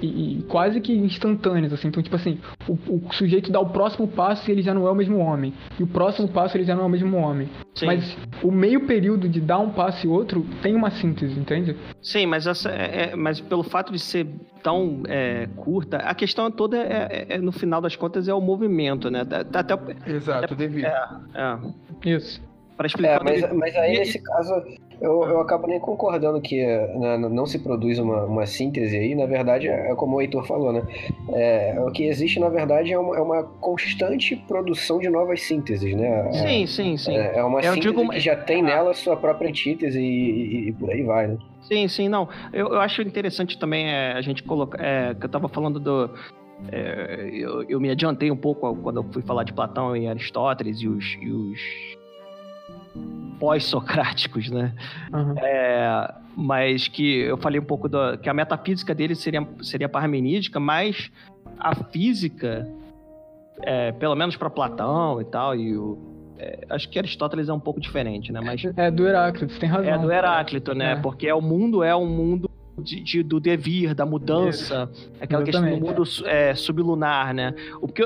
e, 0.00 0.38
e, 0.38 0.42
quase 0.44 0.80
que 0.80 0.92
instantâneas, 0.92 1.72
assim. 1.72 1.88
Então, 1.88 2.02
tipo 2.02 2.14
assim, 2.14 2.38
o, 2.68 2.72
o, 2.72 3.12
sujeito 3.12 3.50
dá 3.50 3.60
o 3.60 3.70
próximo 3.70 4.06
passo 4.06 4.48
e 4.48 4.52
ele 4.52 4.62
já 4.62 4.72
não 4.72 4.86
é 4.86 4.90
o 4.90 4.94
mesmo 4.94 5.18
homem. 5.18 5.52
E 5.78 5.82
o 5.82 5.86
próximo 5.86 6.28
passo 6.28 6.56
ele 6.56 6.64
já 6.64 6.74
não 6.74 6.84
é 6.84 6.86
o 6.86 6.90
mesmo 6.90 7.16
homem. 7.16 7.48
Sim. 7.74 7.86
Mas 7.86 8.16
o 8.42 8.50
meio 8.50 8.86
período 8.86 9.28
de 9.28 9.40
dar 9.40 9.58
um 9.58 9.70
passo 9.70 10.06
e 10.06 10.08
outro 10.08 10.46
tem 10.62 10.74
uma 10.74 10.90
síntese, 10.90 11.38
entende? 11.38 11.76
Sim, 12.00 12.26
mas, 12.26 12.46
essa, 12.46 12.70
é, 12.70 13.10
é, 13.10 13.16
mas 13.16 13.40
pelo 13.40 13.62
fato 13.62 13.92
de 13.92 13.98
ser 13.98 14.26
tão 14.62 15.02
é, 15.08 15.48
curta, 15.56 15.96
a 15.98 16.14
questão 16.14 16.50
toda 16.50 16.76
é, 16.76 17.26
é, 17.28 17.34
é, 17.34 17.38
no 17.38 17.50
final 17.50 17.80
das 17.80 17.96
contas, 17.96 18.28
é 18.28 18.34
o 18.34 18.40
movimento, 18.40 19.10
né? 19.10 19.22
Até, 19.52 19.76
Exato, 20.06 20.54
devido. 20.54 20.86
É, 20.86 21.08
é. 21.34 22.10
Isso. 22.10 22.40
Para 22.82 22.86
explicar. 22.88 23.20
É, 23.20 23.24
mas, 23.24 23.52
mas 23.52 23.76
aí, 23.76 23.98
nesse 23.98 24.20
caso, 24.20 24.54
eu, 25.00 25.22
eu 25.22 25.40
acabo 25.40 25.68
nem 25.68 25.78
concordando 25.78 26.40
que 26.40 26.66
né, 26.66 27.16
não 27.16 27.46
se 27.46 27.60
produz 27.60 28.00
uma, 28.00 28.24
uma 28.24 28.44
síntese 28.44 28.96
aí. 28.96 29.14
Na 29.14 29.26
verdade, 29.26 29.68
é 29.68 29.94
como 29.94 30.16
o 30.16 30.20
Heitor 30.20 30.44
falou, 30.44 30.72
né? 30.72 30.82
É, 31.32 31.76
o 31.78 31.92
que 31.92 32.04
existe, 32.04 32.40
na 32.40 32.48
verdade, 32.48 32.92
é 32.92 32.98
uma, 32.98 33.16
é 33.16 33.20
uma 33.20 33.44
constante 33.44 34.34
produção 34.34 34.98
de 34.98 35.08
novas 35.08 35.42
sínteses, 35.42 35.94
né? 35.94 36.32
Sim, 36.32 36.66
sim, 36.66 36.96
sim. 36.96 37.16
É, 37.16 37.38
é 37.38 37.44
uma 37.44 37.60
eu 37.60 37.74
síntese 37.74 37.94
digo... 37.94 38.10
que 38.10 38.18
já 38.18 38.34
tem 38.34 38.62
nela 38.62 38.92
sua 38.94 39.16
própria 39.16 39.48
antítese 39.48 40.00
e, 40.00 40.04
e, 40.04 40.68
e 40.68 40.72
por 40.72 40.90
aí 40.90 41.04
vai, 41.04 41.28
né? 41.28 41.38
Sim, 41.62 41.86
sim, 41.86 42.08
não. 42.08 42.28
Eu, 42.52 42.68
eu 42.70 42.80
acho 42.80 43.00
interessante 43.00 43.56
também 43.56 43.88
é, 43.88 44.12
a 44.12 44.20
gente 44.20 44.42
colocar. 44.42 44.84
É, 44.84 45.14
que 45.14 45.22
eu 45.22 45.26
estava 45.26 45.48
falando 45.48 45.78
do. 45.78 46.10
É, 46.70 47.30
eu, 47.32 47.62
eu, 47.68 47.80
me 47.80 47.90
adiantei 47.90 48.30
um 48.30 48.36
pouco 48.36 48.74
quando 48.76 48.98
eu 48.98 49.04
fui 49.12 49.22
falar 49.22 49.44
de 49.44 49.52
Platão 49.52 49.96
e 49.96 50.06
Aristóteles 50.06 50.80
e 50.80 50.88
os, 50.88 51.16
e 51.20 51.30
os 51.30 51.60
pós-socráticos, 53.38 54.50
né? 54.50 54.72
Uhum. 55.12 55.34
É, 55.38 56.14
mas 56.36 56.88
que 56.88 57.22
eu 57.22 57.36
falei 57.36 57.60
um 57.60 57.64
pouco 57.64 57.88
do, 57.88 58.16
que 58.18 58.28
a 58.28 58.34
metafísica 58.34 58.94
dele 58.94 59.14
seria, 59.14 59.46
seria 59.62 59.88
parmenídica, 59.88 60.60
mas 60.60 61.10
a 61.58 61.74
física, 61.74 62.68
é, 63.62 63.92
pelo 63.92 64.14
menos 64.14 64.36
para 64.36 64.48
Platão 64.48 65.20
e 65.20 65.24
tal, 65.24 65.56
e 65.56 65.76
o, 65.76 65.98
é, 66.38 66.66
acho 66.70 66.88
que 66.88 66.98
Aristóteles 66.98 67.48
é 67.48 67.52
um 67.52 67.60
pouco 67.60 67.80
diferente, 67.80 68.32
né? 68.32 68.40
Mas, 68.40 68.64
é 68.76 68.90
do 68.90 69.06
Heráclito, 69.06 69.58
tem 69.58 69.68
razão. 69.68 69.92
É 69.92 69.98
do 69.98 70.12
Heráclito, 70.12 70.74
né? 70.74 70.92
É. 70.92 70.96
Porque 70.96 71.26
é, 71.26 71.34
o 71.34 71.40
mundo 71.40 71.82
é 71.82 71.94
um 71.94 72.06
mundo 72.06 72.50
de, 72.78 73.00
de, 73.00 73.22
do 73.22 73.38
devir, 73.38 73.94
da 73.94 74.06
mudança, 74.06 74.88
Isso. 74.92 75.12
aquela 75.20 75.42
Exatamente. 75.42 75.44
questão 75.44 75.78
do 75.78 75.86
mundo 75.86 76.02
é, 76.26 76.54
sublunar, 76.54 77.34
né? 77.34 77.54
Porque 77.80 78.02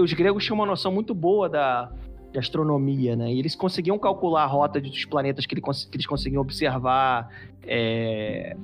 os 0.00 0.12
gregos 0.12 0.44
tinham 0.44 0.56
uma 0.56 0.66
noção 0.66 0.92
muito 0.92 1.14
boa 1.14 1.48
da, 1.48 1.90
de 2.36 2.40
astronomia, 2.40 3.16
né? 3.16 3.32
E 3.32 3.38
eles 3.38 3.56
conseguiam 3.56 3.98
calcular 3.98 4.42
a 4.42 4.46
rota 4.46 4.78
dos 4.78 5.04
planetas 5.06 5.46
que, 5.46 5.54
ele, 5.54 5.62
que 5.62 5.96
eles 5.96 6.06
conseguiam 6.06 6.42
observar 6.42 7.30
é, 7.66 8.54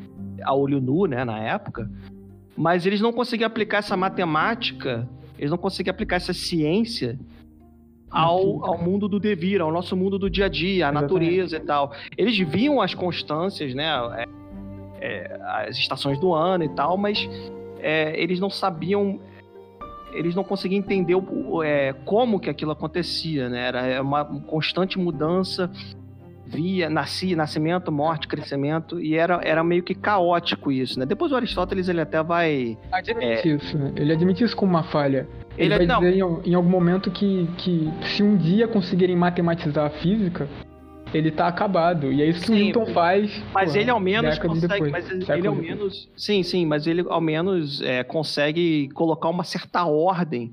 a 0.42 0.54
olho 0.54 0.78
nu, 0.78 1.06
né, 1.06 1.24
na 1.24 1.38
época. 1.38 1.90
Mas 2.54 2.84
eles 2.84 3.00
não 3.00 3.12
conseguiam 3.12 3.46
aplicar 3.46 3.78
essa 3.78 3.96
matemática, 3.96 5.08
eles 5.38 5.50
não 5.50 5.56
conseguiam 5.56 5.92
aplicar 5.94 6.16
essa 6.16 6.34
ciência 6.34 7.18
ao, 8.10 8.62
ao 8.62 8.78
mundo 8.78 9.08
do 9.08 9.18
devir, 9.18 9.62
ao 9.62 9.72
nosso 9.72 9.96
mundo 9.96 10.18
do 10.18 10.28
dia 10.28 10.44
a 10.44 10.48
dia, 10.48 10.88
à 10.88 10.92
natureza 10.92 11.56
e 11.56 11.60
tal. 11.60 11.94
Eles 12.16 12.38
viam 12.38 12.78
as 12.78 12.92
constâncias, 12.94 13.74
né? 13.74 13.88
É, 14.18 14.28
é, 15.00 15.40
as 15.66 15.78
estações 15.78 16.20
do 16.20 16.34
ano 16.34 16.62
e 16.62 16.68
tal, 16.68 16.98
mas 16.98 17.26
é, 17.80 18.20
eles 18.22 18.38
não 18.38 18.50
sabiam 18.50 19.18
eles 20.12 20.34
não 20.34 20.44
conseguiam 20.44 20.78
entender 20.78 21.14
o, 21.14 21.62
é, 21.62 21.92
como 22.04 22.38
que 22.38 22.50
aquilo 22.50 22.70
acontecia, 22.70 23.48
né? 23.48 23.66
Era 23.66 23.86
é 23.86 24.00
uma 24.00 24.24
constante 24.24 24.98
mudança, 24.98 25.70
via, 26.46 26.90
nascia, 26.90 27.34
nascimento, 27.34 27.90
morte, 27.90 28.28
crescimento, 28.28 29.00
e 29.00 29.16
era, 29.16 29.40
era 29.42 29.64
meio 29.64 29.82
que 29.82 29.94
caótico 29.94 30.70
isso, 30.70 30.98
né? 30.98 31.06
Depois 31.06 31.32
o 31.32 31.36
Aristóteles, 31.36 31.88
ele 31.88 32.00
até 32.00 32.22
vai... 32.22 32.76
Admite 32.92 33.48
é... 33.48 33.54
isso, 33.56 33.78
né? 33.78 33.92
Ele 33.96 34.12
admite 34.12 34.44
isso 34.44 34.54
como 34.54 34.72
uma 34.72 34.82
falha. 34.82 35.26
Ele, 35.56 35.74
ele 35.74 35.78
vai 35.78 35.86
não. 35.86 36.00
dizer 36.00 36.16
em, 36.16 36.50
em 36.50 36.54
algum 36.54 36.68
momento 36.68 37.10
que, 37.10 37.48
que 37.56 37.90
se 38.06 38.22
um 38.22 38.36
dia 38.36 38.68
conseguirem 38.68 39.16
matematizar 39.16 39.86
a 39.86 39.90
física, 39.90 40.48
ele 41.18 41.30
tá 41.30 41.46
acabado. 41.46 42.12
E 42.12 42.22
é 42.22 42.26
isso 42.26 42.40
que 42.40 42.46
sim, 42.46 42.52
o 42.52 42.56
Newton 42.56 42.86
faz. 42.86 43.42
Mas 43.52 43.74
ele 43.74 43.90
ao 43.90 44.00
menos 44.00 44.38
consegue. 44.38 44.68
Depois, 44.68 44.92
mas 44.92 45.10
ele, 45.10 45.24
ele 45.28 45.46
ao 45.46 45.54
menos. 45.54 46.08
Sim, 46.16 46.42
sim, 46.42 46.66
mas 46.66 46.86
ele 46.86 47.04
ao 47.08 47.20
menos 47.20 47.80
é, 47.82 48.02
consegue 48.02 48.88
colocar 48.94 49.28
uma 49.28 49.44
certa 49.44 49.84
ordem. 49.84 50.52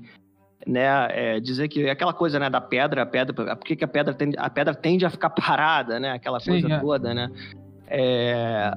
Né, 0.66 0.84
é, 1.10 1.40
dizer 1.40 1.68
que 1.68 1.86
é 1.86 1.90
aquela 1.90 2.12
coisa 2.12 2.38
né, 2.38 2.50
da 2.50 2.60
pedra, 2.60 3.00
a 3.00 3.06
pedra, 3.06 3.56
por 3.56 3.64
que, 3.64 3.82
a 3.82 3.88
pedra 3.88 4.12
tende, 4.12 4.36
a 4.38 4.50
pedra 4.50 4.74
tende 4.74 5.06
a 5.06 5.10
ficar 5.10 5.30
parada, 5.32 5.98
né? 5.98 6.12
Aquela 6.12 6.38
coisa 6.38 6.66
sim, 6.68 6.72
é. 6.72 6.78
toda, 6.78 7.14
né? 7.14 7.30
É, 7.86 8.70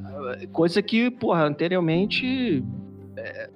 coisa 0.54 0.82
que, 0.82 1.12
porra, 1.12 1.44
anteriormente 1.44 2.64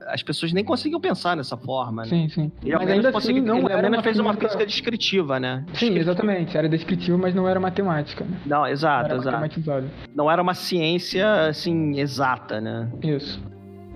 as 0.08 0.24
pessoas 0.24 0.54
nem 0.54 0.64
conseguiam 0.64 1.00
pensar 1.00 1.36
nessa 1.36 1.58
forma, 1.58 2.04
né? 2.04 2.10
Sim, 2.10 2.30
sim. 2.30 2.52
Ele 2.64 2.76
mas 2.76 2.90
ainda 2.90 3.10
assim, 3.10 3.42
não 3.42 3.60
ele 3.60 3.74
era 3.74 4.04
fez 4.04 4.20
uma 4.20 4.34
física 4.34 4.66
descritiva, 4.66 5.40
né? 5.40 5.66
Sim, 5.74 5.98
exatamente. 5.98 6.58
Era 6.58 6.70
descritiva, 6.70 7.18
mas 7.18 7.34
não 7.34 7.48
era 7.48 7.60
matemática, 7.60 8.24
né? 8.24 8.38
Não, 8.46 8.66
exato, 8.68 9.10
não 9.10 9.18
exato. 9.18 9.86
Não 10.16 10.32
era 10.32 10.42
uma 10.42 10.54
ciência, 10.54 11.48
assim, 11.48 12.00
exata, 12.00 12.62
né? 12.62 12.90
Isso. 13.04 13.42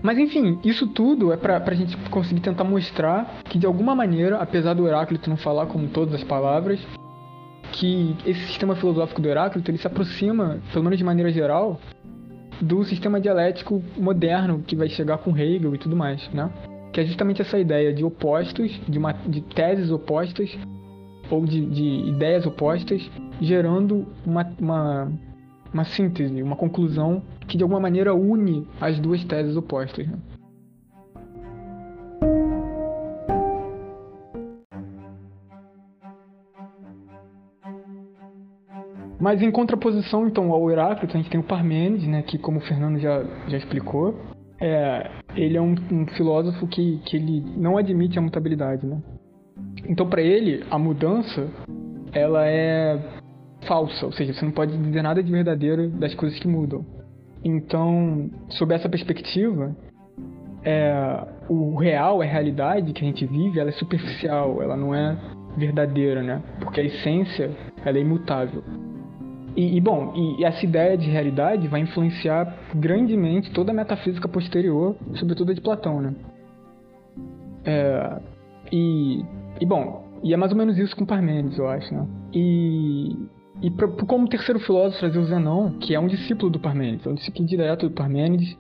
Mas 0.02 0.18
enfim, 0.18 0.60
isso 0.64 0.88
tudo 0.88 1.32
é 1.32 1.38
pra, 1.38 1.60
pra 1.60 1.76
gente 1.76 1.96
conseguir 2.10 2.42
tentar 2.42 2.64
mostrar 2.64 3.40
que 3.46 3.60
de 3.60 3.68
alguma 3.68 3.94
maneira, 3.94 4.38
apesar 4.38 4.74
do 4.74 4.88
Heráclito 4.88 5.30
não 5.30 5.38
falar 5.38 5.68
como 5.68 5.88
todas 5.90 6.16
as 6.16 6.24
palavras, 6.24 6.80
que 7.72 8.16
esse 8.26 8.42
sistema 8.48 8.76
filosófico 8.76 9.22
do 9.22 9.30
Heráclito, 9.30 9.70
ele 9.70 9.78
se 9.78 9.88
aproxima, 9.88 10.60
pelo 10.72 10.84
menos 10.84 10.98
de 10.98 11.04
maneira 11.04 11.32
geral, 11.32 11.80
do 12.62 12.84
sistema 12.84 13.20
dialético 13.20 13.84
moderno 13.98 14.62
que 14.66 14.76
vai 14.76 14.88
chegar 14.88 15.18
com 15.18 15.36
Hegel 15.36 15.74
e 15.74 15.78
tudo 15.78 15.96
mais, 15.96 16.30
né? 16.32 16.50
Que 16.94 17.02
é 17.02 17.06
justamente 17.06 17.42
essa 17.42 17.58
ideia 17.58 17.94
de 17.94 18.04
opostos, 18.04 18.80
de, 18.88 18.98
uma, 18.98 19.14
de 19.14 19.42
teses 19.42 19.90
opostas 19.92 20.56
ou 21.30 21.46
de, 21.46 21.66
de 21.66 22.10
ideias 22.10 22.46
opostas, 22.46 23.10
gerando 23.40 24.06
uma, 24.26 24.46
uma, 24.60 25.12
uma 25.74 25.84
síntese, 25.86 26.44
uma 26.44 26.56
conclusão 26.56 27.24
que 27.48 27.58
de 27.58 27.64
alguma 27.64 27.80
maneira 27.80 28.14
une 28.14 28.68
as 28.80 29.00
duas 29.00 29.24
teses 29.24 29.56
opostas. 29.56 30.08
Né? 30.08 30.18
Mas 39.22 39.40
em 39.40 39.52
contraposição, 39.52 40.28
então, 40.28 40.52
ao 40.52 40.72
Heráclito, 40.72 41.16
a 41.16 41.20
gente 41.20 41.30
tem 41.30 41.40
o 41.40 41.44
Parmênides, 41.44 42.08
né, 42.08 42.24
que 42.24 42.40
como 42.40 42.58
o 42.58 42.62
Fernando 42.62 42.98
já, 42.98 43.24
já 43.48 43.56
explicou, 43.56 44.20
é, 44.60 45.12
ele 45.36 45.56
é 45.56 45.62
um, 45.62 45.76
um, 45.92 46.08
filósofo 46.08 46.66
que, 46.68 47.00
que 47.06 47.18
ele 47.18 47.44
não 47.56 47.78
admite 47.78 48.18
a 48.18 48.22
mutabilidade, 48.22 48.84
né? 48.84 49.00
Então, 49.88 50.10
para 50.10 50.24
ele, 50.24 50.64
a 50.72 50.78
mudança, 50.80 51.48
ela 52.12 52.48
é 52.48 53.00
falsa, 53.68 54.08
ou 54.08 54.12
seja, 54.12 54.34
você 54.34 54.44
não 54.44 54.52
pode 54.52 54.76
dizer 54.76 55.04
nada 55.04 55.22
de 55.22 55.32
verdadeiro 55.32 55.88
das 55.90 56.16
coisas 56.16 56.40
que 56.40 56.48
mudam. 56.48 56.84
Então, 57.44 58.28
sob 58.50 58.74
essa 58.74 58.90
perspectiva, 58.90 59.76
é, 60.64 61.28
o 61.48 61.76
real, 61.76 62.22
a 62.22 62.26
realidade 62.26 62.92
que 62.92 63.04
a 63.04 63.08
gente 63.08 63.24
vive, 63.28 63.60
ela 63.60 63.70
é 63.70 63.74
superficial, 63.74 64.64
ela 64.64 64.76
não 64.76 64.96
é 64.96 65.16
verdadeira, 65.56 66.24
né? 66.24 66.42
Porque 66.60 66.82
a 66.82 66.84
essência, 66.84 67.52
ela 67.86 68.00
é 68.00 68.02
imutável. 68.02 68.64
E, 69.56 69.78
e, 69.78 69.82
bom, 69.82 70.14
e 70.16 70.46
essa 70.46 70.64
ideia 70.66 70.98
de 70.98 71.10
realidade 71.10 71.68
vai 71.68 71.82
influenciar 71.82 72.58
grandemente 72.74 73.52
toda 73.52 73.72
a 73.72 73.74
metafísica 73.74 74.28
posterior, 74.28 74.96
sobretudo 75.16 75.52
a 75.52 75.54
de 75.54 75.62
Platão, 75.62 76.00
né? 76.00 76.16
É, 77.66 78.22
e, 78.72 79.26
e 79.60 79.66
bom, 79.66 80.06
e 80.24 80.34
é 80.34 80.38
mais 80.38 80.52
ou 80.52 80.58
menos 80.58 80.78
isso 80.78 80.96
com 80.96 81.06
Parmênides, 81.06 81.58
eu 81.58 81.68
acho, 81.68 81.94
né? 81.94 82.08
E, 82.34 83.16
e 83.62 83.70
pra, 83.72 83.88
como 83.88 84.28
terceiro 84.28 84.60
filósofo 84.60 85.00
trazer 85.00 85.20
o 85.20 85.26
Zenão, 85.26 85.78
que 85.80 85.94
é 85.94 86.00
um 86.00 86.08
discípulo 86.08 86.50
do 86.50 86.60
Parmênides, 86.60 87.06
é 87.06 87.10
um 87.10 87.16
discípulo 87.16 87.46
direto 87.46 87.90
do 87.90 87.96
Parmênides. 87.96 88.58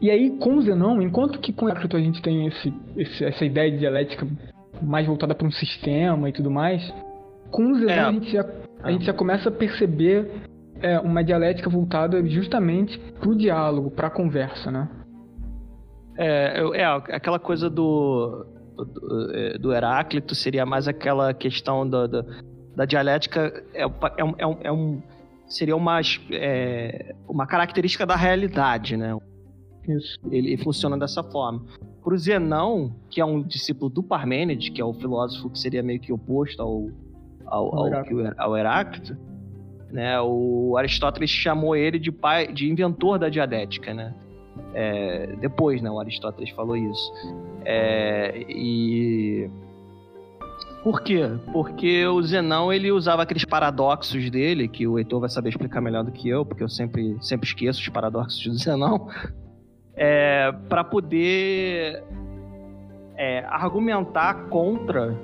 E 0.00 0.10
aí, 0.10 0.30
com 0.38 0.56
o 0.56 0.62
Zenão, 0.62 1.00
enquanto 1.00 1.38
que 1.38 1.52
com 1.52 1.68
Heráclito 1.68 1.96
a 1.96 2.00
gente 2.00 2.20
tem 2.20 2.46
esse, 2.46 2.72
esse, 2.96 3.24
essa 3.24 3.44
ideia 3.44 3.70
de 3.70 3.78
dialética 3.78 4.26
mais 4.82 5.06
voltada 5.06 5.34
para 5.34 5.46
um 5.46 5.52
sistema 5.52 6.28
e 6.28 6.32
tudo 6.32 6.50
mais, 6.50 6.82
com 7.50 7.70
o 7.70 7.74
Zenão 7.74 7.94
é. 7.94 8.00
a 8.00 8.12
gente 8.12 8.32
já 8.32 8.44
a 8.82 8.90
gente 8.90 9.04
já 9.04 9.12
começa 9.12 9.48
a 9.48 9.52
perceber 9.52 10.30
é, 10.80 10.98
uma 10.98 11.22
dialética 11.22 11.68
voltada 11.68 12.24
justamente 12.26 12.98
pro 13.20 13.36
diálogo, 13.36 13.90
pra 13.90 14.10
conversa, 14.10 14.70
né? 14.70 14.88
É, 16.16 16.60
é 16.74 16.84
aquela 16.84 17.38
coisa 17.38 17.70
do, 17.70 18.46
do, 18.76 19.30
é, 19.32 19.58
do 19.58 19.72
Heráclito 19.72 20.34
seria 20.34 20.66
mais 20.66 20.88
aquela 20.88 21.32
questão 21.32 21.88
do, 21.88 22.06
do, 22.08 22.26
da 22.76 22.84
dialética 22.84 23.64
é, 23.74 23.82
é, 23.82 24.24
um, 24.24 24.34
é, 24.36 24.46
um, 24.46 24.56
é 24.64 24.72
um 24.72 25.02
seria 25.46 25.76
uma, 25.76 26.00
é, 26.30 27.14
uma 27.28 27.46
característica 27.46 28.06
da 28.06 28.16
realidade, 28.16 28.96
né? 28.96 29.16
Isso. 29.88 30.18
Ele 30.30 30.56
funciona 30.58 30.96
dessa 30.96 31.22
forma. 31.22 31.64
Para 32.02 32.14
o 32.14 32.18
Zenão, 32.18 32.94
que 33.10 33.20
é 33.20 33.24
um 33.24 33.42
discípulo 33.42 33.90
do 33.90 34.02
Parmênides, 34.02 34.68
que 34.68 34.80
é 34.80 34.84
o 34.84 34.94
filósofo 34.94 35.50
que 35.50 35.58
seria 35.58 35.82
meio 35.82 35.98
que 35.98 36.12
oposto 36.12 36.62
ao, 36.62 36.88
ao, 37.50 37.74
ao, 37.74 37.90
ao 38.38 38.56
Heráclito, 38.56 39.16
né? 39.90 40.20
O 40.20 40.76
Aristóteles 40.76 41.30
chamou 41.30 41.74
ele 41.76 41.98
de 41.98 42.12
pai, 42.12 42.52
de 42.52 42.70
inventor 42.70 43.18
da 43.18 43.28
dialética, 43.28 43.92
né? 43.92 44.14
É, 44.72 45.36
depois, 45.40 45.82
né? 45.82 45.90
O 45.90 45.98
Aristóteles 45.98 46.50
falou 46.50 46.76
isso. 46.76 47.12
É, 47.64 48.44
e 48.48 49.50
por 50.82 51.02
quê? 51.02 51.28
Porque 51.52 52.06
o 52.06 52.22
Zenão 52.22 52.72
ele 52.72 52.90
usava 52.90 53.22
aqueles 53.22 53.44
paradoxos 53.44 54.30
dele, 54.30 54.66
que 54.66 54.86
o 54.86 54.98
Heitor 54.98 55.20
vai 55.20 55.28
saber 55.28 55.50
explicar 55.50 55.80
melhor 55.80 56.04
do 56.04 56.10
que 56.10 56.28
eu, 56.28 56.44
porque 56.44 56.62
eu 56.62 56.68
sempre, 56.68 57.16
sempre 57.20 57.46
esqueço 57.46 57.80
os 57.80 57.88
paradoxos 57.90 58.42
do 58.46 58.54
Zenão, 58.54 59.08
é, 59.94 60.50
para 60.68 60.82
poder 60.82 62.02
é, 63.14 63.44
argumentar 63.46 64.48
contra 64.48 65.14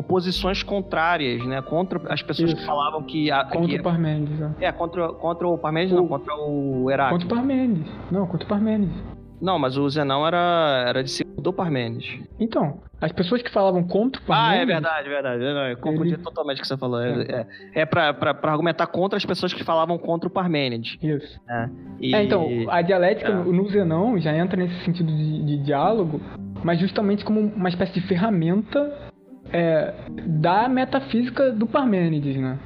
oposições 0.00 0.62
contrárias, 0.62 1.44
né? 1.46 1.60
Contra 1.62 2.00
as 2.12 2.22
pessoas 2.22 2.50
Isso. 2.50 2.60
que 2.60 2.66
falavam 2.66 3.02
que... 3.02 3.30
A, 3.30 3.44
contra 3.44 3.68
que, 3.68 3.80
o 3.80 3.82
Parmênides, 3.82 4.38
né? 4.38 4.54
É, 4.60 4.72
contra, 4.72 5.08
contra 5.12 5.46
o 5.46 5.58
Parmênides, 5.58 5.92
o, 5.92 6.00
não, 6.00 6.08
contra 6.08 6.34
o 6.34 6.90
Heráclito. 6.90 7.26
Contra 7.26 7.34
o 7.34 7.38
Parmênides. 7.38 7.92
Não, 8.10 8.26
contra 8.26 8.46
o 8.46 8.48
Parmênides. 8.48 9.02
Não, 9.40 9.58
mas 9.58 9.76
o 9.76 9.88
Zenão 9.88 10.26
era, 10.26 10.84
era 10.86 11.02
discípulo 11.02 11.40
do 11.40 11.52
Parmênides. 11.52 12.20
Então, 12.38 12.80
as 13.00 13.10
pessoas 13.12 13.40
que 13.40 13.50
falavam 13.50 13.82
contra 13.82 14.20
o 14.20 14.24
Parmênides... 14.24 14.60
Ah, 14.60 14.62
é 14.62 14.66
verdade, 14.66 15.08
verdade. 15.08 15.72
Eu 15.72 15.76
confundi 15.78 16.14
ele... 16.14 16.22
totalmente 16.22 16.58
o 16.58 16.60
que 16.60 16.68
você 16.68 16.76
falou. 16.76 17.00
É, 17.00 17.22
é, 17.22 17.46
é 17.80 17.86
pra, 17.86 18.12
pra, 18.12 18.34
pra, 18.34 18.52
argumentar 18.52 18.86
contra 18.86 19.16
as 19.16 19.24
pessoas 19.24 19.54
que 19.54 19.64
falavam 19.64 19.96
contra 19.98 20.28
o 20.28 20.30
Parmênides. 20.30 20.98
Isso. 21.02 21.40
É, 21.48 21.68
e... 22.00 22.14
é 22.14 22.22
então, 22.22 22.46
a 22.68 22.82
dialética 22.82 23.32
é. 23.32 23.34
no 23.34 23.68
Zenão 23.68 24.18
já 24.18 24.36
entra 24.36 24.56
nesse 24.56 24.84
sentido 24.84 25.10
de, 25.10 25.44
de 25.44 25.62
diálogo, 25.62 26.20
mas 26.62 26.78
justamente 26.78 27.24
como 27.24 27.40
uma 27.40 27.68
espécie 27.68 27.94
de 27.94 28.00
ferramenta 28.02 29.09
é, 29.52 29.94
da 30.26 30.68
metafísica 30.68 31.50
do 31.52 31.66
Parmênides, 31.66 32.36
né? 32.36 32.58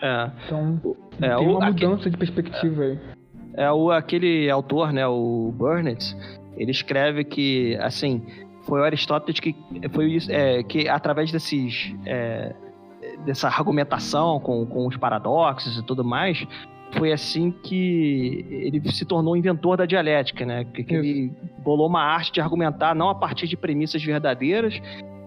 É. 0.00 0.30
Então, 0.46 0.80
é, 1.20 1.36
tem 1.36 1.48
uma 1.48 1.66
mudança 1.66 1.94
aquele, 1.94 2.10
de 2.10 2.16
perspectiva 2.16 2.82
aí. 2.82 2.98
É, 3.54 3.70
o, 3.72 3.90
aquele 3.90 4.48
autor, 4.50 4.92
né, 4.92 5.06
o 5.06 5.52
Burnett, 5.56 6.16
ele 6.56 6.70
escreve 6.70 7.24
que, 7.24 7.76
assim, 7.80 8.22
foi 8.62 8.80
o 8.80 8.84
Aristóteles 8.84 9.40
que 9.40 9.56
foi 9.90 10.18
é, 10.28 10.62
que 10.62 10.88
através 10.88 11.32
desses 11.32 11.94
é, 12.06 12.54
dessa 13.24 13.48
argumentação 13.48 14.38
com, 14.38 14.64
com 14.66 14.86
os 14.86 14.96
paradoxos 14.96 15.78
e 15.78 15.82
tudo 15.82 16.04
mais, 16.04 16.46
foi 16.92 17.12
assim 17.12 17.50
que 17.50 18.46
ele 18.48 18.92
se 18.92 19.04
tornou 19.04 19.36
inventor 19.36 19.76
da 19.76 19.86
dialética, 19.86 20.44
né? 20.44 20.64
Que, 20.64 20.84
que 20.84 20.94
ele 20.94 21.32
bolou 21.58 21.86
uma 21.86 22.02
arte 22.02 22.32
de 22.32 22.40
argumentar 22.40 22.94
não 22.94 23.08
a 23.08 23.14
partir 23.14 23.46
de 23.46 23.56
premissas 23.56 24.02
verdadeiras, 24.02 24.80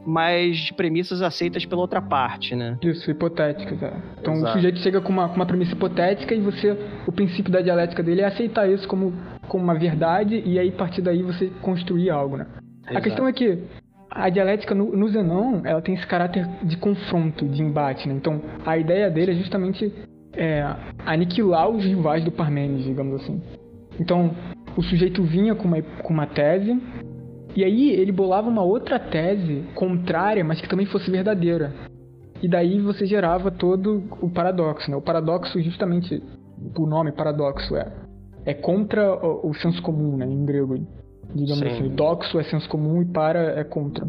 mas 0.06 0.58
de 0.58 0.74
premissas 0.74 1.22
aceitas 1.22 1.66
pela 1.66 1.82
outra 1.82 2.02
parte, 2.02 2.56
né? 2.56 2.78
Isso, 2.82 3.10
hipotéticas. 3.10 3.82
É. 3.82 3.94
Então 4.20 4.34
Exato. 4.34 4.52
o 4.52 4.54
sujeito 4.54 4.80
chega 4.80 5.02
com 5.02 5.12
uma, 5.12 5.30
com 5.30 5.36
uma 5.36 5.46
premissa 5.46 5.74
hipotética 5.74 6.34
e 6.34 6.40
você, 6.40 6.78
o 7.08 7.12
princípio 7.12 7.52
da 7.52 7.62
dialética 7.62 8.02
dele 8.02 8.22
é 8.22 8.26
aceitar 8.26 8.70
isso 8.70 8.88
como, 8.88 9.14
como 9.48 9.64
uma 9.64 9.76
verdade 9.76 10.42
e 10.46 10.58
aí 10.58 10.70
a 10.70 10.78
partir 10.78 11.02
daí 11.02 11.22
você 11.22 11.52
construir 11.62 12.10
algo, 12.10 12.38
né? 12.38 12.48
Exato. 12.84 12.98
A 12.98 13.02
questão 13.02 13.28
é 13.28 13.34
que 13.34 13.60
a 14.10 14.30
dialética 14.30 14.76
no, 14.76 14.96
no 14.96 15.08
Zenon, 15.08 15.62
ela 15.64 15.82
tem 15.82 15.96
esse 15.96 16.06
caráter 16.06 16.48
de 16.64 16.76
confronto, 16.78 17.48
de 17.48 17.62
embate, 17.62 18.08
né? 18.08 18.16
Então 18.16 18.42
a 18.66 18.78
ideia 18.78 19.10
dele 19.10 19.32
é 19.32 19.36
justamente 19.36 19.94
é, 20.34 20.66
aniquilar 21.06 21.70
os 21.70 21.86
rivais 21.86 22.24
do 22.24 22.32
Parmênides, 22.32 22.86
digamos 22.86 23.22
assim. 23.22 23.42
Então 24.00 24.36
o 24.76 24.82
sujeito 24.82 25.22
vinha 25.24 25.54
com 25.54 25.68
uma, 25.68 25.82
com 25.82 26.14
uma 26.14 26.26
tese 26.26 26.82
e 27.56 27.64
aí 27.64 27.90
ele 27.92 28.12
bolava 28.12 28.50
uma 28.50 28.64
outra 28.64 29.00
tese 29.00 29.64
contrária, 29.76 30.44
mas 30.44 30.62
que 30.62 30.70
também 30.70 30.86
fosse 30.86 31.10
verdadeira. 31.12 31.74
E 32.42 32.48
daí 32.48 32.80
você 32.80 33.06
gerava 33.06 33.52
todo 33.52 34.04
o 34.22 34.30
paradoxo, 34.30 34.90
né? 34.90 34.98
O 34.98 35.02
paradoxo 35.02 35.62
justamente 35.62 36.22
o 36.78 36.86
nome 36.86 37.12
paradoxo 37.12 37.76
é 37.76 37.92
é 38.46 38.54
contra 38.54 39.14
o, 39.14 39.50
o 39.50 39.54
senso 39.54 39.82
comum, 39.82 40.18
né, 40.18 40.26
em 40.26 40.46
grego. 40.46 40.76
Digamos 41.34 41.60
Sim. 41.60 41.68
assim, 41.68 41.90
doxo 41.90 42.40
é 42.40 42.44
senso 42.44 42.68
comum 42.68 43.02
e 43.02 43.06
para 43.06 43.60
é 43.60 43.64
contra. 43.64 44.06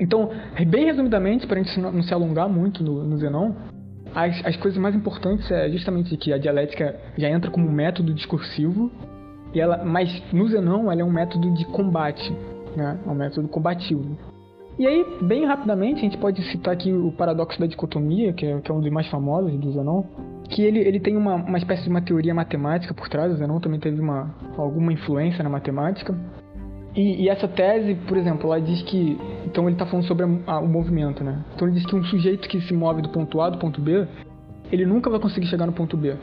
Então, 0.00 0.30
bem 0.66 0.86
resumidamente, 0.86 1.46
para 1.46 1.60
a 1.60 1.62
gente 1.62 1.78
não 1.78 2.02
se 2.02 2.12
alongar 2.12 2.48
muito 2.48 2.82
no, 2.82 3.04
no 3.04 3.16
Zenon, 3.18 3.52
as, 4.14 4.44
as 4.44 4.56
coisas 4.56 4.80
mais 4.80 4.94
importantes 4.94 5.48
é 5.50 5.68
justamente 5.70 6.16
que 6.16 6.32
a 6.32 6.38
dialética 6.38 6.98
já 7.16 7.28
entra 7.28 7.50
como 7.50 7.70
método 7.70 8.12
discursivo 8.12 8.90
e 9.54 9.60
ela, 9.60 9.84
mas 9.84 10.22
no 10.32 10.48
Zenon 10.48 10.90
ela 10.90 11.00
é 11.00 11.04
um 11.04 11.12
método 11.12 11.52
de 11.52 11.64
combate, 11.66 12.32
né? 12.76 12.98
É 13.06 13.08
um 13.08 13.14
método 13.14 13.48
combativo. 13.48 14.16
E 14.76 14.86
aí, 14.86 15.06
bem 15.22 15.46
rapidamente, 15.46 15.98
a 15.98 16.02
gente 16.02 16.18
pode 16.18 16.42
citar 16.50 16.74
aqui 16.74 16.92
o 16.92 17.12
paradoxo 17.12 17.60
da 17.60 17.66
dicotomia, 17.66 18.32
que 18.32 18.44
é, 18.44 18.60
que 18.60 18.70
é 18.70 18.74
um 18.74 18.80
dos 18.80 18.90
mais 18.90 19.06
famosos 19.06 19.56
do 19.60 19.70
Zenon, 19.70 20.02
que 20.50 20.62
ele, 20.62 20.80
ele 20.80 20.98
tem 20.98 21.16
uma, 21.16 21.36
uma 21.36 21.58
espécie 21.58 21.84
de 21.84 21.90
uma 21.90 22.02
teoria 22.02 22.34
matemática 22.34 22.92
por 22.92 23.08
trás, 23.08 23.32
o 23.32 23.36
Zenon 23.36 23.60
também 23.60 23.78
teve 23.78 24.00
uma, 24.00 24.34
alguma 24.58 24.92
influência 24.92 25.44
na 25.44 25.48
matemática. 25.48 26.12
E, 26.96 27.22
e 27.22 27.28
essa 27.28 27.46
tese, 27.46 27.94
por 28.06 28.16
exemplo, 28.16 28.46
ela 28.46 28.60
diz 28.60 28.82
que. 28.82 29.18
Então 29.46 29.64
ele 29.64 29.74
está 29.74 29.86
falando 29.86 30.06
sobre 30.06 30.24
a, 30.24 30.52
a, 30.52 30.60
o 30.60 30.68
movimento, 30.68 31.22
né? 31.22 31.44
Então 31.54 31.68
ele 31.68 31.76
diz 31.76 31.86
que 31.86 31.94
um 31.94 32.04
sujeito 32.04 32.48
que 32.48 32.60
se 32.60 32.74
move 32.74 33.02
do 33.02 33.08
ponto 33.08 33.40
A 33.40 33.50
do 33.50 33.58
ponto 33.58 33.80
B, 33.80 34.06
ele 34.72 34.84
nunca 34.86 35.08
vai 35.08 35.20
conseguir 35.20 35.46
chegar 35.46 35.66
no 35.66 35.72
ponto 35.72 35.96
B. 35.96 36.16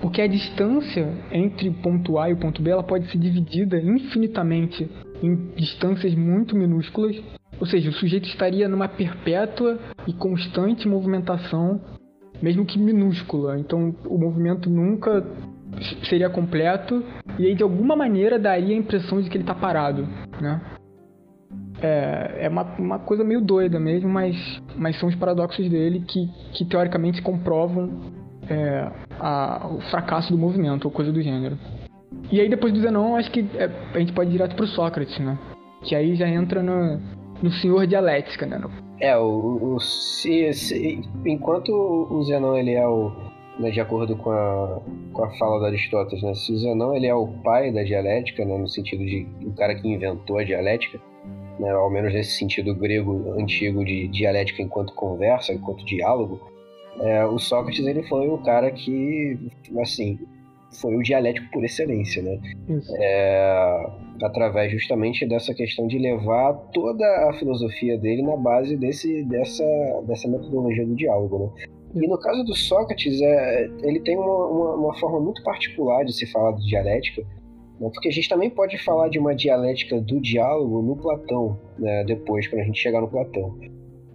Porque 0.00 0.20
a 0.20 0.26
distância 0.26 1.08
entre 1.30 1.68
o 1.68 1.74
ponto 1.74 2.18
A 2.18 2.28
e 2.28 2.32
o 2.32 2.36
ponto 2.36 2.60
B 2.60 2.70
ela 2.70 2.82
pode 2.82 3.10
ser 3.10 3.18
dividida 3.18 3.78
infinitamente 3.78 4.90
em 5.22 5.34
distâncias 5.56 6.14
muito 6.14 6.56
minúsculas. 6.56 7.16
Ou 7.60 7.66
seja, 7.66 7.90
o 7.90 7.92
sujeito 7.92 8.28
estaria 8.28 8.68
numa 8.68 8.88
perpétua 8.88 9.78
e 10.06 10.12
constante 10.12 10.88
movimentação, 10.88 11.80
mesmo 12.42 12.66
que 12.66 12.78
minúscula. 12.78 13.58
Então 13.58 13.94
o 14.04 14.18
movimento 14.18 14.68
nunca 14.68 15.24
seria 16.08 16.28
completo 16.28 17.02
e 17.38 17.46
aí 17.46 17.54
de 17.54 17.62
alguma 17.62 17.96
maneira 17.96 18.38
daria 18.38 18.74
a 18.74 18.78
impressão 18.78 19.20
de 19.20 19.28
que 19.28 19.36
ele 19.36 19.44
está 19.44 19.54
parado, 19.54 20.06
né? 20.40 20.60
É, 21.80 22.46
é 22.46 22.48
uma, 22.48 22.62
uma 22.78 22.98
coisa 23.00 23.24
meio 23.24 23.40
doida 23.40 23.80
mesmo, 23.80 24.08
mas, 24.08 24.36
mas 24.76 24.98
são 24.98 25.08
os 25.08 25.14
paradoxos 25.16 25.68
dele 25.68 26.00
que, 26.06 26.28
que 26.52 26.64
teoricamente 26.64 27.20
comprovam 27.20 28.23
é, 28.48 28.90
a, 29.18 29.68
o 29.68 29.80
fracasso 29.90 30.32
do 30.32 30.38
movimento 30.38 30.84
ou 30.84 30.90
coisa 30.90 31.12
do 31.12 31.22
gênero. 31.22 31.58
E 32.30 32.40
aí 32.40 32.48
depois 32.48 32.72
do 32.72 32.80
Zenon, 32.80 33.16
acho 33.16 33.30
que 33.30 33.46
é, 33.56 33.70
a 33.94 33.98
gente 33.98 34.12
pode 34.12 34.30
ir 34.30 34.32
direto 34.32 34.56
pro 34.56 34.66
Sócrates, 34.66 35.18
né? 35.18 35.38
Que 35.82 35.94
aí 35.94 36.14
já 36.14 36.28
entra 36.28 36.62
no, 36.62 37.00
no 37.42 37.50
senhor 37.52 37.86
dialética, 37.86 38.46
né? 38.46 38.60
É, 39.00 39.16
o, 39.16 39.74
o 39.74 39.80
se, 39.80 40.52
se, 40.52 41.00
enquanto 41.26 41.70
o 41.70 42.22
Zenon 42.24 42.56
ele 42.56 42.72
é 42.72 42.86
o 42.86 43.12
né, 43.58 43.70
de 43.70 43.80
acordo 43.80 44.16
com 44.16 44.30
a, 44.30 44.80
com 45.12 45.24
a 45.24 45.30
fala 45.36 45.60
do 45.60 45.66
Aristóteles, 45.66 46.22
né? 46.22 46.34
Se 46.34 46.52
o 46.52 46.58
Zenon 46.58 46.94
ele 46.94 47.06
é 47.06 47.14
o 47.14 47.28
pai 47.44 47.70
da 47.70 47.82
dialética, 47.82 48.44
né, 48.44 48.56
no 48.56 48.68
sentido 48.68 49.04
de 49.04 49.26
o 49.44 49.52
cara 49.52 49.74
que 49.74 49.86
inventou 49.88 50.38
a 50.38 50.44
dialética, 50.44 51.00
né, 51.58 51.70
ao 51.70 51.90
menos 51.90 52.12
nesse 52.12 52.32
sentido 52.38 52.74
grego 52.74 53.34
antigo 53.38 53.84
de 53.84 54.08
dialética 54.08 54.62
enquanto 54.62 54.94
conversa, 54.94 55.52
enquanto 55.52 55.84
diálogo, 55.84 56.40
é, 57.00 57.24
o 57.24 57.38
Sócrates 57.38 57.86
ele 57.86 58.02
foi 58.04 58.28
o 58.28 58.38
cara 58.38 58.70
que, 58.70 59.38
assim, 59.80 60.18
foi 60.80 60.96
o 60.96 61.02
dialético 61.02 61.50
por 61.52 61.64
excelência, 61.64 62.22
né? 62.22 62.38
É, 62.98 63.86
através 64.22 64.72
justamente 64.72 65.26
dessa 65.26 65.54
questão 65.54 65.86
de 65.86 65.98
levar 65.98 66.54
toda 66.72 67.04
a 67.28 67.32
filosofia 67.34 67.98
dele 67.98 68.22
na 68.22 68.36
base 68.36 68.76
desse, 68.76 69.24
dessa, 69.24 69.64
dessa 70.06 70.28
metodologia 70.28 70.86
do 70.86 70.94
diálogo, 70.94 71.38
né? 71.38 71.66
E 71.94 72.08
no 72.08 72.18
caso 72.18 72.42
do 72.42 72.54
Sócrates, 72.56 73.20
é, 73.20 73.70
ele 73.82 74.00
tem 74.00 74.16
uma, 74.16 74.46
uma, 74.46 74.74
uma 74.74 74.98
forma 74.98 75.20
muito 75.20 75.42
particular 75.44 76.04
de 76.04 76.12
se 76.12 76.26
falar 76.32 76.52
de 76.52 76.66
dialética, 76.66 77.22
né? 77.80 77.88
porque 77.92 78.08
a 78.08 78.12
gente 78.12 78.28
também 78.28 78.50
pode 78.50 78.76
falar 78.78 79.08
de 79.08 79.18
uma 79.18 79.34
dialética 79.34 80.00
do 80.00 80.20
diálogo 80.20 80.82
no 80.82 80.96
Platão, 80.96 81.56
né? 81.78 82.02
depois, 82.04 82.48
quando 82.48 82.62
a 82.62 82.64
gente 82.64 82.80
chegar 82.80 83.00
no 83.00 83.08
Platão. 83.08 83.56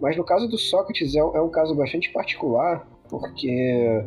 Mas 0.00 0.16
no 0.16 0.24
caso 0.24 0.48
do 0.48 0.56
Sócrates 0.56 1.14
é, 1.14 1.18
é 1.18 1.40
um 1.40 1.50
caso 1.50 1.74
bastante 1.74 2.10
particular, 2.10 2.88
porque 3.08 4.02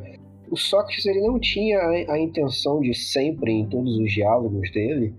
o 0.49 0.57
Sócrates 0.57 1.05
ele 1.05 1.21
não 1.21 1.39
tinha 1.39 1.79
a, 1.79 2.13
a 2.13 2.19
intenção 2.19 2.81
de 2.81 2.93
sempre, 2.93 3.51
em 3.51 3.65
todos 3.67 3.97
os 3.97 4.11
diálogos 4.11 4.71
dele, 4.71 5.13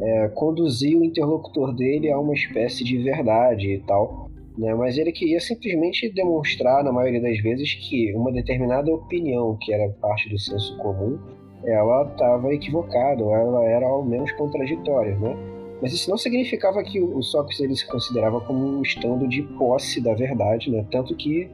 é, 0.00 0.28
conduzir 0.28 0.96
o 0.96 1.04
interlocutor 1.04 1.74
dele 1.74 2.10
a 2.10 2.18
uma 2.18 2.34
espécie 2.34 2.84
de 2.84 2.98
verdade 2.98 3.74
e 3.74 3.80
tal. 3.80 4.30
Né? 4.56 4.74
Mas 4.74 4.98
ele 4.98 5.12
queria 5.12 5.40
simplesmente 5.40 6.12
demonstrar, 6.12 6.84
na 6.84 6.92
maioria 6.92 7.22
das 7.22 7.40
vezes, 7.40 7.74
que 7.74 8.12
uma 8.14 8.32
determinada 8.32 8.92
opinião, 8.92 9.56
que 9.60 9.72
era 9.72 9.88
parte 10.00 10.28
do 10.28 10.38
senso 10.38 10.76
comum, 10.78 11.18
ela 11.64 12.02
estava 12.10 12.52
equivocada, 12.52 13.22
ou 13.24 13.34
ela 13.34 13.64
era 13.64 13.86
ao 13.86 14.04
menos 14.04 14.30
contraditória, 14.32 15.16
né? 15.18 15.57
Mas 15.80 15.92
isso 15.92 16.10
não 16.10 16.18
significava 16.18 16.82
que 16.82 17.00
o 17.00 17.22
Sócrates 17.22 17.60
ele 17.60 17.76
se 17.76 17.86
considerava 17.86 18.40
como 18.40 18.78
um 18.78 18.82
estando 18.82 19.28
de 19.28 19.42
posse 19.42 20.00
da 20.00 20.14
verdade, 20.14 20.70
né? 20.70 20.84
Tanto 20.90 21.14
que 21.14 21.48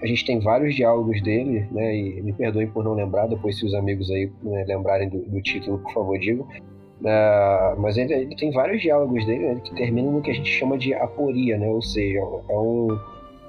A 0.00 0.06
gente 0.06 0.24
tem 0.24 0.38
vários 0.38 0.76
diálogos 0.76 1.20
dele, 1.22 1.66
né? 1.72 1.96
E 1.96 2.22
me 2.22 2.32
perdoem 2.32 2.68
por 2.68 2.84
não 2.84 2.94
lembrar, 2.94 3.26
depois 3.26 3.58
se 3.58 3.66
os 3.66 3.74
amigos 3.74 4.08
aí 4.12 4.30
né, 4.44 4.64
lembrarem 4.68 5.08
do, 5.08 5.18
do, 5.22 5.42
título, 5.42 5.78
por 5.78 5.92
favor, 5.92 6.16
digam. 6.20 6.46
Uh, 7.00 7.80
mas 7.80 7.96
ele, 7.96 8.14
ele, 8.14 8.36
tem 8.36 8.52
vários 8.52 8.80
diálogos 8.80 9.26
dele 9.26 9.54
né, 9.54 9.60
que 9.64 9.74
terminam 9.74 10.12
no 10.12 10.22
que 10.22 10.30
a 10.30 10.34
gente 10.34 10.50
chama 10.50 10.78
de 10.78 10.94
aporia, 10.94 11.58
né? 11.58 11.68
Ou 11.68 11.82
seja, 11.82 12.18
é 12.18 12.58
um, 12.58 12.88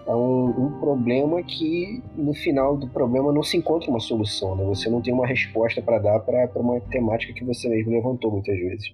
é 0.07 0.15
um, 0.15 0.65
um, 0.65 0.79
problema 0.79 1.43
que 1.43 2.01
no 2.15 2.33
final 2.33 2.75
do 2.75 2.87
problema 2.87 3.31
não 3.31 3.43
se 3.43 3.55
encontra 3.55 3.91
uma 3.91 3.99
solução, 3.99 4.55
né? 4.55 4.65
Você 4.65 4.89
não 4.89 5.01
tem 5.01 5.13
uma 5.13 5.27
resposta 5.27 5.83
para 5.83 5.99
dar 5.99 6.19
para 6.19 6.49
uma 6.55 6.79
temática 6.81 7.31
que 7.31 7.45
você 7.45 7.69
mesmo 7.69 7.91
levantou 7.91 8.31
muitas 8.31 8.57
vezes. 8.57 8.91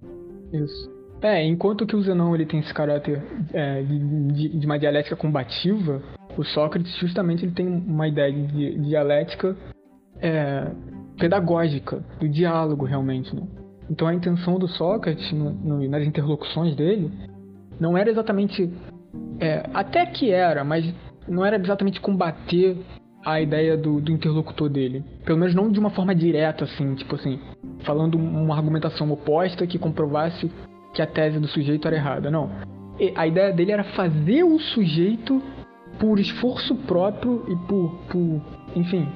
Isso. 0.51 0.94
É, 1.21 1.43
enquanto 1.43 1.85
que 1.85 1.95
o 1.95 2.01
Zenão 2.01 2.35
ele 2.35 2.45
tem 2.45 2.59
esse 2.59 2.73
caráter 2.73 3.21
é, 3.53 3.81
de, 3.81 4.59
de, 4.59 4.65
uma 4.65 4.77
dialética 4.77 5.15
combativa, 5.15 6.01
o 6.37 6.43
Sócrates 6.43 6.95
justamente 6.97 7.45
ele 7.45 7.53
tem 7.53 7.67
uma 7.67 8.07
ideia 8.07 8.31
de, 8.31 8.79
dialética 8.79 9.55
é, 10.21 10.71
pedagógica, 11.17 12.03
do 12.19 12.27
diálogo 12.27 12.85
realmente. 12.85 13.35
Né? 13.35 13.41
Então 13.89 14.07
a 14.07 14.13
intenção 14.13 14.59
do 14.59 14.67
Sócrates 14.67 15.31
no, 15.31 15.51
no, 15.51 15.89
nas 15.89 16.05
interlocuções 16.05 16.75
dele 16.75 17.11
não 17.79 17.97
era 17.97 18.09
exatamente 18.09 18.71
é, 19.39 19.63
até 19.73 20.05
que 20.05 20.31
era, 20.31 20.63
mas 20.63 20.93
não 21.27 21.45
era 21.45 21.57
exatamente 21.57 21.99
combater 21.99 22.77
a 23.25 23.41
ideia 23.41 23.75
do, 23.75 23.99
do, 23.99 24.11
interlocutor 24.11 24.69
dele. 24.69 25.03
Pelo 25.25 25.39
menos 25.39 25.55
não 25.55 25.71
de 25.71 25.79
uma 25.79 25.89
forma 25.89 26.13
direta, 26.13 26.65
assim, 26.65 26.93
tipo 26.93 27.15
assim, 27.15 27.39
falando 27.83 28.15
uma 28.15 28.55
argumentação 28.55 29.11
oposta 29.11 29.65
que 29.65 29.79
comprovasse 29.79 30.51
que 30.95 31.01
a 31.01 31.05
tese 31.05 31.39
do 31.39 31.47
sujeito 31.47 31.87
era 31.87 31.97
errada. 31.97 32.31
Não. 32.31 32.49
A 33.15 33.27
ideia 33.27 33.51
dele 33.51 33.73
era 33.73 33.83
fazer 33.83 34.43
o 34.43 34.57
sujeito, 34.57 35.43
por 35.99 36.19
esforço 36.19 36.75
próprio 36.75 37.45
e 37.47 37.55
por, 37.67 37.91
por 38.09 38.41
enfim, 38.75 39.07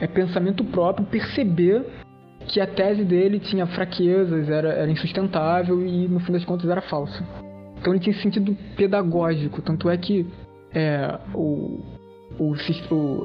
é 0.00 0.06
pensamento 0.06 0.64
próprio, 0.64 1.06
perceber 1.06 1.84
que 2.46 2.60
a 2.60 2.66
tese 2.66 3.04
dele 3.04 3.38
tinha 3.38 3.66
fraquezas, 3.66 4.48
era, 4.48 4.70
era 4.70 4.90
insustentável 4.90 5.86
e 5.86 6.08
no 6.08 6.20
fim 6.20 6.32
das 6.32 6.44
contas 6.44 6.68
era 6.68 6.80
falsa. 6.80 7.22
Então 7.78 7.92
ele 7.92 8.00
tinha 8.00 8.14
sentido 8.16 8.56
pedagógico, 8.76 9.62
tanto 9.62 9.88
é 9.88 9.96
que 9.96 10.26
é, 10.74 11.18
o, 11.34 11.80
o, 12.38 12.54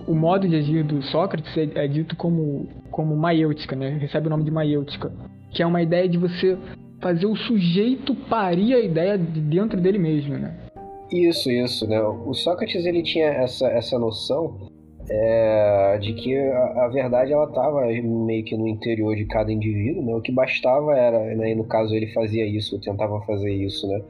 o, 0.08 0.16
modo 0.16 0.48
de 0.48 0.56
agir 0.56 0.84
do 0.84 1.02
Sócrates 1.04 1.56
é, 1.58 1.86
é, 1.86 1.88
dito 1.88 2.16
como, 2.16 2.68
como 2.92 3.16
maiêutica, 3.16 3.76
né? 3.76 3.98
recebe 4.00 4.28
o 4.28 4.30
nome 4.30 4.44
de 4.44 4.52
maiêutica, 4.52 5.12
que 5.52 5.64
é 5.64 5.66
uma 5.66 5.82
ideia 5.82 6.08
de 6.08 6.18
você 6.18 6.58
fazer 7.06 7.28
o 7.28 7.36
sujeito 7.36 8.16
parir 8.16 8.74
a 8.74 8.80
ideia 8.80 9.16
de 9.16 9.40
dentro 9.40 9.80
dele 9.80 10.00
mesmo. 10.00 10.40
Né? 10.40 10.56
Isso, 11.12 11.52
isso. 11.52 11.88
Né? 11.88 12.02
O 12.02 12.34
Sócrates 12.34 12.84
ele 12.84 13.04
tinha 13.04 13.28
essa, 13.28 13.68
essa 13.68 14.00
noção 14.00 14.72
é, 15.08 16.00
de 16.02 16.14
que 16.14 16.36
a, 16.36 16.86
a 16.86 16.88
verdade 16.88 17.32
ela 17.32 17.46
estava 17.46 17.82
meio 17.86 18.44
que 18.44 18.58
no 18.58 18.68
interior 18.68 19.16
de 19.16 19.24
cada 19.26 19.54
indivíduo, 19.54 20.04
né? 20.04 20.16
O 20.16 20.22
que 20.22 20.32
bastava 20.32 20.98
era, 20.98 21.36
né, 21.36 21.52
e 21.52 21.56
no 21.56 21.66
caso 21.66 21.94
ele 21.94 22.12
fazia 22.12 22.44
isso, 22.44 22.82
tentava 22.82 23.22
fazer 23.22 23.54
isso, 23.54 23.88
né? 23.88 24.02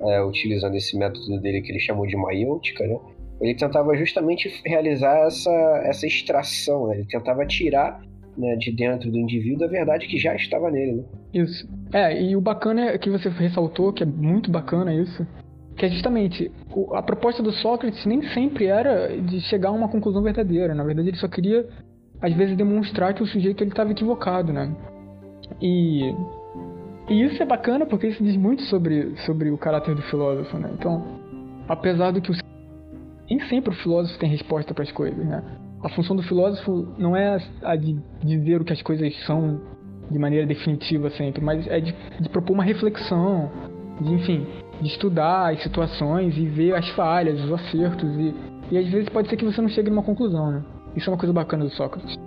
é, 0.00 0.20
utilizando 0.20 0.74
esse 0.74 0.98
método 0.98 1.40
dele 1.40 1.62
que 1.62 1.70
ele 1.70 1.78
chamou 1.78 2.04
de 2.04 2.16
maiêutica, 2.16 2.84
né? 2.84 2.98
Ele 3.40 3.54
tentava 3.54 3.96
justamente 3.96 4.52
realizar 4.66 5.26
essa, 5.26 5.82
essa 5.84 6.04
extração, 6.04 6.88
né? 6.88 6.96
ele 6.96 7.06
tentava 7.06 7.46
tirar 7.46 8.02
né, 8.36 8.56
de 8.56 8.72
dentro 8.72 9.10
do 9.10 9.18
indivíduo 9.18 9.66
a 9.66 9.70
verdade 9.70 10.06
que 10.06 10.18
já 10.18 10.34
estava 10.34 10.70
nele. 10.70 10.96
Né? 10.96 11.04
Isso. 11.34 11.68
É, 11.92 12.22
e 12.22 12.36
o 12.36 12.40
bacana 12.40 12.82
é 12.90 12.98
que 12.98 13.10
você 13.10 13.28
ressaltou, 13.28 13.92
que 13.92 14.02
é 14.02 14.06
muito 14.06 14.50
bacana 14.50 14.94
isso, 14.94 15.26
que 15.76 15.86
é 15.86 15.88
justamente 15.88 16.50
a 16.92 17.02
proposta 17.02 17.42
do 17.42 17.52
Sócrates 17.52 18.04
nem 18.06 18.22
sempre 18.28 18.66
era 18.66 19.16
de 19.20 19.40
chegar 19.42 19.70
a 19.70 19.72
uma 19.72 19.88
conclusão 19.88 20.22
verdadeira. 20.22 20.74
Na 20.74 20.84
verdade, 20.84 21.08
ele 21.08 21.16
só 21.16 21.28
queria, 21.28 21.66
às 22.20 22.32
vezes, 22.34 22.56
demonstrar 22.56 23.14
que 23.14 23.22
o 23.22 23.26
sujeito 23.26 23.64
estava 23.64 23.90
equivocado, 23.90 24.52
né? 24.52 24.74
E 25.60 26.14
e 27.10 27.24
isso 27.24 27.42
é 27.42 27.46
bacana 27.46 27.84
porque 27.84 28.06
isso 28.06 28.22
diz 28.22 28.36
muito 28.36 28.62
sobre, 28.62 29.16
sobre 29.26 29.50
o 29.50 29.58
caráter 29.58 29.96
do 29.96 30.02
filósofo, 30.02 30.56
né? 30.56 30.70
Então, 30.72 31.04
apesar 31.68 32.12
do 32.12 32.20
que 32.20 32.30
o 32.30 32.34
nem 33.28 33.40
sempre 33.48 33.70
o 33.70 33.76
filósofo 33.76 34.16
tem 34.18 34.30
resposta 34.30 34.72
para 34.72 34.84
as 34.84 34.92
coisas, 34.92 35.24
né? 35.26 35.42
A 35.82 35.88
função 35.90 36.14
do 36.14 36.22
filósofo 36.22 36.88
não 36.98 37.16
é 37.16 37.38
a 37.62 37.76
de 37.76 37.98
dizer 38.22 38.60
o 38.60 38.64
que 38.64 38.72
as 38.72 38.82
coisas 38.82 39.14
são 39.24 39.60
de 40.10 40.18
maneira 40.18 40.46
definitiva 40.46 41.08
sempre, 41.10 41.42
mas 41.42 41.66
é 41.68 41.80
de, 41.80 41.94
de 42.20 42.28
propor 42.28 42.54
uma 42.54 42.64
reflexão, 42.64 43.50
de 44.00 44.12
enfim, 44.12 44.46
de 44.80 44.88
estudar 44.88 45.52
as 45.52 45.62
situações 45.62 46.36
e 46.36 46.46
ver 46.46 46.74
as 46.74 46.88
falhas, 46.90 47.42
os 47.44 47.52
acertos 47.52 48.10
e, 48.18 48.34
e 48.70 48.78
às 48.78 48.88
vezes 48.88 49.08
pode 49.08 49.28
ser 49.28 49.36
que 49.36 49.44
você 49.44 49.60
não 49.60 49.68
chegue 49.68 49.90
numa 49.90 50.02
conclusão, 50.02 50.50
né? 50.50 50.64
Isso 50.96 51.08
é 51.08 51.12
uma 51.12 51.18
coisa 51.18 51.32
bacana 51.32 51.64
do 51.64 51.70
Sócrates. 51.70 52.18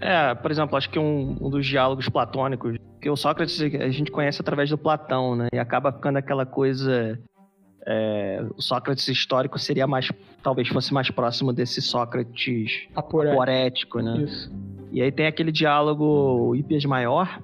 É, 0.00 0.34
por 0.34 0.50
exemplo, 0.50 0.76
acho 0.76 0.88
que 0.88 0.98
um, 0.98 1.36
um 1.40 1.50
dos 1.50 1.66
diálogos 1.66 2.08
platônicos, 2.08 2.76
que 3.00 3.10
o 3.10 3.16
Sócrates 3.16 3.60
a 3.60 3.88
gente 3.90 4.10
conhece 4.10 4.40
através 4.40 4.70
do 4.70 4.78
Platão, 4.78 5.34
né? 5.34 5.48
E 5.52 5.58
acaba 5.58 5.92
ficando 5.92 6.18
aquela 6.18 6.46
coisa. 6.46 7.18
É, 7.90 8.44
o 8.54 8.60
Sócrates 8.60 9.08
histórico 9.08 9.58
seria 9.58 9.86
mais. 9.86 10.12
Talvez 10.42 10.68
fosse 10.68 10.92
mais 10.92 11.10
próximo 11.10 11.54
desse 11.54 11.80
Sócrates 11.80 12.86
aporético, 12.94 14.00
né? 14.00 14.18
Isso. 14.18 14.52
E 14.92 15.00
aí 15.00 15.10
tem 15.10 15.26
aquele 15.26 15.50
diálogo 15.50 16.54
Hípias 16.54 16.84
Maior, 16.84 17.40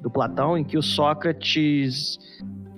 do 0.00 0.10
Platão, 0.10 0.56
em 0.56 0.64
que 0.64 0.78
o 0.78 0.82
Sócrates 0.82 2.18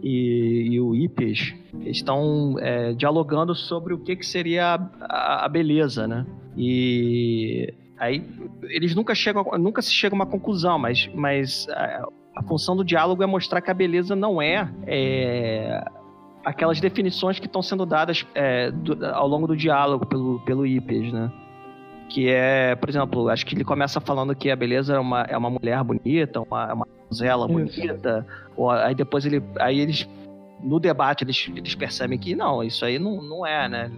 e, 0.02 0.70
e 0.72 0.80
o 0.80 0.92
Hípias 0.92 1.54
estão 1.86 2.56
é, 2.58 2.92
dialogando 2.94 3.54
sobre 3.54 3.94
o 3.94 3.98
que, 3.98 4.16
que 4.16 4.26
seria 4.26 4.74
a, 5.02 5.44
a 5.44 5.48
beleza, 5.48 6.08
né? 6.08 6.26
E 6.56 7.72
Aí 7.96 8.26
eles 8.64 8.94
nunca 8.94 9.14
chegam, 9.14 9.44
nunca 9.58 9.80
se 9.80 9.92
chega 9.92 10.14
a 10.14 10.18
uma 10.18 10.26
conclusão, 10.26 10.78
mas, 10.78 11.08
mas 11.14 11.68
a, 11.70 12.08
a 12.36 12.42
função 12.42 12.76
do 12.76 12.84
diálogo 12.84 13.22
é 13.22 13.26
mostrar 13.26 13.60
que 13.60 13.70
a 13.70 13.74
beleza 13.74 14.16
não 14.16 14.42
é, 14.42 14.68
é 14.86 15.84
aquelas 16.44 16.80
definições 16.80 17.38
que 17.38 17.46
estão 17.46 17.62
sendo 17.62 17.86
dadas 17.86 18.26
é, 18.34 18.70
do, 18.70 19.04
ao 19.06 19.26
longo 19.26 19.46
do 19.46 19.56
diálogo 19.56 20.06
pelo, 20.06 20.40
pelo 20.40 20.66
Ipes, 20.66 21.12
né? 21.12 21.30
Que 22.08 22.28
é, 22.28 22.74
por 22.76 22.88
exemplo, 22.88 23.28
acho 23.28 23.46
que 23.46 23.54
ele 23.54 23.64
começa 23.64 24.00
falando 24.00 24.34
que 24.34 24.50
a 24.50 24.56
beleza 24.56 24.94
é 24.94 24.98
uma, 24.98 25.22
é 25.22 25.36
uma 25.36 25.50
mulher 25.50 25.82
bonita, 25.82 26.40
uma, 26.40 26.72
uma 26.74 26.88
donzela 27.08 27.48
bonita, 27.48 28.26
ou, 28.56 28.70
aí 28.70 28.94
depois 28.94 29.24
ele, 29.24 29.42
aí 29.58 29.80
eles, 29.80 30.08
no 30.62 30.78
debate, 30.78 31.24
eles, 31.24 31.50
eles 31.56 31.74
percebem 31.74 32.18
que 32.18 32.36
não, 32.36 32.62
isso 32.62 32.84
aí 32.84 32.98
não, 32.98 33.22
não 33.22 33.46
é, 33.46 33.68
né? 33.68 33.90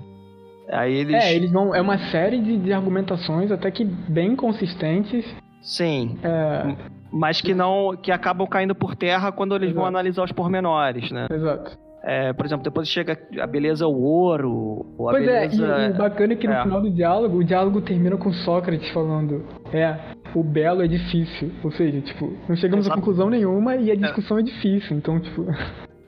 Aí 0.70 0.94
eles... 0.94 1.14
É, 1.14 1.34
eles 1.34 1.50
vão. 1.50 1.74
É 1.74 1.80
uma 1.80 1.98
série 2.10 2.40
de, 2.40 2.56
de 2.58 2.72
argumentações 2.72 3.50
até 3.50 3.70
que 3.70 3.84
bem 3.84 4.34
consistentes. 4.34 5.24
Sim. 5.60 6.18
É... 6.22 6.76
Mas 7.12 7.40
que 7.40 7.54
não. 7.54 7.96
que 7.96 8.10
acabam 8.10 8.46
caindo 8.46 8.74
por 8.74 8.96
terra 8.96 9.30
quando 9.30 9.54
eles 9.54 9.68
Exato. 9.68 9.78
vão 9.78 9.86
analisar 9.86 10.24
os 10.24 10.32
pormenores, 10.32 11.10
né? 11.10 11.26
Exato. 11.30 11.85
É, 12.08 12.32
por 12.32 12.46
exemplo, 12.46 12.62
depois 12.62 12.88
chega 12.88 13.18
a 13.40 13.46
beleza 13.48 13.84
o 13.84 14.00
ouro, 14.00 14.94
ou 14.96 15.08
a 15.08 15.12
pois 15.12 15.26
beleza... 15.26 15.66
é, 15.66 15.88
e, 15.88 15.90
e 15.90 15.92
bacana 15.92 16.34
é 16.34 16.36
que 16.36 16.46
no 16.46 16.52
é. 16.52 16.62
final 16.62 16.80
do 16.80 16.88
diálogo, 16.88 17.38
o 17.38 17.44
diálogo 17.44 17.80
termina 17.80 18.16
com 18.16 18.32
Sócrates 18.32 18.88
falando 18.90 19.44
é, 19.72 19.98
o 20.32 20.44
belo 20.44 20.82
é 20.82 20.86
difícil. 20.86 21.50
Ou 21.64 21.72
seja, 21.72 22.00
tipo, 22.02 22.32
não 22.48 22.54
chegamos 22.54 22.86
Exato. 22.86 22.96
a 22.96 23.02
conclusão 23.02 23.28
nenhuma 23.28 23.74
e 23.74 23.90
a 23.90 23.94
é. 23.94 23.96
discussão 23.96 24.38
é, 24.38 24.40
é 24.40 24.44
difícil, 24.44 24.96
então, 24.96 25.18
tipo... 25.18 25.46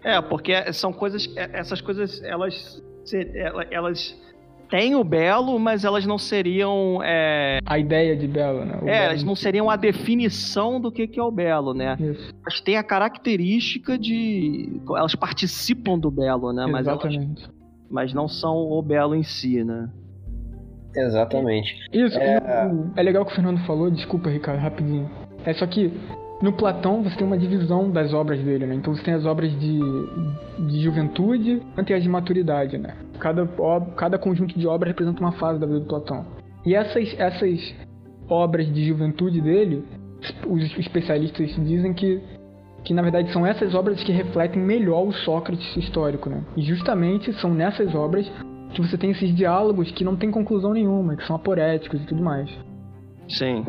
É, 0.05 0.23
porque 0.23 0.73
são 0.73 0.93
coisas, 0.93 1.29
é, 1.37 1.59
essas 1.59 1.81
coisas, 1.81 2.23
elas, 2.23 2.81
elas 3.73 4.17
tem 4.69 4.95
o 4.95 5.03
belo, 5.03 5.59
mas 5.59 5.85
elas 5.85 6.07
não 6.07 6.19
seriam. 6.19 7.01
É... 7.03 7.59
A 7.65 7.79
ideia 7.79 8.17
de 8.17 8.27
belo, 8.27 8.65
né? 8.65 8.79
O 8.83 8.89
é, 8.89 9.07
elas 9.07 9.23
não 9.23 9.35
seriam 9.35 9.69
a 9.69 9.77
definição 9.77 10.81
do 10.81 10.93
que, 10.93 11.07
que 11.07 11.19
é 11.19 11.23
o 11.23 11.31
belo, 11.31 11.75
né? 11.75 11.97
Isso. 11.99 12.33
Elas 12.43 12.61
têm 12.61 12.77
a 12.77 12.83
característica 12.83 13.99
de. 13.99 14.81
Elas 14.89 15.15
participam 15.15 15.99
do 15.99 16.11
belo, 16.11 16.53
né? 16.53 16.67
Exatamente. 16.79 17.19
Mas, 17.19 17.43
elas... 17.43 17.51
mas 17.91 18.15
não 18.15 18.29
são 18.29 18.57
o 18.57 18.83
belo 18.83 19.15
em 19.15 19.23
si, 19.23 19.65
né? 19.65 19.89
Exatamente. 20.95 21.75
Isso, 21.93 22.19
é... 22.19 22.41
é 22.97 23.03
legal 23.03 23.25
que 23.25 23.33
o 23.33 23.35
Fernando 23.35 23.65
falou, 23.67 23.91
desculpa, 23.91 24.31
Ricardo, 24.31 24.61
rapidinho. 24.61 25.11
É 25.45 25.55
só 25.55 25.67
que 25.67 25.93
no 26.41 26.53
Platão 26.53 27.03
você 27.03 27.17
tem 27.17 27.27
uma 27.27 27.39
divisão 27.39 27.91
das 27.91 28.15
obras 28.15 28.41
dele, 28.41 28.67
né? 28.67 28.75
Então 28.75 28.95
você 28.95 29.03
tem 29.03 29.15
as 29.15 29.27
obras 29.27 29.51
de, 29.59 29.81
de 30.69 30.81
juventude 30.81 31.63
e 31.77 31.93
as 31.93 32.03
de 32.03 32.09
maturidade, 32.09 32.79
né? 32.79 32.95
Cada, 33.19 33.49
cada 33.97 34.19
conjunto 34.19 34.57
de 34.59 34.67
obras 34.67 34.91
representa 34.91 35.21
uma 35.21 35.33
fase 35.33 35.59
da 35.59 35.67
vida 35.67 35.81
do 35.81 35.87
Platão. 35.87 36.25
E 36.65 36.75
essas, 36.75 37.15
essas 37.19 37.75
obras 38.29 38.73
de 38.73 38.87
juventude 38.87 39.41
dele, 39.41 39.85
os 40.47 40.63
especialistas 40.79 41.55
dizem 41.65 41.93
que, 41.93 42.21
que 42.85 42.95
na 42.95 43.03
verdade 43.03 43.33
são 43.33 43.45
essas 43.45 43.75
obras 43.75 44.03
que 44.05 44.13
refletem 44.13 44.63
melhor 44.63 45.07
o 45.07 45.13
Sócrates 45.13 45.77
histórico, 45.77 46.31
né? 46.31 46.45
E 46.57 46.63
justamente 46.63 47.33
são 47.41 47.53
nessas 47.53 47.95
obras 47.95 48.31
que 48.75 48.81
você 48.81 48.97
tem 48.97 49.11
esses 49.11 49.35
diálogos 49.35 49.91
que 49.91 50.05
não 50.05 50.15
tem 50.15 50.31
conclusão 50.31 50.73
nenhuma, 50.73 51.17
que 51.17 51.27
são 51.27 51.35
aporéticos 51.35 52.01
e 52.01 52.07
tudo 52.07 52.23
mais. 52.23 52.49
Sim. 53.29 53.65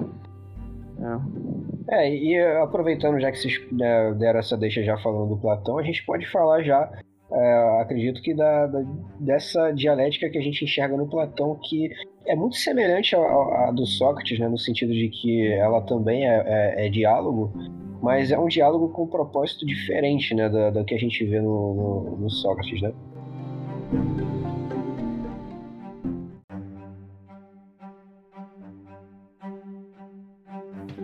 É. 1.90 2.06
é, 2.06 2.16
e 2.16 2.40
aproveitando 2.62 3.20
já 3.20 3.32
que 3.32 3.38
vocês 3.38 3.60
né, 3.72 4.14
deram 4.16 4.40
essa 4.40 4.58
deixa 4.58 4.84
já 4.84 4.98
falando 4.98 5.30
do 5.30 5.38
Platão, 5.42 5.78
a 5.78 5.84
gente 5.84 6.06
pode 6.06 6.30
falar 6.30 6.62
já 6.64 6.92
é, 7.32 7.82
acredito 7.82 8.22
que 8.22 8.34
da, 8.34 8.66
da, 8.66 8.84
dessa 9.20 9.72
dialética 9.72 10.30
que 10.30 10.38
a 10.38 10.42
gente 10.42 10.66
enxerga 10.66 10.98
no 10.98 11.08
Platão, 11.08 11.60
que 11.64 11.90
é 12.26 12.36
muito 12.36 12.56
semelhante 12.56 13.16
à, 13.16 13.72
do 13.72 13.86
Sócrates, 13.86 14.40
né, 14.40 14.48
no 14.48 14.58
sentido 14.58 14.94
de 14.94 15.10
que 15.10 15.48
ela 15.48 15.82
também 15.82 16.28
é, 16.28 16.44
é, 16.46 16.88
é 16.88 16.90
diálogo, 16.90 17.54
mas 18.02 18.32
é 18.32 18.40
um 18.40 18.48
diálogo 18.48 18.90
com 18.90 19.04
um 19.04 19.08
propósito 19.08 19.66
diferente 19.66 20.34
né, 20.34 20.50
do, 20.50 20.72
do 20.72 20.86
que 20.86 20.96
a 20.96 21.00
gente 21.00 21.24
vê 21.26 21.40
no, 21.40 21.74
no, 21.76 22.18
no 22.18 22.30
Sócrates. 22.30 22.82
Né? 22.82 22.94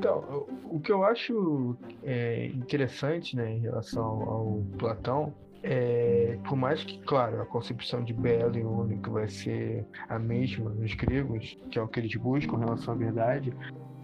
Então, 0.05 0.45
o 0.65 0.79
que 0.79 0.91
eu 0.91 1.03
acho 1.03 1.75
é, 2.03 2.45
interessante 2.53 3.35
né, 3.35 3.53
em 3.53 3.59
relação 3.59 4.03
ao 4.03 4.63
Platão 4.77 5.33
é, 5.63 6.37
por 6.47 6.55
mais 6.55 6.83
que, 6.83 6.99
claro, 6.99 7.41
a 7.41 7.45
concepção 7.47 8.03
de 8.03 8.13
belo 8.13 8.55
e 8.55 8.63
único 8.63 9.09
vai 9.09 9.27
ser 9.27 9.83
a 10.07 10.19
mesma 10.19 10.69
nos 10.69 10.93
gregos, 10.93 11.57
que 11.71 11.79
é 11.79 11.81
o 11.81 11.87
que 11.87 11.99
eles 11.99 12.15
buscam 12.17 12.57
em 12.57 12.59
relação 12.59 12.93
à 12.93 12.97
verdade, 12.97 13.51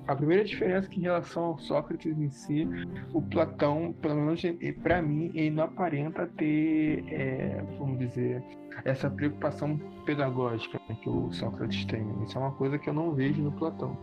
a 0.07 0.15
primeira 0.15 0.43
diferença 0.43 0.87
é 0.87 0.89
que 0.89 0.99
em 0.99 1.03
relação 1.03 1.43
ao 1.43 1.59
Sócrates 1.59 2.17
em 2.17 2.31
si, 2.31 2.67
o 3.13 3.21
Platão, 3.21 3.93
pelo 4.01 4.15
menos 4.15 4.41
para 4.81 5.03
mim, 5.03 5.31
ele 5.35 5.51
não 5.51 5.65
aparenta 5.65 6.25
ter, 6.35 7.05
é, 7.13 7.63
vamos 7.77 7.99
dizer, 7.99 8.43
essa 8.83 9.07
preocupação 9.07 9.77
pedagógica 10.03 10.81
né, 10.89 10.97
que 11.03 11.09
o 11.09 11.31
Sócrates 11.31 11.85
tem. 11.85 12.03
Isso 12.23 12.39
é 12.39 12.41
uma 12.41 12.53
coisa 12.53 12.79
que 12.79 12.89
eu 12.89 12.93
não 12.93 13.13
vejo 13.13 13.39
no 13.39 13.51
Platão. 13.51 13.95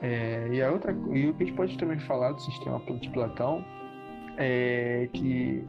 É, 0.00 0.48
e 0.50 0.62
a 0.62 0.70
outra, 0.70 0.92
e 1.12 1.28
o 1.28 1.34
que 1.34 1.42
a 1.42 1.46
gente 1.46 1.56
pode 1.56 1.78
também 1.78 1.98
falar 2.00 2.32
do 2.32 2.40
sistema 2.40 2.80
de 3.00 3.08
Platão 3.10 3.64
é 4.36 5.08
que 5.12 5.64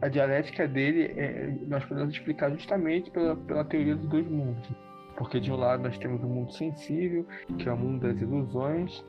a 0.00 0.08
dialética 0.08 0.66
dele 0.68 1.12
é, 1.16 1.54
nós 1.66 1.84
podemos 1.84 2.14
explicar 2.14 2.50
justamente 2.50 3.10
pela, 3.10 3.36
pela 3.36 3.64
teoria 3.64 3.96
dos 3.96 4.08
dois 4.08 4.28
mundos. 4.28 4.68
Porque 5.16 5.40
de 5.40 5.50
um 5.50 5.56
lado 5.56 5.82
nós 5.82 5.98
temos 5.98 6.22
o 6.22 6.26
mundo 6.26 6.52
sensível, 6.52 7.26
que 7.58 7.68
é 7.68 7.72
o 7.72 7.76
mundo 7.76 8.06
das 8.06 8.20
ilusões, 8.20 9.04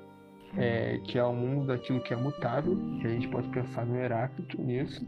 é, 0.58 1.00
que 1.04 1.20
é 1.20 1.24
o 1.24 1.34
mundo 1.34 1.68
daquilo 1.68 2.02
que 2.02 2.14
é 2.14 2.18
mutável, 2.18 2.76
que 3.00 3.06
a 3.06 3.10
gente 3.10 3.28
pode 3.28 3.48
pensar 3.50 3.86
no 3.86 3.96
Heráclito 3.96 4.60
nisso. 4.62 5.06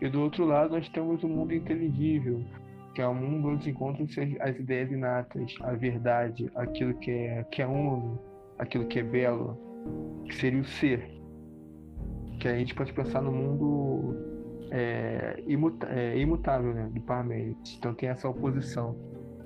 E 0.00 0.08
do 0.08 0.20
outro 0.22 0.44
lado 0.44 0.74
nós 0.74 0.88
temos 0.90 1.22
o 1.24 1.28
mundo 1.28 1.52
inteligível, 1.52 2.44
que 2.94 3.02
é 3.02 3.06
o 3.08 3.14
mundo 3.14 3.48
onde 3.48 3.70
encontram-se 3.70 4.36
as 4.40 4.56
ideias 4.56 4.92
inatas, 4.92 5.52
a 5.62 5.72
verdade, 5.72 6.48
aquilo 6.54 6.94
que 6.98 7.10
é, 7.10 7.44
que 7.50 7.62
é 7.62 7.66
uno, 7.66 8.20
aquilo 8.58 8.86
que 8.86 8.98
é 8.98 9.02
belo, 9.02 9.58
que 10.26 10.34
seria 10.34 10.60
o 10.60 10.64
ser. 10.64 11.10
Que 12.40 12.48
a 12.48 12.58
gente 12.58 12.74
pode 12.74 12.92
pensar 12.92 13.22
no 13.22 13.32
mundo 13.32 14.16
é, 14.70 15.42
imuta, 15.46 15.86
é, 15.88 16.18
imutável 16.18 16.74
né, 16.74 16.90
do 16.92 17.00
Parmênides. 17.00 17.76
Então 17.78 17.94
tem 17.94 18.08
essa 18.08 18.28
oposição 18.28 18.96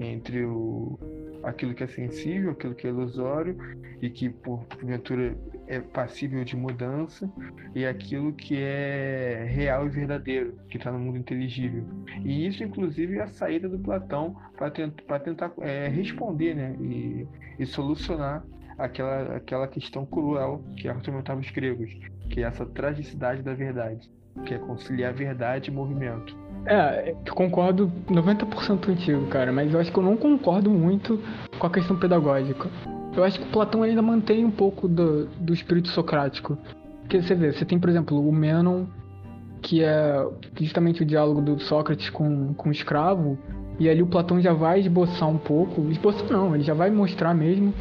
entre 0.00 0.44
o, 0.44 0.98
aquilo 1.42 1.74
que 1.74 1.84
é 1.84 1.86
sensível, 1.86 2.52
aquilo 2.52 2.74
que 2.74 2.86
é 2.86 2.90
ilusório 2.90 3.56
e 4.00 4.08
que 4.08 4.30
porventura 4.30 5.36
é 5.66 5.80
passível 5.80 6.44
de 6.44 6.56
mudança 6.56 7.30
e 7.74 7.84
aquilo 7.84 8.32
que 8.32 8.56
é 8.56 9.44
real 9.48 9.86
e 9.86 9.90
verdadeiro, 9.90 10.54
que 10.70 10.78
está 10.78 10.90
no 10.90 10.98
mundo 10.98 11.18
inteligível. 11.18 11.84
E 12.24 12.46
isso, 12.46 12.62
inclusive, 12.62 13.18
é 13.18 13.22
a 13.22 13.28
saída 13.28 13.68
do 13.68 13.78
Platão 13.78 14.36
para 14.56 14.70
tent, 14.70 14.94
tentar 15.24 15.52
é, 15.60 15.88
responder 15.88 16.54
né, 16.54 16.76
e, 16.80 17.26
e 17.58 17.66
solucionar 17.66 18.44
aquela, 18.78 19.36
aquela 19.36 19.66
questão 19.66 20.06
cruel 20.06 20.62
que 20.76 20.88
atormentava 20.88 21.40
os 21.40 21.50
gregos, 21.50 21.90
que 22.30 22.40
é 22.42 22.46
essa 22.46 22.64
tragicidade 22.64 23.42
da 23.42 23.52
verdade, 23.52 24.08
que 24.46 24.54
é 24.54 24.58
conciliar 24.58 25.12
verdade 25.12 25.70
e 25.70 25.74
movimento. 25.74 26.36
É, 26.64 27.14
eu 27.26 27.34
concordo 27.34 27.90
90% 28.08 28.86
contigo, 28.86 29.26
cara, 29.26 29.52
mas 29.52 29.72
eu 29.72 29.80
acho 29.80 29.90
que 29.90 29.98
eu 29.98 30.02
não 30.02 30.16
concordo 30.16 30.70
muito 30.70 31.20
com 31.58 31.66
a 31.66 31.70
questão 31.70 31.98
pedagógica. 31.98 32.68
Eu 33.16 33.24
acho 33.24 33.40
que 33.40 33.46
o 33.46 33.50
Platão 33.50 33.82
ainda 33.82 34.00
mantém 34.00 34.44
um 34.44 34.50
pouco 34.50 34.86
do, 34.86 35.26
do 35.26 35.52
espírito 35.52 35.88
socrático. 35.88 36.56
Porque 37.00 37.20
você 37.20 37.34
vê, 37.34 37.52
você 37.52 37.64
tem, 37.64 37.78
por 37.78 37.88
exemplo, 37.88 38.28
o 38.28 38.30
Menon, 38.30 38.84
que 39.62 39.82
é 39.82 40.24
justamente 40.60 41.02
o 41.02 41.06
diálogo 41.06 41.40
do 41.40 41.58
Sócrates 41.58 42.10
com, 42.10 42.52
com 42.54 42.68
o 42.68 42.72
escravo, 42.72 43.38
e 43.80 43.88
ali 43.88 44.02
o 44.02 44.06
Platão 44.06 44.40
já 44.40 44.52
vai 44.52 44.80
esboçar 44.80 45.28
um 45.28 45.38
pouco, 45.38 45.80
esboçar 45.90 46.30
não, 46.30 46.54
ele 46.54 46.64
já 46.64 46.74
vai 46.74 46.90
mostrar 46.90 47.32
mesmo 47.32 47.72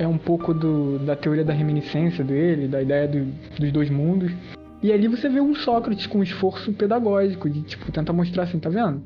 é 0.00 0.08
um 0.08 0.16
pouco 0.16 0.54
do, 0.54 0.98
da 1.00 1.14
teoria 1.14 1.44
da 1.44 1.52
reminiscência 1.52 2.24
dele, 2.24 2.66
da 2.66 2.80
ideia 2.80 3.06
do, 3.06 3.26
dos 3.58 3.70
dois 3.70 3.90
mundos. 3.90 4.32
E 4.82 4.90
ali 4.90 5.06
você 5.06 5.28
vê 5.28 5.42
um 5.42 5.54
Sócrates 5.54 6.06
com 6.06 6.20
um 6.20 6.22
esforço 6.22 6.72
pedagógico 6.72 7.50
de 7.50 7.60
tipo 7.60 7.92
tentar 7.92 8.14
mostrar 8.14 8.44
assim, 8.44 8.58
tá 8.58 8.70
vendo? 8.70 9.02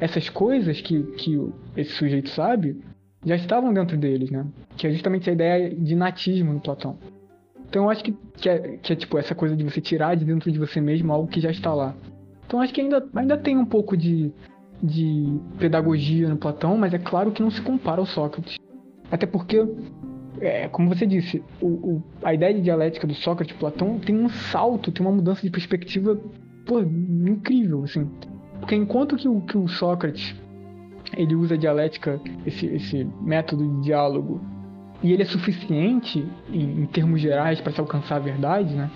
Essas 0.00 0.28
coisas 0.28 0.80
que, 0.80 1.00
que 1.12 1.40
esse 1.76 1.92
sujeito 1.92 2.28
sabe 2.30 2.76
já 3.24 3.36
estavam 3.36 3.72
dentro 3.72 3.96
deles, 3.96 4.32
né? 4.32 4.44
Que 4.76 4.88
é 4.88 4.90
justamente 4.90 5.30
a 5.30 5.32
ideia 5.32 5.70
de 5.72 5.94
natismo 5.94 6.52
no 6.52 6.60
Platão. 6.60 6.98
Então 7.68 7.84
eu 7.84 7.90
acho 7.90 8.02
que, 8.02 8.12
que, 8.36 8.48
é, 8.48 8.78
que 8.82 8.92
é 8.92 8.96
tipo 8.96 9.16
essa 9.16 9.36
coisa 9.36 9.54
de 9.54 9.62
você 9.62 9.80
tirar 9.80 10.16
de 10.16 10.24
dentro 10.24 10.50
de 10.50 10.58
você 10.58 10.80
mesmo 10.80 11.12
algo 11.12 11.28
que 11.28 11.40
já 11.40 11.52
está 11.52 11.72
lá. 11.72 11.94
Então 12.44 12.60
acho 12.60 12.74
que 12.74 12.80
ainda, 12.80 13.06
ainda 13.14 13.38
tem 13.38 13.56
um 13.56 13.64
pouco 13.64 13.96
de, 13.96 14.32
de 14.82 15.38
pedagogia 15.56 16.28
no 16.28 16.36
Platão, 16.36 16.76
mas 16.76 16.92
é 16.92 16.98
claro 16.98 17.30
que 17.30 17.40
não 17.40 17.50
se 17.50 17.62
compara 17.62 18.00
ao 18.00 18.06
Sócrates. 18.06 18.56
Até 19.08 19.24
porque 19.24 19.64
é, 20.42 20.68
como 20.68 20.88
você 20.88 21.06
disse, 21.06 21.42
o, 21.60 21.66
o, 21.66 22.02
a 22.22 22.34
ideia 22.34 22.52
de 22.52 22.60
dialética 22.60 23.06
do 23.06 23.14
Sócrates 23.14 23.56
Platão 23.56 23.98
tem 24.00 24.16
um 24.16 24.28
salto, 24.28 24.90
tem 24.90 25.06
uma 25.06 25.14
mudança 25.14 25.40
de 25.40 25.50
perspectiva 25.50 26.20
pô, 26.66 26.80
incrível, 26.80 27.84
assim. 27.84 28.10
Porque 28.58 28.74
enquanto 28.74 29.16
que 29.16 29.28
o, 29.28 29.40
que 29.40 29.56
o 29.56 29.68
Sócrates 29.68 30.34
ele 31.16 31.34
usa 31.34 31.54
a 31.54 31.58
dialética, 31.58 32.20
esse, 32.44 32.66
esse 32.66 33.04
método 33.20 33.68
de 33.68 33.84
diálogo, 33.84 34.40
e 35.02 35.12
ele 35.12 35.22
é 35.22 35.26
suficiente 35.26 36.26
em, 36.52 36.82
em 36.82 36.86
termos 36.86 37.20
gerais 37.20 37.60
para 37.60 37.72
se 37.72 37.80
alcançar 37.80 38.16
a 38.16 38.20
verdade, 38.20 38.74
né? 38.74 38.90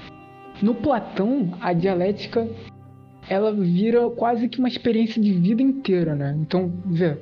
No 0.62 0.74
Platão, 0.74 1.52
a 1.60 1.72
dialética 1.72 2.48
ela 3.28 3.52
vira 3.52 4.08
quase 4.10 4.48
que 4.48 4.58
uma 4.58 4.68
experiência 4.68 5.20
de 5.20 5.32
vida 5.32 5.62
inteira, 5.62 6.14
né? 6.14 6.36
Então, 6.40 6.72
vê, 6.86 7.18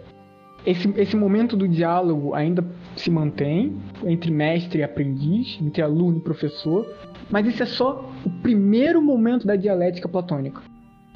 esse, 0.66 0.89
esse 0.97 1.16
momento 1.16 1.57
do 1.57 1.68
diálogo 1.68 2.35
ainda 2.35 2.64
se 2.97 3.11
mantém 3.11 3.76
entre 4.05 4.30
mestre 4.30 4.80
e 4.80 4.82
aprendiz, 4.82 5.59
entre 5.61 5.82
aluno 5.82 6.18
e 6.18 6.20
professor, 6.20 6.86
mas 7.30 7.47
esse 7.47 7.62
é 7.62 7.66
só 7.66 8.11
o 8.24 8.30
primeiro 8.42 9.01
momento 9.03 9.47
da 9.47 9.57
dialética 9.57 10.09
platônica. 10.09 10.62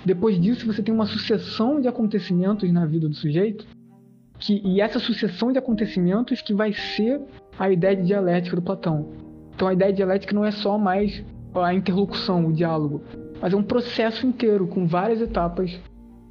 Depois 0.04 0.40
disso, 0.40 0.66
você 0.66 0.82
tem 0.82 0.94
uma 0.94 1.06
sucessão 1.06 1.80
de 1.80 1.88
acontecimentos 1.88 2.70
na 2.72 2.86
vida 2.86 3.08
do 3.08 3.14
sujeito, 3.14 3.66
que, 4.38 4.60
e 4.64 4.80
essa 4.80 4.98
sucessão 4.98 5.50
de 5.50 5.58
acontecimentos 5.58 6.40
que 6.40 6.54
vai 6.54 6.72
ser 6.72 7.20
a 7.58 7.70
ideia 7.70 7.96
de 7.96 8.04
dialética 8.04 8.56
do 8.56 8.62
Platão. 8.62 9.08
Então, 9.54 9.66
a 9.66 9.72
ideia 9.72 9.90
de 9.90 9.96
dialética 9.96 10.34
não 10.34 10.44
é 10.44 10.52
só 10.52 10.78
mais 10.78 11.24
a 11.54 11.74
interlocução, 11.74 12.46
o 12.46 12.52
diálogo, 12.52 13.02
mas 13.40 13.52
é 13.52 13.56
um 13.56 13.62
processo 13.62 14.26
inteiro, 14.26 14.68
com 14.68 14.86
várias 14.86 15.20
etapas 15.20 15.78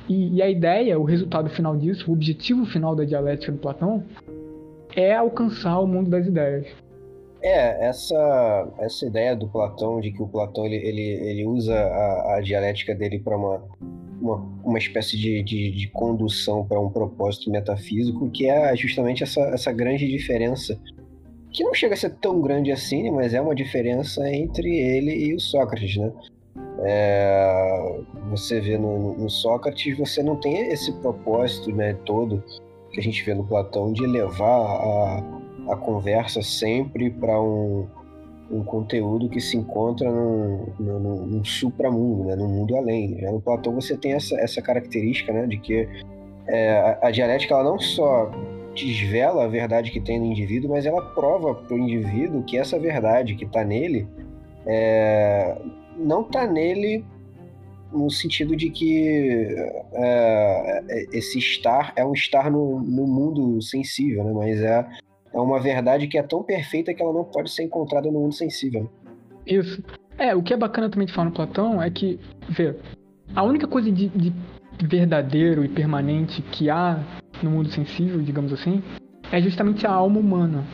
e, 0.08 0.36
e, 0.36 0.42
a 0.42 0.50
ideia, 0.50 0.98
o 0.98 1.04
resultado 1.04 1.50
final 1.50 1.76
disso, 1.76 2.10
o 2.10 2.14
objetivo 2.14 2.66
final 2.66 2.96
da 2.96 3.04
dialética 3.04 3.52
do 3.52 3.58
Platão, 3.58 4.04
é 4.98 5.16
alcançar 5.16 5.80
o 5.80 5.88
mundo 5.88 6.10
das 6.10 6.26
ideias. 6.26 6.66
É, 7.42 7.88
essa, 7.88 8.68
essa 8.80 9.06
ideia 9.06 9.36
do 9.36 9.48
Platão, 9.48 10.02
de 10.02 10.12
que 10.12 10.22
o 10.22 10.28
Platão 10.28 10.66
ele, 10.66 10.76
ele, 10.78 11.02
ele 11.02 11.46
usa 11.46 11.76
a, 11.76 12.38
a 12.38 12.42
dialética 12.42 12.96
dele 12.96 13.20
para 13.20 13.38
uma, 13.38 13.64
uma, 14.20 14.38
uma 14.64 14.78
espécie 14.80 15.16
de, 15.16 15.44
de, 15.44 15.72
de 15.72 15.88
condução 15.90 16.66
para 16.66 16.80
um 16.80 16.90
propósito 16.90 17.52
metafísico, 17.52 18.28
que 18.32 18.50
é 18.50 18.76
justamente 18.76 19.22
essa, 19.22 19.42
essa 19.42 19.72
grande 19.72 20.08
diferença, 20.08 20.80
que 21.52 21.64
não 21.64 21.76
chega 21.76 21.94
a 21.94 21.98
ser 21.98 22.16
tão 22.16 22.42
grande 22.42 22.72
assim, 22.72 23.12
mas 23.12 23.36
é 23.36 23.40
uma 23.40 23.54
diferença 23.54 24.28
entre 24.34 24.76
ele 24.76 25.14
e 25.14 25.36
o 25.36 25.40
Sócrates, 25.40 25.96
né? 25.96 26.12
É, 26.80 28.00
você 28.32 28.60
vê 28.60 28.80
no, 28.80 29.16
no, 29.16 29.30
Sócrates, 29.30 29.96
você 29.96 30.24
não 30.24 30.36
tem 30.36 30.70
esse 30.70 30.92
propósito 31.02 31.72
né, 31.72 31.94
todo 32.04 32.44
que 32.98 33.02
a 33.02 33.04
gente 33.04 33.24
vê 33.24 33.36
no 33.36 33.44
Platão 33.44 33.94
de 33.94 34.06
levar 34.08 34.44
a, 34.44 35.24
a 35.70 35.76
conversa 35.76 36.42
sempre 36.42 37.12
para 37.12 37.40
um, 37.40 37.88
um 38.50 38.64
conteúdo 38.64 39.30
que 39.30 39.40
se 39.40 39.56
encontra 39.56 40.10
num, 40.10 40.66
num, 40.80 41.26
num 41.28 41.46
supramundo, 41.46 42.24
né, 42.24 42.36
num 42.36 42.48
mundo 42.48 42.76
além. 42.76 43.20
Já 43.20 43.32
no 43.32 43.40
Platão 43.40 43.76
você 43.76 43.96
tem 43.96 44.14
essa, 44.14 44.36
essa 44.40 44.64
característica 44.64 45.32
né, 45.32 45.46
de 45.46 45.58
que 45.58 45.88
é, 46.48 46.98
a, 47.02 47.08
a, 47.08 47.12
dialética 47.12 47.54
ela 47.54 47.64
não 47.64 47.80
só 47.80 48.32
desvela 48.74 49.44
a 49.44 49.48
verdade 49.48 49.92
que 49.92 50.00
tem 50.00 50.20
no 50.20 50.26
indivíduo, 50.26 50.72
mas 50.72 50.88
ela 50.88 51.02
prova 51.02 51.54
para 51.54 51.76
o 51.76 51.80
indivíduo 51.80 52.44
que 52.44 52.58
essa 52.58 52.80
verdade 52.80 53.36
que 53.36 53.46
está 53.46 53.64
nele 53.64 54.08
é, 54.66 55.56
não 55.96 56.24
tá 56.24 56.48
nele 56.48 57.06
no 57.92 58.10
sentido 58.10 58.56
de 58.56 58.70
que 58.70 59.56
é, 59.94 60.84
é, 60.90 61.06
esse 61.18 61.40
estar 61.40 61.94
é 61.96 62.06
um 62.06 62.14
estar 62.14 62.52
no, 62.52 62.80
no 62.80 63.08
mundo 63.08 63.62
sensível, 63.62 64.24
né? 64.24 64.32
Mas 64.34 64.62
é, 64.62 64.88
é 65.34 65.40
uma 65.40 65.60
verdade 65.60 66.08
que 66.08 66.18
é 66.18 66.24
tão 66.24 66.44
perfeita 66.44 66.94
que 66.94 67.02
ela 67.02 67.14
não 67.14 67.24
pode 67.24 67.52
ser 67.52 67.64
encontrada 67.64 68.12
no 68.12 68.20
mundo 68.20 68.34
sensível. 68.34 68.90
Isso. 69.46 69.82
É, 70.18 70.36
o 70.36 70.42
que 70.42 70.54
é 70.54 70.58
bacana 70.58 70.90
também 70.90 71.06
de 71.06 71.14
falar 71.14 71.30
no 71.30 71.36
Platão 71.36 71.82
é 71.82 71.90
que, 71.90 72.20
vê, 72.50 72.76
a 73.36 73.44
única 73.44 73.68
coisa 73.68 73.92
de, 73.92 74.10
de 74.10 74.34
verdadeiro 74.86 75.64
e 75.64 75.70
permanente 75.70 76.42
que 76.42 76.70
há 76.70 77.04
no 77.42 77.52
mundo 77.52 77.70
sensível, 77.70 78.22
digamos 78.22 78.52
assim, 78.52 78.82
é 79.32 79.42
justamente 79.42 79.86
a 79.86 79.92
alma 79.92 80.20
humana. 80.20 80.66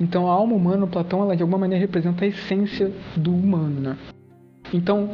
Então 0.00 0.28
a 0.28 0.32
alma 0.32 0.54
humana, 0.54 0.86
Platão, 0.86 1.22
ela 1.22 1.36
de 1.36 1.42
alguma 1.42 1.58
maneira 1.58 1.80
representa 1.80 2.24
a 2.24 2.28
essência 2.28 2.92
do 3.16 3.32
humano, 3.32 3.80
né? 3.80 3.98
Então 4.72 5.10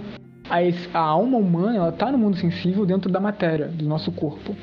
a, 0.54 0.98
a 0.98 1.02
alma 1.02 1.38
humana, 1.38 1.76
ela 1.76 1.88
está 1.88 2.12
no 2.12 2.18
mundo 2.18 2.36
sensível 2.36 2.86
dentro 2.86 3.10
da 3.10 3.18
matéria, 3.18 3.66
do 3.66 3.84
nosso 3.84 4.12
corpo. 4.12 4.54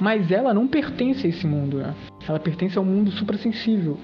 Mas 0.00 0.30
ela 0.30 0.52
não 0.52 0.66
pertence 0.66 1.26
a 1.26 1.30
esse 1.30 1.46
mundo, 1.46 1.78
né? 1.78 1.94
Ela 2.28 2.38
pertence 2.38 2.76
ao 2.76 2.84
mundo 2.84 3.10
suprassensível. 3.12 3.98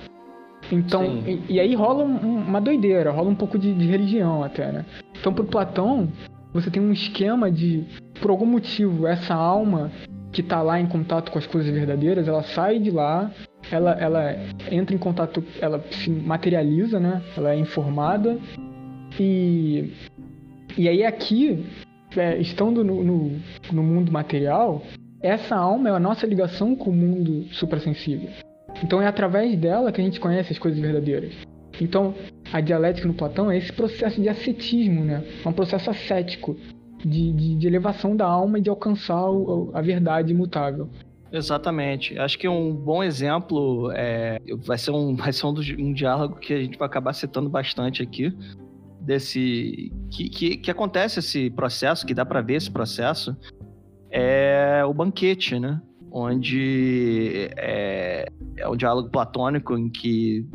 Então, 0.71 1.23
e, 1.27 1.55
e, 1.55 1.61
aí 1.61 1.75
rola 1.75 2.05
um, 2.05 2.39
uma 2.47 2.61
doideira, 2.61 3.11
rola 3.11 3.31
um 3.31 3.35
pouco 3.35 3.59
de, 3.59 3.73
de 3.73 3.87
religião 3.87 4.43
até, 4.43 4.71
né? 4.71 4.85
Então, 5.19 5.33
pro 5.33 5.45
Platão, 5.45 6.09
você 6.53 6.71
tem 6.71 6.83
um 6.83 6.93
esquema 6.93 7.51
de, 7.51 7.85
por 8.21 8.31
algum 8.31 8.47
motivo, 8.47 9.07
essa 9.07 9.35
alma 9.35 9.91
que 10.31 10.41
está 10.41 10.61
lá 10.63 10.79
em 10.79 10.87
contato 10.87 11.33
com 11.33 11.39
as 11.39 11.47
coisas 11.47 11.73
verdadeiras, 11.73 12.29
ela 12.29 12.43
sai 12.43 12.79
de 12.79 12.91
lá, 12.91 13.31
ela, 13.71 13.93
ela 13.93 14.37
entra 14.71 14.95
em 14.95 14.99
contato, 14.99 15.43
ela 15.61 15.83
se 15.91 16.11
materializa, 16.11 17.01
né? 17.01 17.23
Ela 17.37 17.55
é 17.55 17.59
informada 17.59 18.39
e 19.19 19.93
e 20.79 20.89
aí 20.89 21.05
aqui, 21.05 21.67
é, 22.17 22.39
estando 22.39 22.85
no, 22.85 23.03
no, 23.03 23.33
no, 23.73 23.83
mundo 23.83 24.13
material, 24.13 24.81
essa 25.21 25.57
alma 25.57 25.89
é 25.89 25.93
a 25.93 25.99
nossa 25.99 26.25
ligação 26.25 26.77
com 26.77 26.91
o 26.91 26.95
mundo 26.95 27.53
suprassensível. 27.53 28.31
Então 28.83 29.03
é 29.03 29.07
através 29.09 29.59
dela 29.59 29.91
que 29.91 30.01
a 30.01 30.05
gente 30.05 30.21
conhece 30.21 30.53
as 30.53 30.59
coisas 30.59 30.79
verdadeiras. 30.79 31.35
Então 31.81 32.15
a 32.53 32.61
dialética 32.61 33.09
no 33.09 33.15
Platão 33.15 33.51
é 33.51 33.59
esse 33.59 33.73
processo 33.73 34.21
de 34.23 34.29
ascetismo, 34.29 35.05
né? 35.05 35.25
É 35.45 35.49
um 35.49 35.53
processo 35.53 35.91
ascético 35.91 36.57
de, 37.05 37.33
de, 37.33 37.57
de 37.57 37.67
elevação 37.67 38.15
da 38.15 38.27
alma 38.27 38.61
e 38.61 38.63
de 38.63 38.71
alcançar 38.71 39.29
o, 39.29 39.73
a 39.75 39.83
verdade 39.83 40.33
imutável. 40.33 40.89
Exatamente. 41.33 42.19
Acho 42.19 42.39
que 42.39 42.49
um 42.49 42.73
bom 42.73 43.03
exemplo 43.03 43.91
é, 43.93 44.41
vai 44.65 44.79
ser, 44.79 44.93
um, 44.93 45.15
vai 45.17 45.33
ser 45.33 45.47
um, 45.47 45.55
um 45.79 45.93
diálogo 45.93 46.37
que 46.37 46.55
a 46.55 46.61
gente 46.61 46.79
vai 46.79 46.87
acabar 46.87 47.13
citando 47.13 47.49
bastante 47.51 48.01
aqui. 48.01 48.33
Desse. 49.09 49.91
Que, 50.11 50.29
que, 50.29 50.57
que 50.59 50.71
acontece 50.71 51.21
esse 51.21 51.49
processo, 51.49 52.05
que 52.05 52.13
dá 52.13 52.27
para 52.27 52.43
ver 52.43 52.57
esse 52.57 52.71
processo, 52.71 53.35
é 54.11 54.83
o 54.85 54.93
banquete, 54.93 55.59
né? 55.59 55.81
Onde 56.13 57.49
é, 57.57 58.29
é 58.59 58.69
um 58.69 58.77
diálogo 58.77 59.09
platônico 59.09 59.79
em 59.79 59.89
que 59.89 60.47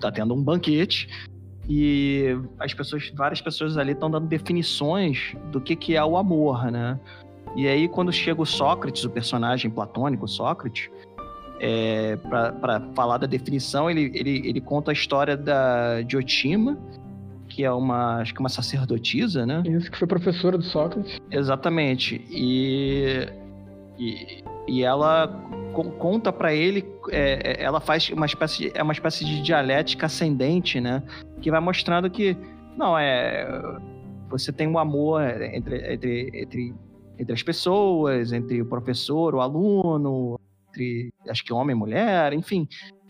tá 0.00 0.12
tendo 0.12 0.34
um 0.34 0.40
banquete 0.40 1.08
e 1.68 2.38
as 2.60 2.72
pessoas, 2.72 3.10
várias 3.16 3.40
pessoas 3.40 3.76
ali 3.76 3.90
estão 3.90 4.08
dando 4.08 4.28
definições 4.28 5.34
do 5.50 5.60
que, 5.60 5.74
que 5.74 5.96
é 5.96 6.04
o 6.04 6.16
amor, 6.16 6.70
né? 6.70 7.00
E 7.56 7.66
aí, 7.66 7.88
quando 7.88 8.12
chega 8.12 8.40
o 8.40 8.46
Sócrates, 8.46 9.02
o 9.04 9.10
personagem 9.10 9.68
platônico, 9.68 10.28
Sócrates, 10.28 10.88
é, 11.58 12.14
para 12.16 12.80
falar 12.94 13.18
da 13.18 13.26
definição, 13.26 13.90
ele, 13.90 14.12
ele, 14.14 14.42
ele 14.46 14.60
conta 14.60 14.92
a 14.92 14.94
história 14.94 15.36
da 15.36 16.02
Diotima, 16.02 16.78
que 17.56 17.64
é 17.64 17.72
uma, 17.72 18.18
acho 18.18 18.34
que 18.34 18.40
uma 18.40 18.50
sacerdotisa, 18.50 19.46
né? 19.46 19.62
Isso, 19.64 19.90
que 19.90 19.98
foi 19.98 20.06
professora 20.06 20.58
do 20.58 20.62
Sócrates. 20.62 21.18
Exatamente. 21.30 22.22
E, 22.30 23.26
e, 23.98 24.44
e 24.68 24.82
ela 24.82 25.26
conta 25.98 26.30
para 26.30 26.52
ele, 26.52 26.84
é, 27.08 27.56
é, 27.56 27.64
ela 27.64 27.80
faz 27.80 28.10
uma 28.10 28.26
espécie, 28.26 28.58
de, 28.58 28.72
é 28.78 28.82
uma 28.82 28.92
espécie 28.92 29.24
de 29.24 29.40
dialética 29.40 30.04
ascendente, 30.04 30.82
né? 30.82 31.02
Que 31.40 31.50
vai 31.50 31.60
mostrando 31.60 32.10
que, 32.10 32.36
não, 32.76 32.98
é... 32.98 33.48
Você 34.28 34.52
tem 34.52 34.68
um 34.68 34.78
amor 34.78 35.22
entre, 35.22 35.94
entre, 35.94 36.30
entre 36.34 36.74
entre 37.18 37.32
as 37.32 37.42
pessoas, 37.42 38.32
entre 38.34 38.60
o 38.60 38.66
professor, 38.66 39.34
o 39.34 39.40
aluno, 39.40 40.38
entre 40.68 41.10
acho 41.26 41.42
que 41.42 41.54
homem 41.54 41.74
e 41.74 41.78
mulher, 41.78 42.34
enfim, 42.34 42.68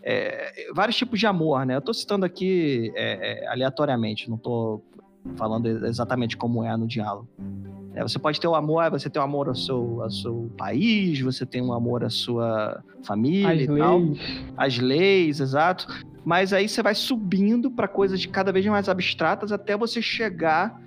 é, 0.09 0.69
vários 0.73 0.97
tipos 0.97 1.19
de 1.19 1.27
amor, 1.27 1.67
né? 1.67 1.75
Eu 1.75 1.81
estou 1.81 1.93
citando 1.93 2.25
aqui 2.25 2.93
é, 2.95 3.43
é, 3.43 3.49
aleatoriamente, 3.49 4.29
não 4.31 4.37
estou 4.37 4.85
falando 5.35 5.67
exatamente 5.85 6.37
como 6.37 6.63
é 6.63 6.77
no 6.77 6.87
diálogo. 6.87 7.29
É, 7.93 8.03
você 8.03 8.17
pode 8.17 8.41
ter 8.41 8.47
o 8.47 8.53
um 8.53 8.55
amor, 8.55 8.89
você 8.89 9.11
tem 9.11 9.21
o 9.21 9.25
um 9.25 9.29
amor 9.29 9.49
ao 9.49 9.57
seu, 9.57 10.01
ao 10.03 10.11
seu 10.11 10.49
país, 10.57 11.21
você 11.21 11.45
tem 11.45 11.61
um 11.61 11.73
amor 11.73 12.05
à 12.05 12.11
sua 12.11 12.85
família 13.03 13.53
As 13.53 13.61
e 13.61 13.67
leis. 13.67 13.79
tal. 13.81 14.03
As 14.57 14.79
leis, 14.79 15.41
exato. 15.41 15.89
Mas 16.25 16.53
aí 16.53 16.69
você 16.69 16.85
vai 16.85 16.95
subindo 16.95 17.69
para 17.69 17.89
coisas 17.89 18.25
cada 18.27 18.53
vez 18.53 18.65
mais 18.67 18.89
abstratas 18.89 19.51
até 19.51 19.77
você 19.77 20.01
chegar 20.01 20.81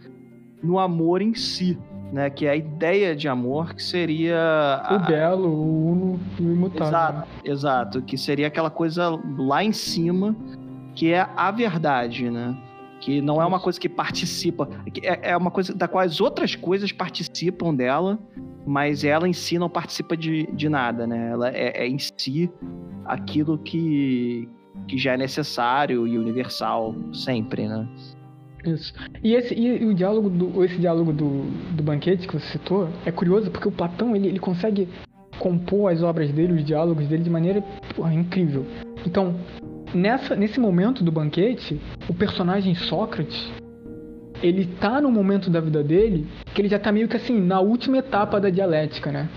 no 0.63 0.80
amor 0.80 1.22
em 1.22 1.34
si 1.34 1.78
né? 2.12 2.30
Que 2.30 2.45
é 2.45 2.51
a 2.51 2.55
ideia 2.55 3.16
de 3.16 3.28
amor 3.28 3.74
que 3.74 3.84
seria... 3.84 4.82
O 4.89 4.95
a... 4.95 4.97
belo, 4.99 5.47
o 5.47 5.91
uno 5.91 6.20
e 6.39 6.43
o 6.43 6.53
imutável. 6.53 6.88
Exato, 6.88 7.28
exato. 7.43 8.01
Que 8.01 8.18
seria 8.18 8.47
aquela 8.47 8.70
coisa 8.70 9.10
lá 9.38 9.64
em 9.64 9.72
cima, 9.72 10.36
que 10.95 11.14
é 11.14 11.28
a 11.36 11.51
verdade, 11.51 12.30
né? 12.30 12.57
Que 12.99 13.22
não 13.22 13.41
é 13.41 13.45
uma 13.45 13.60
coisa 13.60 13.80
que 13.80 13.88
participa, 13.88 14.68
é, 15.01 15.32
é 15.32 15.38
uma 15.38 15.49
coisa 15.49 15.74
da 15.74 15.88
qual 15.88 16.03
as 16.03 16.20
outras 16.20 16.55
coisas 16.55 16.91
participam 16.91 17.74
dela, 17.74 18.20
mas 18.68 19.03
ela 19.03 19.28
em 19.28 19.34
si 19.34 19.57
não 19.57 19.70
participa 19.70 20.18
de, 20.18 20.45
de 20.51 20.68
nada, 20.68 21.07
né? 21.07 21.30
Ela 21.32 21.49
é, 21.49 21.84
é 21.84 21.88
em 21.88 21.97
si 21.97 22.51
aquilo 23.05 23.57
que, 23.57 24.49
que 24.88 24.97
já 24.97 25.14
é 25.14 25.18
necessário 25.18 26.05
e 26.05 26.18
universal 26.18 26.93
sempre, 27.14 27.68
né? 27.68 27.88
Isso. 28.66 28.93
E 29.24 29.34
esse 29.34 29.53
e, 29.53 29.86
o 29.86 29.93
diálogo 29.93 30.30
do 30.30 30.64
esse 30.64 30.78
diálogo 30.78 31.14
do, 31.14 31.43
do 31.72 31.84
banquete 31.84 32.28
que 32.28 32.34
você 32.34 32.47
citou 32.51 32.89
é 33.05 33.12
curioso 33.12 33.49
porque 33.51 33.68
o 33.68 33.72
Platão 33.72 34.16
ele, 34.16 34.28
ele 34.28 34.39
consegue 34.39 34.88
compor 35.39 35.91
as 35.91 36.03
obras 36.03 36.32
dele, 36.32 36.53
os 36.53 36.66
diálogos 36.66 37.07
dele 37.07 37.24
de 37.24 37.30
maneira 37.30 37.62
porra, 37.95 38.14
incrível. 38.14 38.66
Então, 39.05 39.36
nessa 39.93 40.36
nesse 40.36 40.60
momento 40.60 41.03
do 41.03 41.12
banquete, 41.12 41.80
o 42.10 42.14
personagem 42.14 42.76
Sócrates 42.76 43.51
ele 44.41 44.66
tá 44.80 45.01
no 45.01 45.12
momento 45.12 45.49
da 45.49 45.60
vida 45.60 45.84
dele 45.84 46.28
que 46.53 46.62
ele 46.62 46.70
já 46.70 46.80
tá 46.80 46.91
meio 46.91 47.07
que 47.07 47.18
assim 47.18 47.39
na 47.39 47.60
última 47.60 47.97
etapa 47.97 48.39
da 48.39 48.49
dialética, 48.49 49.12
né? 49.12 49.30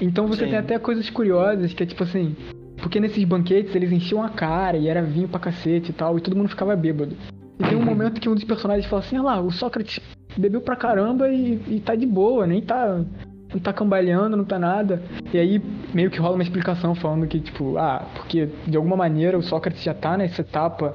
Então 0.00 0.26
você 0.26 0.44
Sim. 0.44 0.50
tem 0.50 0.58
até 0.58 0.78
coisas 0.78 1.10
curiosas 1.10 1.74
que 1.74 1.82
é 1.82 1.86
tipo 1.86 2.02
assim, 2.02 2.34
porque 2.78 2.98
nesses 2.98 3.22
banquetes 3.24 3.74
eles 3.74 3.92
enchiam 3.92 4.22
a 4.22 4.30
cara 4.30 4.78
e 4.78 4.88
era 4.88 5.02
vinho 5.02 5.28
pra 5.28 5.38
cacete 5.38 5.90
e 5.90 5.92
tal, 5.92 6.16
e 6.16 6.20
todo 6.20 6.36
mundo 6.36 6.48
ficava 6.48 6.74
bêbado. 6.74 7.14
E 7.60 7.68
tem 7.68 7.76
um 7.76 7.84
momento 7.84 8.20
que 8.20 8.28
um 8.28 8.34
dos 8.34 8.44
personagens 8.44 8.86
fala 8.86 9.02
assim, 9.02 9.16
ah 9.18 9.22
lá, 9.22 9.40
o 9.40 9.50
Sócrates 9.50 10.00
bebeu 10.36 10.62
pra 10.62 10.74
caramba 10.74 11.28
e, 11.28 11.60
e 11.68 11.80
tá 11.80 11.94
de 11.94 12.06
boa, 12.06 12.46
nem 12.46 12.62
tá. 12.62 13.04
Não 13.52 13.60
tá 13.60 13.72
cambaleando, 13.72 14.36
não 14.36 14.44
tá 14.44 14.58
nada. 14.58 15.02
E 15.32 15.38
aí 15.38 15.60
meio 15.92 16.08
que 16.08 16.20
rola 16.20 16.36
uma 16.36 16.42
explicação 16.42 16.94
falando 16.94 17.26
que, 17.26 17.40
tipo, 17.40 17.76
ah, 17.76 18.06
porque 18.14 18.48
de 18.66 18.76
alguma 18.76 18.96
maneira 18.96 19.36
o 19.36 19.42
Sócrates 19.42 19.82
já 19.82 19.92
tá 19.92 20.16
nessa 20.16 20.40
etapa 20.40 20.94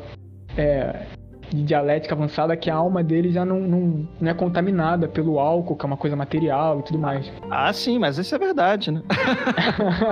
é, 0.57 1.05
de 1.49 1.63
dialética 1.63 2.15
avançada 2.15 2.55
que 2.55 2.69
a 2.69 2.75
alma 2.75 3.03
dele 3.03 3.29
já 3.29 3.45
não, 3.45 3.59
não, 3.59 4.07
não, 4.19 4.31
é 4.31 4.33
contaminada 4.33 5.05
pelo 5.07 5.37
álcool, 5.37 5.75
que 5.75 5.85
é 5.85 5.87
uma 5.87 5.97
coisa 5.97 6.15
material 6.15 6.79
e 6.79 6.83
tudo 6.83 6.97
mais. 6.97 7.29
Ah, 7.51 7.71
sim, 7.73 7.99
mas 7.99 8.17
isso 8.17 8.33
é 8.33 8.39
verdade, 8.39 8.89
né? 8.89 9.01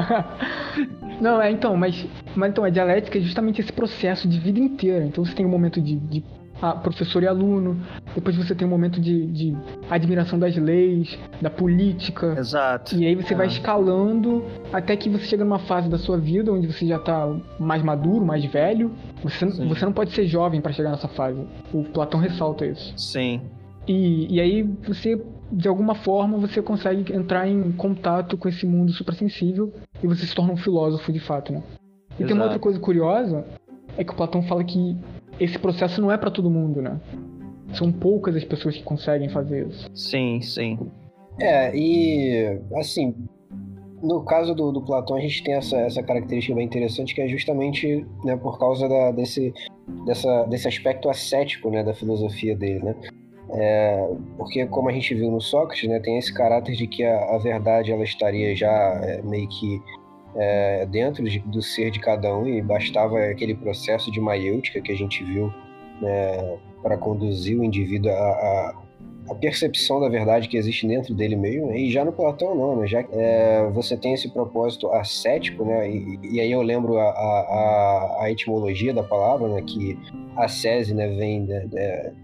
não, 1.20 1.42
é 1.42 1.50
então, 1.50 1.78
mas, 1.78 2.06
mas 2.36 2.52
então, 2.52 2.66
a 2.66 2.70
dialética 2.70 3.18
é 3.18 3.22
justamente 3.22 3.62
esse 3.62 3.72
processo 3.72 4.28
de 4.28 4.38
vida 4.38 4.60
inteira. 4.60 5.06
Então 5.06 5.24
você 5.24 5.34
tem 5.34 5.46
um 5.46 5.50
momento 5.50 5.82
de, 5.82 5.96
de 5.96 6.24
professor 6.72 7.22
e 7.24 7.28
aluno. 7.28 7.78
Depois 8.16 8.36
você 8.36 8.56
tem 8.56 8.66
um 8.66 8.70
momento 8.70 9.02
de, 9.02 9.28
de 9.28 9.58
admiração 9.90 10.40
das 10.40 10.56
leis, 10.56 11.18
da 11.42 11.50
política. 11.50 12.36
Exato. 12.38 12.96
E 12.96 13.06
aí 13.06 13.16
você 13.16 13.34
é. 13.34 13.38
vai 13.38 13.48
escalando 13.48 14.46
até 14.72 14.96
que 14.96 15.10
você 15.10 15.26
chega 15.26 15.44
numa 15.44 15.60
fase 15.60 15.90
da 15.90 15.98
sua 15.98 16.18
vida 16.18 16.52
onde 16.52 16.68
você 16.68 16.86
já 16.86 16.98
está 16.98 17.28
mais 17.60 17.84
maduro, 17.84 18.26
mais 18.26 18.46
velho. 18.46 18.92
Você, 19.24 19.46
você 19.46 19.86
não 19.86 19.94
pode 19.94 20.12
ser 20.12 20.26
jovem 20.26 20.62
para 20.62 20.72
chegar 20.72 20.92
nessa 20.92 21.08
fase. 21.08 21.46
O 21.74 21.84
Platão 21.84 22.20
ressalta 22.20 22.66
isso. 22.66 22.94
Sim. 22.98 23.42
E, 23.88 24.34
e 24.36 24.40
aí 24.40 24.64
você, 24.64 25.22
de 25.52 25.68
alguma 25.68 25.96
forma, 25.96 26.38
você 26.38 26.62
consegue 26.62 27.14
entrar 27.14 27.48
em 27.48 27.72
contato 27.74 28.38
com 28.38 28.48
esse 28.48 28.66
mundo 28.66 28.92
suprassensível 28.94 29.74
e 30.02 30.08
você 30.08 30.26
se 30.26 30.34
torna 30.34 30.54
um 30.54 30.58
filósofo 30.58 31.12
de 31.12 31.20
fato, 31.20 31.52
né? 31.52 31.62
E 32.12 32.24
Exato. 32.24 32.28
tem 32.28 32.34
uma 32.34 32.46
outra 32.46 32.60
coisa 32.60 32.80
curiosa, 32.80 33.46
é 33.98 34.04
que 34.04 34.14
o 34.14 34.16
Platão 34.16 34.42
fala 34.44 34.64
que 34.64 34.98
esse 35.40 35.58
processo 35.58 36.02
não 36.02 36.12
é 36.12 36.18
para 36.18 36.32
todo 36.32 36.50
mundo, 36.50 36.82
né? 36.82 37.00
São 37.74 37.92
poucas 37.92 38.36
as 38.36 38.44
pessoas 38.44 38.78
que 38.78 38.84
conseguem 38.84 39.30
fazer 39.30 39.68
isso. 39.68 39.90
Sim, 39.94 40.42
sim. 40.42 40.78
É, 41.40 41.76
e 41.76 42.60
assim, 42.76 43.16
no 44.02 44.24
caso 44.24 44.54
do, 44.54 44.72
do 44.72 44.82
Platão, 44.82 45.16
a 45.16 45.20
gente 45.22 45.44
tem 45.44 45.56
essa, 45.56 45.78
essa 45.78 46.04
característica 46.04 46.54
bem 46.54 46.66
interessante, 46.66 47.16
que 47.16 47.22
é 47.22 47.28
justamente 47.28 48.06
né, 48.24 48.36
por 48.36 48.60
causa 48.60 48.88
da, 48.88 49.12
desse, 49.12 49.54
dessa, 50.06 50.44
desse 50.44 50.68
aspecto 50.68 51.10
ascético 51.10 51.70
né, 51.70 51.84
da 51.84 51.94
filosofia 51.94 52.56
dele, 52.56 52.84
né? 52.84 52.96
É, 53.56 54.10
porque, 54.38 54.66
como 54.68 54.90
a 54.90 54.92
gente 54.92 55.14
viu 55.14 55.32
no 55.32 55.40
Sócrates, 55.40 55.88
né, 55.88 56.00
tem 56.00 56.18
esse 56.18 56.34
caráter 56.34 56.76
de 56.76 56.88
que 56.88 57.04
a, 57.04 57.36
a 57.36 57.38
verdade 57.38 57.92
ela 57.92 58.04
estaria 58.04 58.56
já 58.56 58.70
é, 59.04 59.22
meio 59.22 59.48
que 59.48 59.80
é, 60.36 60.86
dentro 60.86 61.24
de, 61.24 61.40
do 61.40 61.62
ser 61.62 61.92
de 61.92 62.00
cada 62.00 62.36
um 62.36 62.48
e 62.48 62.62
bastava 62.62 63.20
aquele 63.20 63.56
processo 63.56 64.12
de 64.12 64.20
maiêutica 64.20 64.82
que 64.82 64.92
a 64.92 64.96
gente 64.96 65.24
viu 65.24 65.54
né, 66.02 66.58
para 66.82 66.98
conduzir 66.98 67.60
o 67.60 67.64
indivíduo 67.64 68.12
a, 68.12 68.16
a, 68.16 68.84
a 69.30 69.36
percepção 69.36 70.00
da 70.02 70.10
verdade 70.10 70.48
que 70.48 70.58
existe 70.58 70.86
dentro 70.86 71.14
dele 71.14 71.36
mesmo, 71.36 71.68
né? 71.68 71.78
e 71.78 71.92
já 71.92 72.04
no 72.04 72.12
Platão 72.12 72.56
não, 72.56 72.76
né? 72.76 72.88
Já 72.88 73.06
é, 73.12 73.70
você 73.72 73.96
tem 73.96 74.14
esse 74.14 74.30
propósito 74.30 74.92
ascético, 74.92 75.64
né? 75.64 75.90
E, 75.90 76.20
e 76.24 76.42
aí 76.42 76.52
eu 76.52 76.62
lembro 76.62 76.98
a, 76.98 77.04
a, 77.04 78.18
a, 78.24 78.32
etimologia 78.32 78.94
da 78.94 79.04
palavra, 79.04 79.48
né? 79.48 79.62
Que 79.62 79.98
ascese, 80.36 80.94
né? 80.94 81.08
Vem 81.08 81.46
de, 81.46 81.70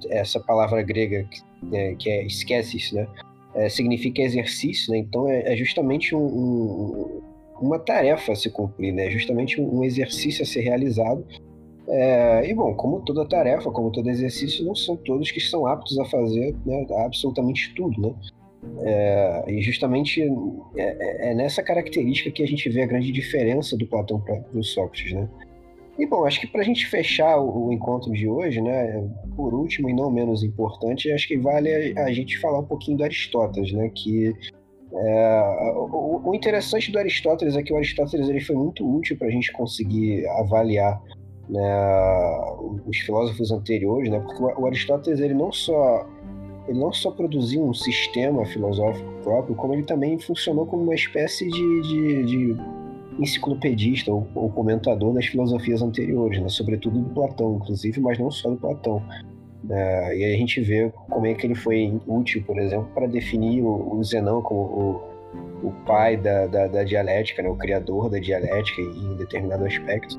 essa 0.09 0.39
palavra 0.41 0.81
grega 0.81 1.23
que, 1.23 1.41
é, 1.75 1.95
que 1.95 2.09
é 2.09 2.25
esqueces, 2.25 2.91
né? 2.91 3.07
É, 3.55 3.69
significa 3.69 4.21
exercício, 4.21 4.91
né? 4.91 4.99
Então 4.99 5.29
é, 5.29 5.53
é 5.53 5.55
justamente 5.55 6.13
um, 6.13 6.25
um, 6.25 7.21
uma 7.61 7.79
tarefa 7.79 8.31
a 8.31 8.35
se 8.35 8.49
cumprir, 8.49 8.93
né? 8.93 9.07
É 9.07 9.11
justamente 9.11 9.59
um 9.61 9.83
exercício 9.83 10.43
a 10.43 10.45
ser 10.45 10.61
realizado 10.61 11.25
é, 11.89 12.47
e 12.47 12.53
bom, 12.53 12.75
como 12.75 13.01
toda 13.01 13.27
tarefa, 13.27 13.71
como 13.71 13.91
todo 13.91 14.09
exercício, 14.09 14.63
não 14.63 14.75
são 14.75 14.95
todos 14.95 15.31
que 15.31 15.39
são 15.39 15.65
aptos 15.65 15.97
a 15.97 16.05
fazer 16.05 16.55
né, 16.63 16.85
absolutamente 17.03 17.73
tudo, 17.73 17.99
né? 17.99 18.15
É, 18.81 19.45
e 19.47 19.61
justamente 19.61 20.21
é, 20.75 21.31
é, 21.31 21.33
nessa 21.33 21.63
característica 21.63 22.29
que 22.29 22.43
a 22.43 22.47
gente 22.47 22.69
vê 22.69 22.83
a 22.83 22.85
grande 22.85 23.11
diferença 23.11 23.75
do 23.75 23.87
Platão 23.87 24.19
para 24.19 24.43
o 24.53 24.63
Sócrates, 24.63 25.13
né? 25.13 25.27
E 25.97 26.05
bom, 26.05 26.25
acho 26.25 26.39
que 26.39 26.47
para 26.47 26.61
a 26.61 26.63
gente 26.63 26.85
fechar 26.85 27.37
o, 27.39 27.67
o, 27.67 27.73
encontro 27.73 28.11
de 28.11 28.27
hoje, 28.27 28.61
né, 28.61 29.09
por 29.35 29.53
último 29.53 29.89
e 29.89 29.93
não 29.93 30.11
menos 30.11 30.43
importante, 30.43 31.11
acho 31.11 31.27
que 31.27 31.37
vale 31.37 31.93
a, 31.97 32.05
a 32.05 32.13
gente 32.13 32.37
falar 32.37 32.59
um 32.59 32.65
pouquinho 32.65 32.97
do 32.97 33.03
Aristóteles, 33.03 33.73
né, 33.73 33.89
que 33.93 34.33
é, 34.91 35.73
o, 35.75 36.21
o, 36.25 36.35
interessante 36.35 36.91
do 36.91 36.97
Aristóteles 36.97 37.55
é 37.55 37.61
que 37.61 37.71
o 37.71 37.75
Aristóteles 37.75 38.27
ele 38.27 38.41
foi 38.41 38.55
muito 38.55 38.87
útil 38.87 39.17
para 39.17 39.27
a 39.27 39.31
gente 39.31 39.51
conseguir 39.51 40.27
avaliar 40.29 40.99
né, 41.47 42.39
os 42.85 42.97
filósofos 42.97 43.51
anteriores, 43.51 44.09
né, 44.09 44.19
porque 44.19 44.43
o 44.43 44.65
Aristóteles 44.65 45.19
ele 45.19 45.33
não 45.33 45.51
só 45.51 46.07
ele 46.67 46.77
não 46.77 46.93
só 46.93 47.09
produziu 47.09 47.63
um 47.63 47.73
sistema 47.73 48.45
filosófico 48.45 49.11
próprio, 49.23 49.55
como 49.55 49.73
ele 49.73 49.83
também 49.83 50.19
funcionou 50.19 50.67
como 50.67 50.83
uma 50.83 50.93
espécie 50.93 51.47
de, 51.47 51.81
de, 51.81 52.23
de 52.25 52.55
enciclopedista 53.19 54.11
ou, 54.11 54.27
ou, 54.35 54.51
comentador 54.51 55.13
das 55.13 55.25
filosofias 55.25 55.81
anteriores, 55.81 56.39
né, 56.39 56.47
sobretudo 56.47 56.99
do 56.99 57.09
Platão, 57.09 57.55
inclusive, 57.55 57.99
mas 57.99 58.19
não 58.19 58.29
só 58.29 58.51
do 58.51 58.57
Platão. 58.57 59.01
É, 59.69 60.17
e 60.17 60.23
aí 60.23 60.35
a 60.35 60.37
gente 60.37 60.61
vê 60.61 60.91
como 61.09 61.25
é 61.25 61.33
que 61.33 61.45
ele 61.45 61.55
foi 61.55 61.99
útil, 62.07 62.43
por 62.45 62.57
exemplo, 62.59 62.87
para 62.93 63.07
definir 63.07 63.61
o, 63.61 63.97
o 63.97 64.03
Zenão 64.03 64.41
como 64.41 64.61
o, 64.61 65.67
o 65.67 65.71
pai 65.85 66.15
da, 66.17 66.47
da, 66.47 66.67
da 66.67 66.83
dialética, 66.83 67.41
né, 67.41 67.49
o 67.49 67.55
criador 67.55 68.09
da 68.09 68.19
dialética 68.19 68.81
em 68.81 69.15
determinado 69.15 69.65
aspecto. 69.65 70.17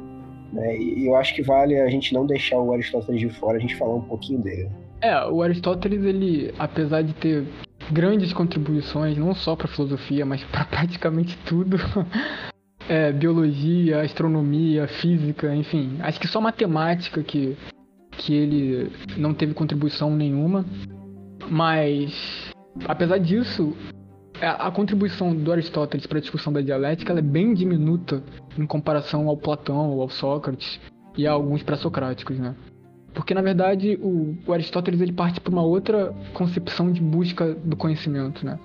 Né? 0.53 0.77
E 0.77 1.07
eu 1.07 1.17
acho 1.17 1.35
que 1.35 1.43
vale 1.43 1.79
a 1.79 1.89
gente 1.89 2.13
não 2.13 2.27
deixar 2.27 2.59
o 2.59 2.73
Aristóteles 2.73 3.21
de 3.21 3.29
fora, 3.29 3.57
a 3.57 3.61
gente 3.61 3.77
falar 3.77 3.95
um 3.95 4.03
pouquinho 4.03 4.41
dele. 4.41 4.69
É, 5.01 5.25
o 5.27 5.43
Aristóteles, 5.43 6.05
ele, 6.05 6.53
apesar 6.59 7.03
de 7.03 7.15
ter 7.15 7.47
grandes 7.91 8.33
contribuições, 8.33 9.17
não 9.17 9.35
só 9.35 9.57
para 9.57 9.69
filosofia, 9.69 10.27
mas 10.27 10.45
para 10.45 10.65
praticamente 10.65 11.37
tudo, 11.47 11.77
é, 12.89 13.13
biologia, 13.13 14.03
astronomia, 14.03 14.87
física, 14.87 15.55
enfim, 15.55 15.97
acho 16.01 16.21
que 16.21 16.29
só 16.29 16.41
matemática 16.41 17.23
que, 17.23 17.57
que 18.21 18.35
ele 18.35 18.93
não 19.17 19.33
teve 19.33 19.55
contribuição 19.55 20.15
nenhuma, 20.15 20.65
mas 21.49 22.53
apesar 22.87 23.19
disso, 23.19 23.75
a 24.41 24.71
contribuição 24.71 25.35
do 25.35 25.51
Aristóteles 25.51 26.07
para 26.07 26.19
a 26.19 26.21
discussão 26.21 26.53
da 26.53 26.61
dialética 26.61 27.15
é 27.15 27.23
bem 27.23 27.55
diminuta 27.55 28.23
em 28.59 28.67
comparação 28.67 29.27
ao 29.29 29.37
Platão 29.37 30.01
ao 30.01 30.09
Sócrates 30.11 30.79
e 31.17 31.27
a 31.27 31.33
alguns 31.33 31.63
pré-socráticos, 31.63 32.39
né? 32.39 32.55
Porque 33.15 33.35
na 33.35 33.43
verdade 33.43 33.99
o, 34.03 34.37
o 34.47 34.53
Aristóteles 34.53 35.01
ele 35.01 35.13
parte 35.13 35.41
para 35.41 35.53
uma 35.53 35.63
outra 35.63 36.15
concepção 36.35 36.93
de 36.93 37.01
busca 37.01 37.55
do 37.55 37.77
conhecimento, 37.77 38.45
né? 38.45 38.59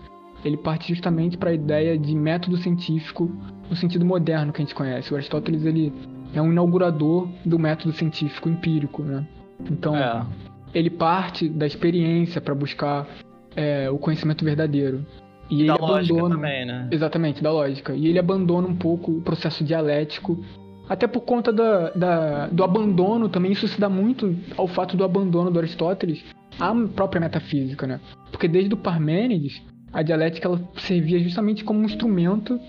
Ele 0.44 0.58
parte 0.58 0.94
justamente 0.94 1.38
para 1.38 1.50
a 1.50 1.54
ideia 1.54 1.98
de 1.98 2.14
método 2.14 2.58
científico 2.58 3.32
no 3.70 3.76
sentido 3.76 4.06
moderno 4.06 4.52
que 4.52 4.62
a 4.62 4.66
gente 4.66 4.76
conhece. 4.76 5.12
O 5.12 5.16
Aristóteles 5.16 5.66
ele 5.66 5.92
é 6.34 6.42
um 6.42 6.52
inaugurador 6.52 7.28
do 7.44 7.58
método 7.58 7.94
científico 7.94 8.50
empírico, 8.50 9.02
né? 9.02 9.26
Então 9.70 9.96
é. 9.96 10.26
ele 10.74 10.90
parte 10.90 11.48
da 11.50 11.66
experiência 11.66 12.42
para 12.42 12.54
buscar 12.54 13.08
é, 13.56 13.90
o 13.90 13.98
conhecimento 13.98 14.44
verdadeiro. 14.44 15.06
E 15.50 15.58
da 15.58 15.62
ele 15.64 15.72
abandona 15.72 16.36
também, 16.36 16.66
né? 16.66 16.88
Exatamente, 16.92 17.42
da 17.42 17.52
lógica. 17.52 17.94
E 17.94 18.08
ele 18.08 18.20
abandona 18.20 18.68
um 18.68 18.76
pouco 18.76 19.12
o 19.12 19.22
processo 19.22 19.64
dialético, 19.64 20.44
até 20.90 21.08
por 21.08 21.22
conta 21.22 21.54
da, 21.54 21.92
da, 21.92 22.48
do 22.48 22.64
abandono 22.64 23.30
também. 23.30 23.52
Isso 23.52 23.68
se 23.68 23.80
dá 23.80 23.88
muito 23.88 24.36
ao 24.58 24.68
fato 24.68 24.98
do 24.98 25.04
abandono 25.04 25.52
do 25.52 25.60
Aristóteles 25.60 26.24
à 26.60 26.74
própria 26.96 27.20
metafísica, 27.20 27.86
né? 27.86 28.00
Porque 28.32 28.48
desde 28.48 28.74
o 28.74 28.78
Parmênides, 28.78 29.62
a 29.94 30.02
dialética 30.02 30.48
ela 30.48 30.60
servia 30.78 31.20
justamente 31.20 31.64
como 31.64 31.80
um 31.80 31.86
instrumento 31.86 32.60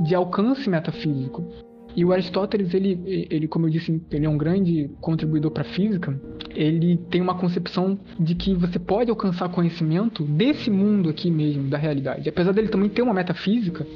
de 0.00 0.14
alcance 0.14 0.68
metafísico. 0.68 1.44
E 1.96 2.04
o 2.04 2.12
Aristóteles, 2.12 2.74
ele, 2.74 3.26
ele 3.30 3.48
como 3.48 3.66
eu 3.66 3.70
disse, 3.70 4.02
ele 4.10 4.26
é 4.26 4.28
um 4.28 4.36
grande 4.36 4.90
contribuidor 5.00 5.50
para 5.50 5.62
a 5.62 5.64
física. 5.72 6.20
Ele 6.54 6.98
tem 7.10 7.22
uma 7.22 7.38
concepção 7.38 7.98
de 8.20 8.34
que 8.34 8.54
você 8.54 8.78
pode 8.78 9.10
alcançar 9.10 9.48
conhecimento 9.48 10.22
desse 10.22 10.70
mundo 10.70 11.08
aqui 11.08 11.30
mesmo, 11.30 11.70
da 11.70 11.78
realidade. 11.78 12.28
Apesar 12.28 12.52
dele 12.52 12.68
também 12.68 12.90
ter 12.90 13.00
uma 13.00 13.14
metafísica, 13.14 13.86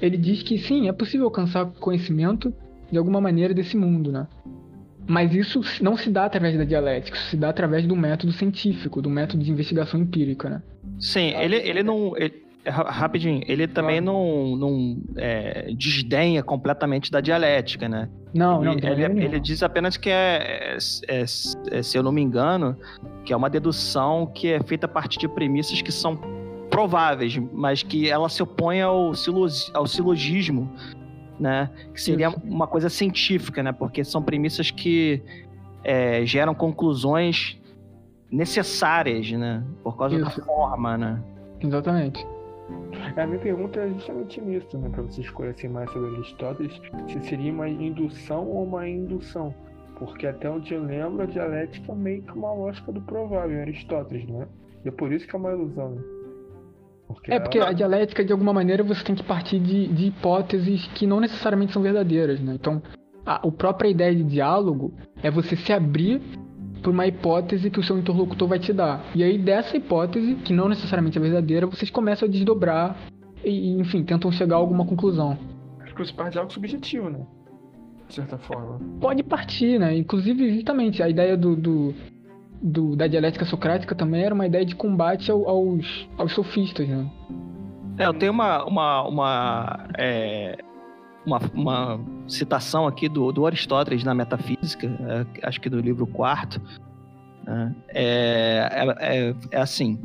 ele 0.00 0.16
diz 0.16 0.42
que 0.42 0.56
sim, 0.56 0.88
é 0.88 0.92
possível 0.92 1.26
alcançar 1.26 1.66
conhecimento 1.66 2.52
de 2.90 2.96
alguma 2.96 3.20
maneira 3.20 3.52
desse 3.52 3.76
mundo, 3.76 4.10
né? 4.10 4.26
Mas 5.06 5.34
isso 5.34 5.60
não 5.82 5.98
se 5.98 6.10
dá 6.10 6.24
através 6.24 6.56
da 6.56 6.64
dialética, 6.64 7.16
isso 7.16 7.28
se 7.28 7.36
dá 7.36 7.50
através 7.50 7.86
do 7.86 7.94
método 7.94 8.32
científico, 8.32 9.02
do 9.02 9.10
método 9.10 9.44
de 9.44 9.50
investigação 9.50 10.00
empírica, 10.00 10.48
né? 10.48 10.62
Sim, 10.98 11.34
ele, 11.36 11.56
ele 11.56 11.82
não. 11.82 12.16
Ele, 12.16 12.43
Rapidinho, 12.66 13.42
ele 13.46 13.68
também 13.68 14.00
não, 14.00 14.56
não 14.56 14.96
é, 15.16 15.72
desdenha 15.76 16.42
completamente 16.42 17.10
da 17.10 17.20
dialética, 17.20 17.88
né? 17.88 18.08
Não, 18.32 18.64
ele, 18.64 18.80
não. 18.80 18.88
Ele, 18.90 19.24
ele, 19.24 19.40
diz 19.40 19.62
apenas 19.62 19.96
que 19.96 20.08
é, 20.08 20.76
é, 21.06 21.22
é, 21.22 21.82
se 21.82 21.96
eu 21.96 22.02
não 22.02 22.10
me 22.10 22.22
engano, 22.22 22.76
que 23.24 23.32
é 23.32 23.36
uma 23.36 23.50
dedução 23.50 24.26
que 24.26 24.48
é 24.52 24.62
feita 24.62 24.86
a 24.86 24.88
partir 24.88 25.18
de 25.18 25.28
premissas 25.28 25.82
que 25.82 25.92
são 25.92 26.18
prováveis, 26.70 27.36
mas 27.52 27.82
que 27.82 28.08
ela 28.08 28.28
se 28.28 28.42
opõe 28.42 28.80
ao, 28.80 29.12
ao 29.74 29.86
silogismo, 29.86 30.72
né? 31.38 31.70
Que 31.92 32.00
seria 32.00 32.28
Isso. 32.28 32.40
uma 32.44 32.66
coisa 32.66 32.88
científica, 32.88 33.62
né? 33.62 33.72
Porque 33.72 34.02
são 34.02 34.22
premissas 34.22 34.70
que 34.70 35.22
é, 35.84 36.24
geram 36.24 36.54
conclusões 36.54 37.60
necessárias, 38.30 39.30
né? 39.30 39.62
Por 39.82 39.96
causa 39.96 40.16
Isso. 40.16 40.24
da 40.24 40.30
forma, 40.30 40.96
né? 40.96 41.22
Exatamente. 41.60 42.26
A 43.16 43.26
minha 43.26 43.38
pergunta 43.38 43.80
é 43.80 43.88
justamente 43.88 44.40
nisso, 44.40 44.78
né? 44.78 44.88
Para 44.88 45.02
vocês 45.02 45.28
conhecerem 45.30 45.70
mais 45.70 45.90
sobre 45.90 46.14
Aristóteles, 46.14 46.80
se 47.08 47.20
seria 47.28 47.52
uma 47.52 47.68
indução 47.68 48.46
ou 48.46 48.64
uma 48.64 48.88
indução. 48.88 49.54
Porque 49.98 50.26
até 50.26 50.50
onde 50.50 50.74
eu 50.74 50.82
lembro, 50.82 51.22
a 51.22 51.26
dialética 51.26 51.92
é 51.92 51.94
meio 51.94 52.22
que 52.22 52.32
uma 52.32 52.52
lógica 52.52 52.90
do 52.90 53.00
provável 53.02 53.60
Aristóteles, 53.60 54.26
né? 54.26 54.48
E 54.84 54.88
é 54.88 54.90
por 54.90 55.12
isso 55.12 55.26
que 55.26 55.36
é 55.36 55.38
uma 55.38 55.52
ilusão. 55.52 55.90
Né? 55.90 56.02
Porque 57.06 57.32
é, 57.32 57.38
porque 57.38 57.58
ela... 57.58 57.68
a 57.68 57.72
dialética, 57.72 58.24
de 58.24 58.32
alguma 58.32 58.52
maneira, 58.52 58.82
você 58.82 59.04
tem 59.04 59.14
que 59.14 59.22
partir 59.22 59.60
de, 59.60 59.86
de 59.88 60.06
hipóteses 60.06 60.86
que 60.94 61.06
não 61.06 61.20
necessariamente 61.20 61.72
são 61.72 61.82
verdadeiras, 61.82 62.40
né? 62.40 62.54
Então, 62.54 62.82
a, 63.24 63.46
a 63.46 63.50
própria 63.52 63.88
ideia 63.88 64.14
de 64.14 64.24
diálogo 64.24 64.92
é 65.22 65.30
você 65.30 65.54
se 65.54 65.72
abrir 65.72 66.20
por 66.84 66.90
uma 66.90 67.06
hipótese 67.06 67.70
que 67.70 67.80
o 67.80 67.82
seu 67.82 67.98
interlocutor 67.98 68.46
vai 68.46 68.58
te 68.58 68.70
dar. 68.70 69.02
E 69.14 69.24
aí, 69.24 69.38
dessa 69.38 69.74
hipótese, 69.74 70.34
que 70.36 70.52
não 70.52 70.68
necessariamente 70.68 71.16
é 71.16 71.20
verdadeira, 71.20 71.66
vocês 71.66 71.90
começam 71.90 72.28
a 72.28 72.30
desdobrar 72.30 72.94
e, 73.42 73.72
enfim, 73.80 74.04
tentam 74.04 74.30
chegar 74.30 74.56
a 74.56 74.58
alguma 74.58 74.84
conclusão. 74.84 75.38
Acho 75.80 75.94
que 75.94 76.04
você 76.04 76.12
parte 76.12 76.32
de 76.32 76.38
algo 76.38 76.52
subjetivo, 76.52 77.08
né? 77.08 77.26
De 78.06 78.14
certa 78.14 78.36
forma. 78.36 78.78
Pode 79.00 79.22
partir, 79.22 79.80
né? 79.80 79.96
Inclusive, 79.96 80.54
justamente, 80.54 81.02
a 81.02 81.08
ideia 81.08 81.38
do, 81.38 81.56
do, 81.56 81.94
do 82.60 82.94
da 82.94 83.06
dialética 83.06 83.46
socrática 83.46 83.94
também 83.94 84.22
era 84.22 84.34
uma 84.34 84.46
ideia 84.46 84.66
de 84.66 84.76
combate 84.76 85.30
ao, 85.30 85.48
aos, 85.48 86.06
aos 86.18 86.32
sofistas, 86.34 86.86
né? 86.86 87.10
É, 87.96 88.04
eu 88.06 88.12
tenho 88.12 88.32
uma, 88.32 88.62
uma, 88.66 89.08
uma 89.08 89.88
é 89.96 90.58
uma, 91.24 91.40
uma 91.54 92.00
citação 92.28 92.86
aqui 92.86 93.08
do, 93.08 93.32
do 93.32 93.46
Aristóteles 93.46 94.04
na 94.04 94.14
Metafísica, 94.14 94.86
é, 94.86 95.46
acho 95.46 95.60
que 95.60 95.68
do 95.68 95.80
livro 95.80 96.06
quarto, 96.06 96.60
né? 97.44 97.74
é, 97.88 98.68
é, 98.72 99.28
é, 99.28 99.34
é 99.50 99.60
assim. 99.60 99.98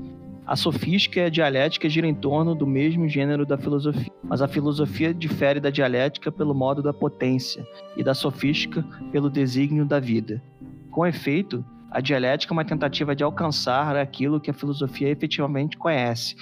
A 0.46 0.56
sofística 0.56 1.20
e 1.20 1.26
a 1.26 1.30
dialética 1.30 1.88
giram 1.88 2.10
em 2.10 2.16
torno 2.16 2.56
do 2.56 2.66
mesmo 2.66 3.08
gênero 3.08 3.46
da 3.46 3.56
filosofia, 3.56 4.12
mas 4.24 4.42
a 4.42 4.48
filosofia 4.48 5.14
difere 5.14 5.60
da 5.60 5.70
dialética 5.70 6.32
pelo 6.32 6.56
modo 6.56 6.82
da 6.82 6.92
potência 6.92 7.64
e 7.96 8.04
da 8.04 8.16
sofística 8.16 8.84
pelo 9.12 9.30
desígnio 9.30 9.86
da 9.86 10.00
vida. 10.00 10.42
Com 10.90 11.06
efeito, 11.06 11.64
a 11.92 12.02
dialética 12.02 12.52
é 12.52 12.56
uma 12.56 12.66
tentativa 12.66 13.16
de 13.16 13.24
alcançar 13.24 13.96
aquilo 13.96 14.40
que 14.40 14.50
a 14.50 14.54
filosofia 14.54 15.10
efetivamente 15.10 15.78
conhece, 15.78 16.36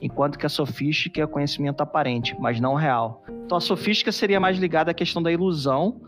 enquanto 0.00 0.38
que 0.38 0.46
a 0.46 0.48
sofística 0.48 1.20
é 1.20 1.26
conhecimento 1.26 1.82
aparente, 1.82 2.34
mas 2.40 2.60
não 2.60 2.74
real. 2.74 3.22
Então 3.50 3.58
a 3.58 3.60
sofística 3.60 4.12
seria 4.12 4.38
mais 4.38 4.58
ligada 4.58 4.92
à 4.92 4.94
questão 4.94 5.20
da 5.20 5.32
ilusão 5.32 6.00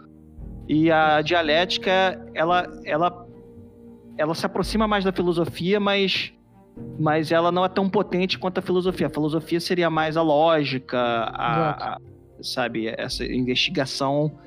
e 0.69 0.93
a 0.93 1.21
dialética 1.23 2.25
ela 2.37 2.71
ela 2.85 3.27
ela 4.17 4.33
se 4.33 4.47
aproxima 4.47 4.87
mais 4.87 5.03
da 5.03 5.11
filosofia, 5.11 5.81
mas 5.81 6.33
mas 7.01 7.33
ela 7.33 7.51
não 7.51 7.65
é 7.65 7.69
tão 7.69 7.91
potente 7.91 8.39
quanto 8.39 8.59
a 8.59 8.63
filosofia. 8.63 9.09
A 9.09 9.11
filosofia 9.11 9.59
seria 9.59 9.91
mais 9.91 10.17
a 10.17 10.23
lógica, 10.23 10.97
a, 10.97 11.95
a 11.95 11.99
sabe, 12.41 12.87
essa 12.97 13.25
investigação 13.25 14.39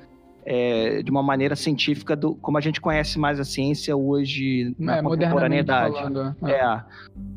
é, 0.48 1.02
de 1.02 1.10
uma 1.10 1.22
maneira 1.24 1.56
científica 1.56 2.14
do 2.14 2.36
como 2.36 2.56
a 2.56 2.60
gente 2.60 2.80
conhece 2.80 3.18
mais 3.18 3.40
a 3.40 3.44
ciência 3.44 3.96
hoje 3.96 4.74
na 4.78 4.98
É, 4.98 5.02
contemporaneidade. 5.02 5.94
falando, 5.96 6.36
é. 6.46 6.50
É, 6.52 6.82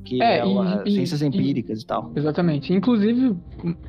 que 0.06 0.22
É, 0.22 0.40
é, 0.40 0.46
e- 0.46 0.90
e- 0.90 0.92
ciências 0.94 1.22
e- 1.22 1.26
empíricas 1.26 1.82
e 1.82 1.86
tal. 1.86 2.12
Exatamente. 2.16 2.72
Inclusive, 2.72 3.36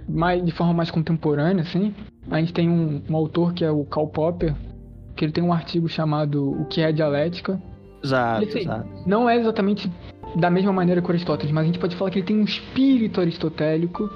mais, 0.09 0.43
de 0.43 0.51
forma 0.53 0.73
mais 0.73 0.91
contemporânea, 0.91 1.63
assim, 1.63 1.95
a 2.31 2.41
gente 2.41 2.55
tem 2.55 2.69
um, 2.71 3.03
um 3.11 3.15
autor 3.15 3.53
que 3.53 3.63
é 3.63 3.71
o 3.71 3.85
Karl 3.85 4.07
Popper, 4.09 4.55
que 5.15 5.25
ele 5.25 5.33
tem 5.33 5.45
um 5.45 5.53
artigo 5.53 5.87
chamado 5.87 6.53
O 6.53 6.65
que 6.65 6.81
é 6.81 6.87
a 6.87 6.91
dialética. 6.91 7.61
Exato, 8.03 8.45
Esse- 8.45 8.61
exato. 8.61 8.89
Não 9.07 9.29
é 9.29 9.37
exatamente 9.37 9.91
da 10.37 10.49
mesma 10.49 10.73
maneira 10.73 11.03
que 11.03 11.11
Aristóteles, 11.11 11.53
mas 11.53 11.65
a 11.65 11.67
gente 11.67 11.79
pode 11.79 11.95
falar 11.97 12.11
que 12.11 12.21
ele 12.21 12.27
tem 12.27 12.39
um 12.39 12.45
espírito 12.45 13.21
aristotélico, 13.21 14.09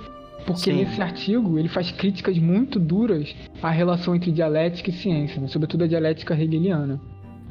porque 0.46 0.70
Sim. 0.70 0.84
nesse 0.84 1.00
artigo 1.00 1.58
ele 1.58 1.68
faz 1.68 1.90
críticas 1.90 2.38
muito 2.38 2.78
duras 2.78 3.34
à 3.62 3.70
relação 3.70 4.14
entre 4.14 4.30
dialética 4.30 4.90
e 4.90 4.92
ciência, 4.92 5.40
né? 5.40 5.48
sobretudo 5.48 5.84
a 5.84 5.86
dialética 5.86 6.34
hegeliana. 6.34 7.00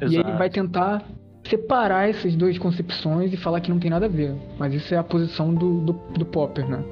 E 0.00 0.04
exato. 0.04 0.28
ele 0.28 0.36
vai 0.38 0.50
tentar 0.50 1.04
separar 1.44 2.08
essas 2.08 2.34
duas 2.34 2.56
concepções 2.58 3.32
e 3.32 3.36
falar 3.36 3.60
que 3.60 3.70
não 3.70 3.78
tem 3.78 3.90
nada 3.90 4.06
a 4.06 4.08
ver. 4.08 4.34
Mas 4.58 4.72
isso 4.74 4.94
é 4.94 4.96
a 4.96 5.04
posição 5.04 5.54
do, 5.54 5.80
do, 5.80 5.92
do 5.92 6.24
Popper, 6.24 6.68
né? 6.68 6.82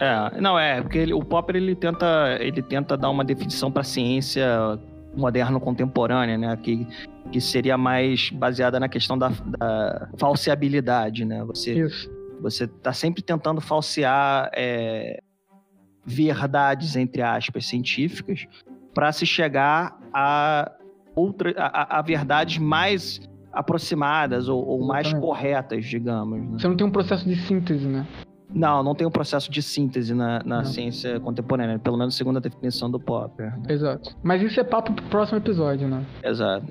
É, 0.00 0.40
não 0.40 0.58
é, 0.58 0.80
porque 0.80 0.98
ele- 0.98 1.12
o 1.12 1.22
Popper 1.22 1.56
ele 1.56 1.74
tenta, 1.74 2.38
ele 2.40 2.62
tenta 2.62 2.96
dar 2.96 3.10
uma 3.10 3.22
definição 3.22 3.70
para 3.70 3.82
a 3.82 3.84
ciência 3.84 4.78
moderna 5.14 5.60
contemporânea, 5.60 6.38
né, 6.38 6.56
que, 6.56 6.86
que 7.30 7.40
seria 7.40 7.76
mais 7.76 8.30
baseada 8.30 8.80
na 8.80 8.88
questão 8.88 9.18
da, 9.18 9.28
da 9.58 10.08
falseabilidade, 10.16 11.24
né? 11.24 11.44
Você 11.44 11.72
Isso. 11.74 12.10
você 12.40 12.66
tá 12.66 12.92
sempre 12.92 13.22
tentando 13.22 13.60
falsear 13.60 14.50
é, 14.54 15.20
verdades 16.04 16.96
entre 16.96 17.22
aspas 17.22 17.66
científicas 17.66 18.46
para 18.94 19.12
se 19.12 19.24
chegar 19.26 19.98
a 20.12 20.70
outra 21.14 21.54
a, 21.56 21.98
a- 21.98 22.02
verdades 22.02 22.58
mais 22.58 23.20
aproximadas 23.52 24.48
ou, 24.48 24.64
ou 24.66 24.86
mais 24.86 25.12
corretas, 25.14 25.84
digamos. 25.84 26.40
né? 26.40 26.58
Você 26.58 26.68
não 26.68 26.76
tem 26.76 26.86
um 26.86 26.90
processo 26.90 27.28
de 27.28 27.36
síntese, 27.36 27.86
né? 27.86 28.06
Não, 28.52 28.82
não 28.82 28.94
tem 28.96 29.06
um 29.06 29.10
processo 29.10 29.50
de 29.50 29.62
síntese 29.62 30.12
na, 30.12 30.40
na 30.44 30.64
ciência 30.64 31.20
contemporânea, 31.20 31.78
pelo 31.78 31.96
menos 31.96 32.16
segundo 32.16 32.38
a 32.38 32.40
definição 32.40 32.90
do 32.90 32.98
Popper. 32.98 33.52
Exato. 33.68 34.16
Mas 34.24 34.42
isso 34.42 34.58
é 34.58 34.64
papo 34.64 34.92
pro 34.92 35.04
próximo 35.06 35.38
episódio, 35.38 35.86
né? 35.86 36.04
Exato. 36.24 36.66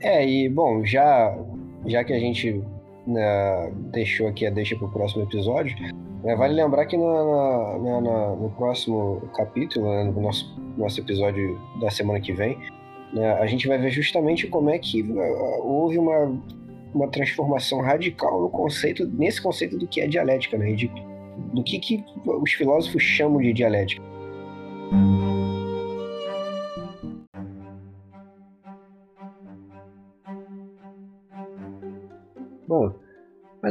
É. 0.00 0.08
É, 0.20 0.28
e 0.28 0.48
bom, 0.48 0.84
já, 0.84 1.36
já 1.86 2.04
que 2.04 2.12
a 2.12 2.18
gente 2.20 2.62
né, 3.06 3.72
deixou 3.92 4.28
aqui 4.28 4.46
a 4.46 4.50
deixa 4.50 4.76
pro 4.76 4.88
próximo 4.90 5.24
episódio, 5.24 5.76
né, 6.24 6.34
vale 6.36 6.54
lembrar 6.54 6.86
que 6.86 6.96
no, 6.96 7.04
na- 7.06 7.78
na- 7.78 8.00
na- 8.00 8.36
no 8.36 8.50
próximo 8.50 9.22
capítulo, 9.36 9.86
né, 9.86 10.04
no 10.04 10.20
nosso, 10.20 10.58
nosso 10.76 10.98
episódio 11.00 11.58
da 11.80 11.90
semana 11.90 12.18
que 12.20 12.32
vem, 12.32 12.58
né, 13.12 13.32
a 13.34 13.46
gente 13.46 13.68
vai 13.68 13.78
ver 13.78 13.90
justamente 13.90 14.46
como 14.48 14.70
é 14.70 14.78
que 14.78 15.02
uh, 15.02 15.62
houve 15.62 15.98
uma, 15.98 16.36
uma 16.94 17.08
transformação 17.08 17.80
radical 17.80 18.40
no 18.40 18.48
conceito, 18.48 19.06
nesse 19.06 19.40
conceito 19.42 19.78
do 19.78 19.86
que 19.86 20.00
é 20.00 20.06
dialética, 20.06 20.56
né, 20.58 20.72
de- 20.72 20.90
do 21.52 21.62
que, 21.62 21.78
que 21.78 22.04
os 22.26 22.52
filósofos 22.52 23.02
chamam 23.02 23.40
de 23.40 23.52
dialética. 23.52 24.02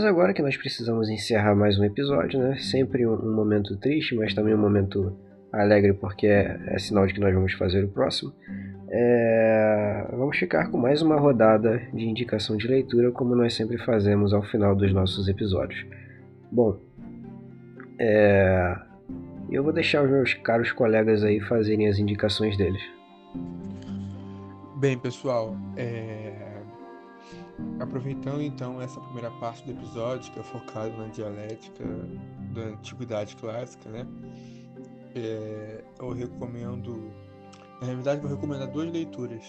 Mas 0.03 0.09
agora 0.09 0.33
que 0.33 0.41
nós 0.41 0.57
precisamos 0.57 1.09
encerrar 1.09 1.55
mais 1.55 1.79
um 1.79 1.83
episódio, 1.85 2.37
né? 2.37 2.57
Sempre 2.57 3.07
um, 3.07 3.13
um 3.13 3.33
momento 3.33 3.77
triste, 3.77 4.13
mas 4.15 4.33
também 4.33 4.53
um 4.53 4.57
momento 4.57 5.17
alegre, 5.49 5.93
porque 5.93 6.27
é, 6.27 6.59
é 6.67 6.77
sinal 6.77 7.07
de 7.07 7.13
que 7.13 7.21
nós 7.21 7.33
vamos 7.33 7.53
fazer 7.53 7.85
o 7.85 7.87
próximo. 7.87 8.33
É, 8.89 10.05
Vamos 10.11 10.37
ficar 10.37 10.69
com 10.69 10.77
mais 10.77 11.01
uma 11.01 11.17
rodada 11.17 11.81
de 11.93 12.03
indicação 12.03 12.57
de 12.57 12.67
leitura, 12.67 13.11
como 13.11 13.33
nós 13.33 13.53
sempre 13.53 13.77
fazemos 13.77 14.33
ao 14.33 14.43
final 14.43 14.75
dos 14.75 14.91
nossos 14.91 15.29
episódios. 15.29 15.85
Bom, 16.51 16.77
é, 17.97 18.75
eu 19.49 19.63
vou 19.63 19.71
deixar 19.71 20.03
os 20.03 20.11
meus 20.11 20.33
caros 20.33 20.73
colegas 20.73 21.23
aí 21.23 21.39
fazerem 21.39 21.87
as 21.87 21.97
indicações 21.97 22.57
deles. 22.57 22.83
Bem, 24.81 24.97
pessoal, 24.99 25.55
é, 25.77 26.52
aproveitando 27.79 28.41
então 28.41 28.81
essa 28.81 28.99
primeira 28.99 29.31
parte 29.31 29.63
do 29.63 29.71
episódio, 29.71 30.31
que 30.31 30.39
é 30.39 30.43
focado 30.43 30.95
na 30.97 31.07
dialética 31.07 31.83
da 32.53 32.61
Antiguidade 32.61 33.35
Clássica, 33.35 33.89
né? 33.89 34.07
É, 35.15 35.83
eu 35.99 36.11
recomendo, 36.11 37.11
na 37.79 37.87
realidade, 37.87 38.21
vou 38.21 38.31
recomendar 38.31 38.67
duas 38.71 38.91
leituras. 38.91 39.43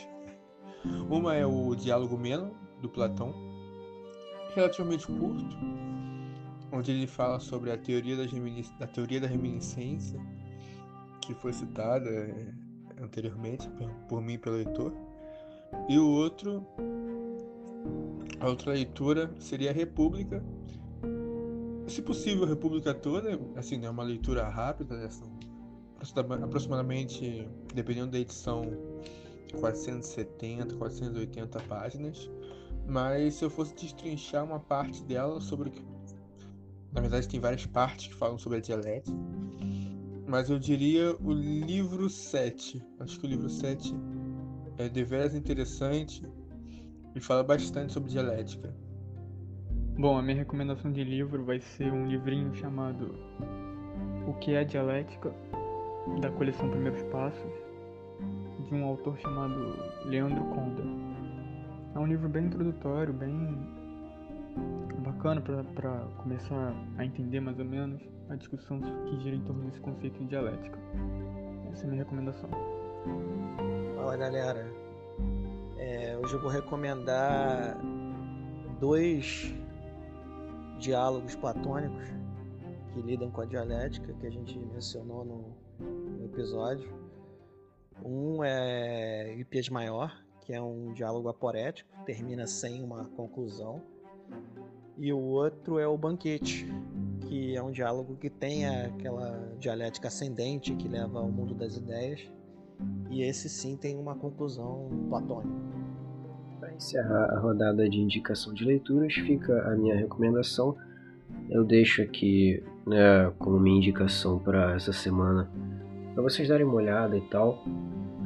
Uma 1.08 1.34
é 1.34 1.46
o 1.46 1.74
Diálogo 1.74 2.18
Meno, 2.18 2.54
do 2.82 2.88
Platão, 2.88 3.34
relativamente 4.54 5.06
curto, 5.06 5.56
onde 6.70 6.92
ele 6.92 7.06
fala 7.06 7.40
sobre 7.40 7.72
a 7.72 7.78
teoria, 7.78 8.16
da 8.78 8.86
teoria 8.86 9.20
da 9.20 9.26
reminiscência, 9.26 10.20
que 11.22 11.34
foi 11.34 11.52
citada 11.52 12.10
é, 12.10 12.52
anteriormente 13.02 13.68
por, 14.08 14.20
mim 14.20 14.38
pelo 14.38 14.56
leitor. 14.56 14.92
E 15.88 15.98
o 15.98 16.06
outro, 16.06 16.64
a 18.40 18.48
outra 18.48 18.72
leitura 18.72 19.34
seria 19.38 19.70
a 19.70 19.72
República. 19.72 20.44
Se 21.86 22.02
possível, 22.02 22.44
a 22.44 22.48
República 22.48 22.92
toda, 22.94 23.38
assim, 23.56 23.84
é 23.84 23.90
uma 23.90 24.02
leitura 24.02 24.48
rápida, 24.48 24.96
né? 24.96 25.08
São 25.10 25.28
aproxima- 25.96 26.44
aproximadamente, 26.44 27.48
dependendo 27.74 28.12
da 28.12 28.18
edição, 28.18 28.62
470, 29.60 30.74
480 30.76 31.60
páginas. 31.60 32.30
Mas 32.86 33.34
se 33.34 33.44
eu 33.44 33.50
fosse 33.50 33.74
destrinchar 33.74 34.44
uma 34.44 34.60
parte 34.60 35.02
dela 35.04 35.40
sobre 35.40 35.68
o 35.68 35.72
que. 35.72 35.82
Na 36.92 37.00
verdade, 37.00 37.28
tem 37.28 37.40
várias 37.40 37.66
partes 37.66 38.08
que 38.08 38.14
falam 38.14 38.38
sobre 38.38 38.58
a 38.58 38.60
dialética. 38.60 39.16
Mas 40.26 40.48
eu 40.48 40.58
diria 40.58 41.16
o 41.22 41.32
livro 41.32 42.08
7. 42.08 42.82
Acho 43.00 43.18
que 43.18 43.26
o 43.26 43.28
livro 43.28 43.48
7 43.48 43.94
é 44.78 44.88
deveras 44.88 45.34
interessante 45.34 46.22
e 47.14 47.20
fala 47.20 47.42
bastante 47.42 47.92
sobre 47.92 48.10
dialética. 48.10 48.74
Bom, 49.96 50.18
a 50.18 50.22
minha 50.22 50.36
recomendação 50.36 50.90
de 50.90 51.04
livro 51.04 51.44
vai 51.44 51.60
ser 51.60 51.92
um 51.92 52.06
livrinho 52.06 52.52
chamado 52.56 53.14
O 54.26 54.34
que 54.40 54.54
é 54.54 54.64
Dialética, 54.64 55.32
da 56.20 56.30
coleção 56.30 56.68
Primeiros 56.68 57.02
Passos, 57.04 57.52
de 58.68 58.74
um 58.74 58.84
autor 58.84 59.16
chamado 59.18 59.54
Leandro 60.06 60.42
Conda. 60.46 60.82
É 61.94 61.98
um 61.98 62.06
livro 62.06 62.28
bem 62.28 62.46
introdutório, 62.46 63.12
bem 63.12 63.32
bacana 65.04 65.40
para 65.40 65.98
começar 66.18 66.74
a 66.98 67.04
entender 67.04 67.38
mais 67.38 67.58
ou 67.58 67.64
menos 67.64 68.02
a 68.28 68.34
discussão 68.34 68.80
que 68.80 69.20
gira 69.20 69.36
em 69.36 69.40
torno 69.42 69.64
desse 69.66 69.80
conceito 69.80 70.18
de 70.18 70.26
dialética. 70.26 70.78
Essa 71.70 71.84
é 71.84 71.86
a 71.86 71.90
minha 71.90 72.02
recomendação. 72.02 72.50
Fala 73.94 74.16
galera, 74.16 74.83
É, 75.76 76.16
hoje 76.16 76.34
eu 76.34 76.40
vou 76.40 76.50
recomendar 76.50 77.76
dois 78.78 79.52
diálogos 80.78 81.34
platônicos 81.34 82.04
que 82.92 83.00
lidam 83.00 83.30
com 83.30 83.40
a 83.40 83.44
dialética 83.44 84.12
que 84.14 84.26
a 84.26 84.30
gente 84.30 84.56
mencionou 84.58 85.24
no, 85.24 85.56
no 85.80 86.24
episódio. 86.24 86.88
Um 88.04 88.44
é 88.44 89.34
Hippias 89.36 89.68
Maior, 89.68 90.14
que 90.42 90.52
é 90.52 90.60
um 90.60 90.92
diálogo 90.92 91.28
aporético, 91.28 91.90
termina 92.04 92.46
sem 92.46 92.82
uma 92.82 93.06
conclusão. 93.16 93.82
E 94.96 95.12
o 95.12 95.18
outro 95.18 95.78
é 95.78 95.88
o 95.88 95.98
Banquete, 95.98 96.66
que 97.22 97.56
é 97.56 97.62
um 97.62 97.72
diálogo 97.72 98.16
que 98.16 98.30
tem 98.30 98.68
aquela 98.68 99.52
dialética 99.58 100.06
ascendente 100.06 100.74
que 100.76 100.86
leva 100.86 101.18
ao 101.18 101.28
mundo 101.28 101.52
das 101.54 101.76
ideias. 101.76 102.30
E 103.10 103.22
esse 103.22 103.48
sim 103.48 103.76
tem 103.76 103.96
uma 103.96 104.14
conclusão 104.14 104.88
platônica. 105.08 105.54
Para 106.58 106.74
encerrar 106.74 107.26
a 107.32 107.38
rodada 107.38 107.88
de 107.88 108.00
indicação 108.00 108.52
de 108.52 108.64
leituras, 108.64 109.14
fica 109.14 109.68
a 109.68 109.76
minha 109.76 109.96
recomendação. 109.96 110.76
Eu 111.50 111.64
deixo 111.64 112.02
aqui 112.02 112.62
né, 112.86 113.32
como 113.38 113.60
minha 113.60 113.78
indicação 113.78 114.38
para 114.38 114.74
essa 114.74 114.92
semana, 114.92 115.50
para 116.14 116.22
vocês 116.22 116.48
darem 116.48 116.64
uma 116.64 116.74
olhada 116.74 117.16
e 117.16 117.20
tal, 117.22 117.64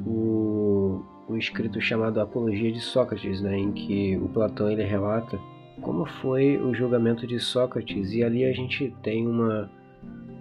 o, 0.07 1.03
o 1.29 1.37
escrito 1.37 1.81
chamado 1.81 2.21
Apologia 2.21 2.71
de 2.73 2.81
Sócrates, 2.81 3.41
né, 3.41 3.57
em 3.59 3.73
que 3.73 4.17
o 4.17 4.29
Platão 4.29 4.71
ele 4.71 4.85
relata 4.85 5.39
como 5.81 6.07
foi 6.07 6.59
o 6.59 6.75
julgamento 6.75 7.27
de 7.27 7.39
Sócrates 7.39 8.13
e 8.13 8.23
ali 8.23 8.45
a 8.45 8.53
gente 8.53 8.95
tem 9.03 9.27
uma, 9.27 9.71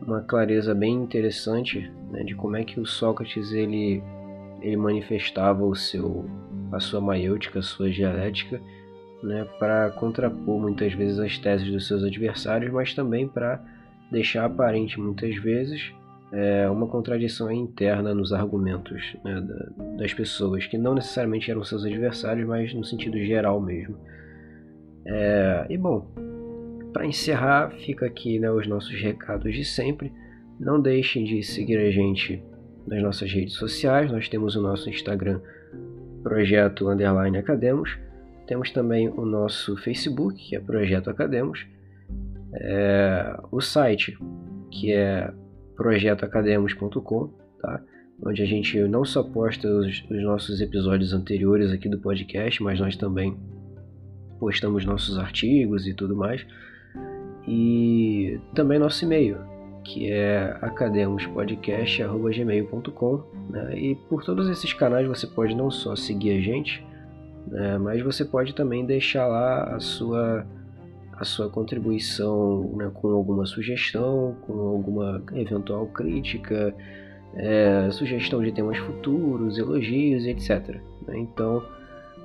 uma 0.02 0.22
clareza 0.22 0.74
bem 0.74 0.94
interessante 0.94 1.92
né, 2.12 2.24
de 2.24 2.36
como 2.36 2.56
é 2.56 2.64
que 2.64 2.80
o 2.80 2.86
Sócrates 2.86 3.52
ele, 3.52 4.02
ele 4.62 4.78
manifestava 4.78 5.64
o 5.64 5.76
seu 5.76 6.26
a 6.72 6.82
sua 6.82 7.00
maiêutica, 7.00 7.60
a 7.60 7.62
sua 7.62 7.90
dialética, 7.90 8.62
né, 9.24 9.48
para 9.58 9.90
contrapor 9.92 10.60
muitas 10.60 10.92
vezes 10.94 11.18
as 11.18 11.38
teses 11.38 11.72
dos 11.72 11.88
seus 11.88 12.04
adversários, 12.04 12.72
mas 12.72 12.94
também 12.94 13.28
para 13.28 13.64
deixar 14.12 14.46
aparente 14.46 15.00
muitas 15.00 15.36
vezes 15.38 15.94
é, 16.32 16.70
uma 16.70 16.88
contradição 16.88 17.52
interna 17.52 18.14
nos 18.14 18.34
argumentos 18.34 19.16
né, 19.24 19.42
das 19.98 20.14
pessoas, 20.14 20.66
que 20.66 20.78
não 20.78 20.94
necessariamente 20.94 21.50
eram 21.50 21.64
seus 21.64 21.86
adversários, 21.86 22.48
mas 22.48 22.74
no 22.74 22.84
sentido 22.84 23.18
geral 23.20 23.62
mesmo. 23.62 23.98
É, 25.06 25.66
e 25.70 25.78
bom, 25.78 26.06
para 26.98 27.06
encerrar, 27.06 27.70
fica 27.70 28.08
aqui 28.08 28.40
né, 28.40 28.50
os 28.50 28.66
nossos 28.66 29.00
recados 29.00 29.54
de 29.54 29.64
sempre. 29.64 30.12
Não 30.60 30.82
deixem 30.82 31.24
de 31.24 31.44
seguir 31.44 31.78
a 31.78 31.92
gente 31.92 32.44
nas 32.88 33.04
nossas 33.04 33.32
redes 33.32 33.54
sociais. 33.54 34.12
Nós 34.12 34.28
temos 34.28 34.56
o 34.56 34.62
nosso 34.64 34.90
Instagram, 34.90 35.40
Projeto 36.24 36.90
Underline 36.90 37.38
Academos. 37.38 37.96
Temos 38.48 38.72
também 38.72 39.10
o 39.10 39.24
nosso 39.28 39.78
Facebook, 39.78 40.44
que 40.44 40.56
é 40.56 40.60
Projeto 40.60 41.12
Academos. 41.12 41.68
É, 42.56 43.38
o 43.52 43.62
site, 43.62 44.18
que 44.72 44.92
é 44.92 45.32
projetoacademos.com, 45.76 47.28
tá? 47.62 47.80
onde 48.26 48.42
a 48.42 48.46
gente 48.48 48.76
não 48.88 49.06
só 49.06 49.22
posta 49.22 49.68
os, 49.68 50.04
os, 50.10 50.24
nossos 50.24 50.62
episódios 50.62 51.14
anteriores 51.14 51.72
aqui 51.72 51.88
do 51.88 52.00
podcast, 52.00 52.64
mas 52.64 52.80
nós 52.80 52.96
também 52.96 53.38
postamos 54.40 54.84
nossos 54.84 55.20
artigos 55.20 55.86
e 55.86 55.94
tudo 55.94 56.16
mais. 56.16 56.44
E 57.48 58.40
também 58.54 58.78
nosso 58.78 59.04
e-mail, 59.06 59.40
que 59.84 60.12
é 60.12 60.56
academospodcast.gmail.com. 60.62 63.24
Né? 63.50 63.80
E 63.80 63.96
por 63.96 64.24
todos 64.24 64.48
esses 64.50 64.74
canais 64.74 65.08
você 65.08 65.26
pode 65.26 65.56
não 65.56 65.72
só 65.72 65.96
seguir 65.96 66.38
a 66.38 66.42
gente, 66.42 66.86
né? 67.48 67.78
mas 67.78 68.04
você 68.04 68.26
pode 68.26 68.54
também 68.54 68.86
deixar 68.86 69.26
lá 69.28 69.76
a 69.76 69.80
sua 69.80 70.46
a 71.14 71.24
sua 71.26 71.50
contribuição 71.50 72.74
né, 72.76 72.92
com 72.94 73.08
alguma 73.08 73.46
sugestão, 73.48 74.36
com 74.42 74.54
alguma 74.54 75.24
eventual 75.34 75.88
crítica, 75.88 76.76
é, 77.36 77.90
sugestão 77.92 78.44
de 78.44 78.52
temas 78.52 78.78
futuros, 78.78 79.58
elogios, 79.58 80.26
etc. 80.26 80.80
Né? 81.08 81.18
Então, 81.18 81.64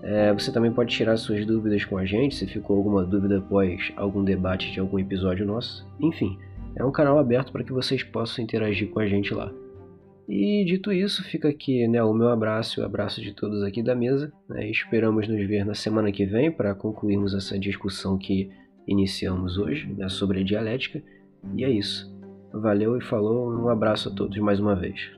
é, 0.03 0.32
você 0.32 0.50
também 0.50 0.72
pode 0.72 0.94
tirar 0.94 1.16
suas 1.16 1.46
dúvidas 1.46 1.84
com 1.84 1.96
a 1.96 2.05
gente, 2.05 2.34
se 2.34 2.46
ficou 2.46 2.76
alguma 2.76 3.05
dúvida 3.05 3.38
após 3.38 3.92
algum 3.96 4.24
debate 4.24 4.72
de 4.72 4.80
algum 4.80 4.98
episódio 4.98 5.46
nosso. 5.46 5.86
Enfim, 6.00 6.38
é 6.74 6.84
um 6.84 6.90
canal 6.90 7.18
aberto 7.18 7.53
para 7.53 7.62
que 7.62 7.72
vocês 7.72 8.03
possam 8.03 8.42
interagir 8.42 8.90
com 8.90 8.98
a 8.98 9.07
gente 9.07 9.32
lá. 9.32 9.53
E 10.28 10.64
dito 10.64 10.92
isso, 10.92 11.22
fica 11.24 11.48
aqui 11.48 11.86
né, 11.86 12.03
o 12.03 12.14
meu 12.14 12.28
abraço 12.28 12.80
e 12.80 12.82
o 12.82 12.86
abraço 12.86 13.20
de 13.20 13.32
todos 13.32 13.62
aqui 13.62 13.82
da 13.82 13.94
mesa. 13.94 14.32
Né, 14.48 14.68
esperamos 14.70 15.28
nos 15.28 15.46
ver 15.46 15.64
na 15.64 15.74
semana 15.74 16.11
que 16.11 16.24
vem 16.24 16.50
para 16.50 16.74
concluirmos 16.74 17.34
essa 17.34 17.59
discussão 17.59 18.18
que 18.18 18.50
iniciamos 18.86 19.57
hoje 19.57 19.92
né, 19.92 20.09
sobre 20.09 20.40
a 20.40 20.44
dialética. 20.44 21.03
E 21.55 21.64
é 21.64 21.70
isso. 21.70 22.12
Valeu 22.53 22.96
e 22.96 23.00
falou. 23.05 23.53
Um 23.53 23.68
abraço 23.68 24.09
a 24.09 24.12
todos 24.12 24.38
mais 24.38 24.59
uma 24.59 24.74
vez. 24.74 25.11